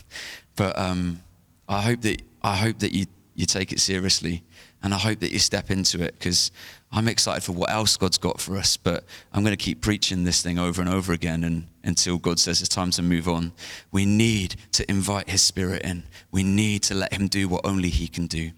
but 0.56 0.78
um, 0.78 1.20
I 1.68 1.82
hope 1.82 2.00
that 2.02 2.22
I 2.42 2.56
hope 2.56 2.78
that 2.78 2.92
you, 2.92 3.06
you 3.34 3.46
take 3.46 3.72
it 3.72 3.80
seriously 3.80 4.42
and 4.82 4.94
I 4.94 4.98
hope 4.98 5.20
that 5.20 5.32
you 5.32 5.38
step 5.38 5.70
into 5.70 6.02
it 6.02 6.14
because 6.18 6.52
I'm 6.92 7.08
excited 7.08 7.42
for 7.42 7.52
what 7.52 7.70
else 7.70 7.96
God's 7.96 8.18
got 8.18 8.40
for 8.40 8.56
us. 8.56 8.76
But 8.76 9.04
I'm 9.32 9.42
going 9.42 9.56
to 9.56 9.62
keep 9.62 9.80
preaching 9.80 10.24
this 10.24 10.40
thing 10.40 10.58
over 10.58 10.80
and 10.80 10.88
over 10.88 11.12
again 11.12 11.44
and, 11.44 11.66
until 11.82 12.18
God 12.18 12.38
says 12.38 12.60
it's 12.60 12.68
time 12.68 12.90
to 12.92 13.02
move 13.02 13.28
on. 13.28 13.52
We 13.90 14.06
need 14.06 14.56
to 14.72 14.88
invite 14.88 15.28
His 15.28 15.42
Spirit 15.42 15.82
in. 15.82 16.04
We 16.30 16.44
need 16.44 16.82
to 16.84 16.94
let 16.94 17.12
Him 17.12 17.26
do 17.26 17.48
what 17.48 17.66
only 17.66 17.90
He 17.90 18.06
can 18.06 18.26
do. 18.28 18.52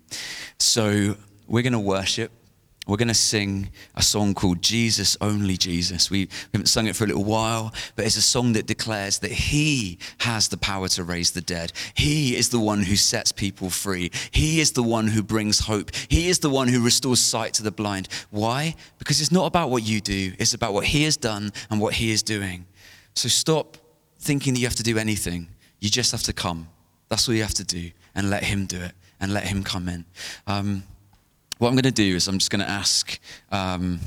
So 0.58 1.16
we're 1.50 1.62
going 1.62 1.72
to 1.72 1.80
worship. 1.80 2.30
We're 2.86 2.96
going 2.96 3.08
to 3.08 3.14
sing 3.14 3.70
a 3.94 4.02
song 4.02 4.34
called 4.34 4.62
Jesus 4.62 5.16
Only 5.20 5.56
Jesus. 5.56 6.10
We, 6.10 6.28
haven't 6.52 6.66
sung 6.66 6.86
it 6.86 6.96
for 6.96 7.04
a 7.04 7.06
little 7.08 7.24
while, 7.24 7.74
but 7.94 8.06
it's 8.06 8.16
a 8.16 8.22
song 8.22 8.54
that 8.54 8.66
declares 8.66 9.18
that 9.18 9.30
He 9.30 9.98
has 10.18 10.48
the 10.48 10.56
power 10.56 10.88
to 10.88 11.04
raise 11.04 11.32
the 11.32 11.40
dead. 11.40 11.72
He 11.94 12.36
is 12.36 12.48
the 12.48 12.58
one 12.58 12.82
who 12.82 12.96
sets 12.96 13.32
people 13.32 13.68
free. 13.68 14.10
He 14.30 14.60
is 14.60 14.72
the 14.72 14.82
one 14.82 15.08
who 15.08 15.22
brings 15.22 15.60
hope. 15.60 15.90
He 16.08 16.28
is 16.28 16.38
the 16.38 16.50
one 16.50 16.68
who 16.68 16.82
restores 16.82 17.20
sight 17.20 17.52
to 17.54 17.62
the 17.62 17.70
blind. 17.70 18.08
Why? 18.30 18.74
Because 18.98 19.20
it's 19.20 19.32
not 19.32 19.46
about 19.46 19.70
what 19.70 19.82
you 19.82 20.00
do, 20.00 20.32
it's 20.38 20.54
about 20.54 20.72
what 20.72 20.86
He 20.86 21.04
has 21.04 21.16
done 21.16 21.52
and 21.70 21.80
what 21.80 21.94
He 21.94 22.12
is 22.12 22.22
doing. 22.22 22.66
So 23.14 23.28
stop 23.28 23.76
thinking 24.18 24.54
that 24.54 24.60
you 24.60 24.66
have 24.66 24.76
to 24.76 24.82
do 24.82 24.98
anything. 24.98 25.48
You 25.80 25.90
just 25.90 26.12
have 26.12 26.22
to 26.22 26.32
come. 26.32 26.68
That's 27.08 27.28
all 27.28 27.34
you 27.34 27.42
have 27.42 27.54
to 27.54 27.64
do 27.64 27.90
and 28.14 28.30
let 28.30 28.44
Him 28.44 28.66
do 28.66 28.80
it 28.80 28.92
and 29.20 29.34
let 29.34 29.44
Him 29.44 29.62
come 29.62 29.88
in. 29.88 30.04
Um, 30.46 30.84
what 31.60 31.68
I'm 31.68 31.74
going 31.74 31.82
to 31.84 31.90
do 31.90 32.16
is 32.16 32.26
I'm 32.26 32.38
just 32.38 32.50
going 32.50 32.64
to 32.64 32.70
ask 32.70 33.20
um, 33.52 34.00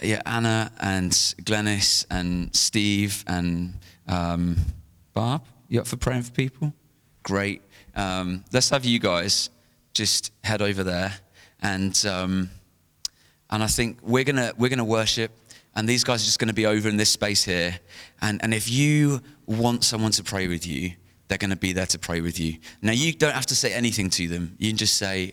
yeah, 0.00 0.22
Anna 0.24 0.70
and 0.80 1.10
Glennis 1.10 2.06
and 2.10 2.54
Steve 2.54 3.24
and 3.26 3.74
um, 4.06 4.56
Barb, 5.12 5.42
you 5.68 5.80
up 5.80 5.88
for 5.88 5.96
praying 5.96 6.22
for 6.22 6.30
people? 6.30 6.72
Great. 7.24 7.60
Um, 7.96 8.44
let's 8.52 8.70
have 8.70 8.84
you 8.84 9.00
guys 9.00 9.50
just 9.94 10.30
head 10.44 10.62
over 10.62 10.84
there 10.84 11.12
and 11.60 12.06
um, 12.06 12.50
and 13.50 13.64
I 13.64 13.66
think 13.66 13.98
we're 14.02 14.24
gonna 14.24 14.52
we're 14.56 14.68
gonna 14.68 14.84
worship 14.84 15.32
and 15.74 15.88
these 15.88 16.04
guys 16.04 16.22
are 16.22 16.26
just 16.26 16.38
gonna 16.38 16.52
be 16.52 16.66
over 16.66 16.88
in 16.88 16.98
this 16.98 17.10
space 17.10 17.42
here 17.42 17.80
and 18.20 18.40
and 18.44 18.54
if 18.54 18.70
you 18.70 19.22
want 19.46 19.82
someone 19.82 20.12
to 20.12 20.22
pray 20.22 20.46
with 20.46 20.66
you 20.66 20.92
they're 21.26 21.38
gonna 21.38 21.56
be 21.56 21.72
there 21.72 21.86
to 21.86 21.98
pray 21.98 22.20
with 22.20 22.38
you 22.38 22.58
now 22.82 22.92
you 22.92 23.12
don't 23.12 23.34
have 23.34 23.46
to 23.46 23.56
say 23.56 23.72
anything 23.72 24.10
to 24.10 24.28
them 24.28 24.54
you 24.58 24.68
can 24.68 24.76
just 24.76 24.96
say 24.96 25.32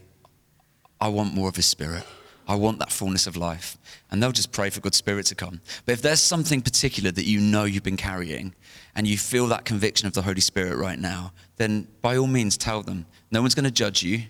I 1.04 1.10
want 1.10 1.34
more 1.34 1.50
of 1.50 1.58
His 1.58 1.66
Spirit. 1.66 2.06
I 2.48 2.56
want 2.56 2.80
that 2.80 2.90
fullness 2.90 3.28
of 3.28 3.36
life. 3.36 3.78
And 4.10 4.24
they'll 4.24 4.32
just 4.32 4.54
pray 4.54 4.70
for 4.70 4.80
God's 4.80 4.96
Spirit 4.96 5.26
to 5.28 5.36
come. 5.36 5.60
But 5.86 5.92
if 5.92 6.02
there's 6.02 6.22
something 6.22 6.62
particular 6.62 7.12
that 7.12 7.26
you 7.26 7.42
know 7.42 7.66
you've 7.66 7.84
been 7.84 7.98
carrying 7.98 8.56
and 8.96 9.06
you 9.06 9.18
feel 9.18 9.48
that 9.48 9.66
conviction 9.66 10.08
of 10.08 10.14
the 10.14 10.22
Holy 10.22 10.40
Spirit 10.40 10.78
right 10.78 10.98
now, 10.98 11.34
then 11.58 11.90
by 12.02 12.16
all 12.16 12.28
means 12.28 12.56
tell 12.56 12.84
them. 12.84 13.06
No 13.32 13.42
one's 13.42 13.54
going 13.54 13.66
to 13.66 13.72
judge 13.72 14.02
you, 14.02 14.22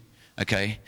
okay? 0.41 0.79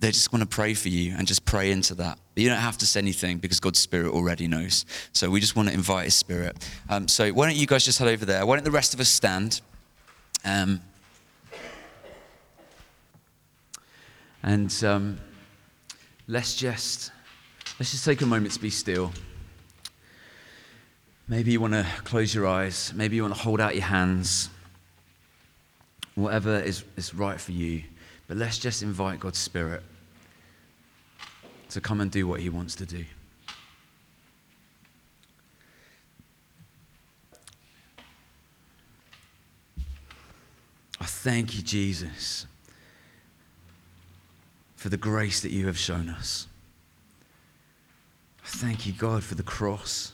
They 0.00 0.08
just 0.08 0.34
want 0.34 0.42
to 0.42 0.46
pray 0.46 0.74
for 0.74 0.90
you 0.90 1.14
and 1.16 1.26
just 1.26 1.46
pray 1.46 1.70
into 1.70 1.94
that. 1.94 2.18
But 2.34 2.42
you 2.42 2.50
don't 2.50 2.58
have 2.58 2.76
to 2.78 2.86
say 2.86 3.00
anything 3.00 3.38
because 3.38 3.58
God's 3.58 3.78
Spirit 3.78 4.12
already 4.12 4.48
knows. 4.48 4.84
So 5.14 5.30
we 5.30 5.40
just 5.40 5.56
want 5.56 5.68
to 5.68 5.74
invite 5.74 6.04
His 6.04 6.14
Spirit. 6.14 6.58
Um, 6.90 7.08
so 7.08 7.30
why 7.30 7.46
don't 7.46 7.56
you 7.56 7.66
guys 7.66 7.86
just 7.86 7.98
head 7.98 8.08
over 8.08 8.26
there? 8.26 8.44
Why 8.44 8.56
don't 8.56 8.64
the 8.64 8.70
rest 8.70 8.92
of 8.92 9.00
us 9.00 9.08
stand? 9.08 9.62
Um, 10.44 10.82
and. 14.42 14.84
Um, 14.84 15.18
let's 16.32 16.54
just 16.54 17.12
let's 17.78 17.90
just 17.90 18.06
take 18.06 18.22
a 18.22 18.26
moment 18.26 18.54
to 18.54 18.60
be 18.60 18.70
still. 18.70 19.12
Maybe 21.28 21.52
you 21.52 21.60
want 21.60 21.74
to 21.74 21.86
close 22.04 22.34
your 22.34 22.46
eyes. 22.46 22.92
Maybe 22.96 23.16
you 23.16 23.22
want 23.22 23.34
to 23.34 23.40
hold 23.40 23.60
out 23.60 23.74
your 23.74 23.84
hands. 23.84 24.48
Whatever 26.14 26.58
is, 26.58 26.84
is 26.96 27.14
right 27.14 27.40
for 27.40 27.52
you. 27.52 27.84
But 28.28 28.38
let's 28.38 28.58
just 28.58 28.82
invite 28.82 29.20
God's 29.20 29.38
Spirit 29.38 29.82
to 31.70 31.80
come 31.80 32.00
and 32.00 32.10
do 32.10 32.26
what 32.26 32.40
He 32.40 32.48
wants 32.48 32.74
to 32.76 32.86
do. 32.86 33.04
I 40.98 41.04
thank 41.04 41.56
you, 41.56 41.62
Jesus 41.62 42.46
for 44.82 44.88
the 44.88 44.96
grace 44.96 45.38
that 45.42 45.52
you 45.52 45.68
have 45.68 45.78
shown 45.78 46.08
us. 46.08 46.48
Thank 48.42 48.84
you, 48.84 48.92
God, 48.92 49.22
for 49.22 49.36
the 49.36 49.44
cross. 49.44 50.10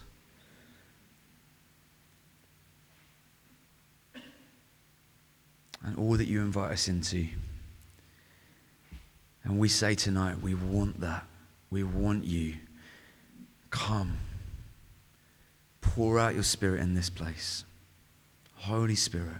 And 5.82 5.96
all 5.96 6.18
that 6.18 6.28
you 6.28 6.42
invite 6.42 6.72
us 6.72 6.86
into. 6.86 7.28
And 9.42 9.58
we 9.58 9.70
say 9.70 9.94
tonight, 9.94 10.42
we 10.42 10.52
want 10.52 11.00
that. 11.00 11.24
We 11.70 11.82
want 11.82 12.24
you. 12.24 12.56
Come. 13.70 14.18
Pour 15.80 16.18
out 16.18 16.34
your 16.34 16.42
spirit 16.42 16.82
in 16.82 16.92
this 16.92 17.08
place. 17.08 17.64
Holy 18.56 18.96
Spirit, 18.96 19.38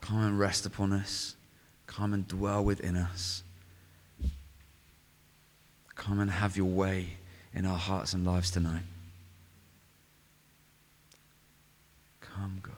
come 0.00 0.20
and 0.20 0.36
rest 0.36 0.66
upon 0.66 0.92
us. 0.92 1.36
Come 1.88 2.14
and 2.14 2.28
dwell 2.28 2.64
within 2.64 2.96
us. 2.96 3.42
Come 5.96 6.20
and 6.20 6.30
have 6.30 6.56
your 6.56 6.66
way 6.66 7.14
in 7.52 7.66
our 7.66 7.76
hearts 7.76 8.12
and 8.12 8.24
lives 8.24 8.52
tonight. 8.52 8.84
Come, 12.20 12.60
God. 12.62 12.77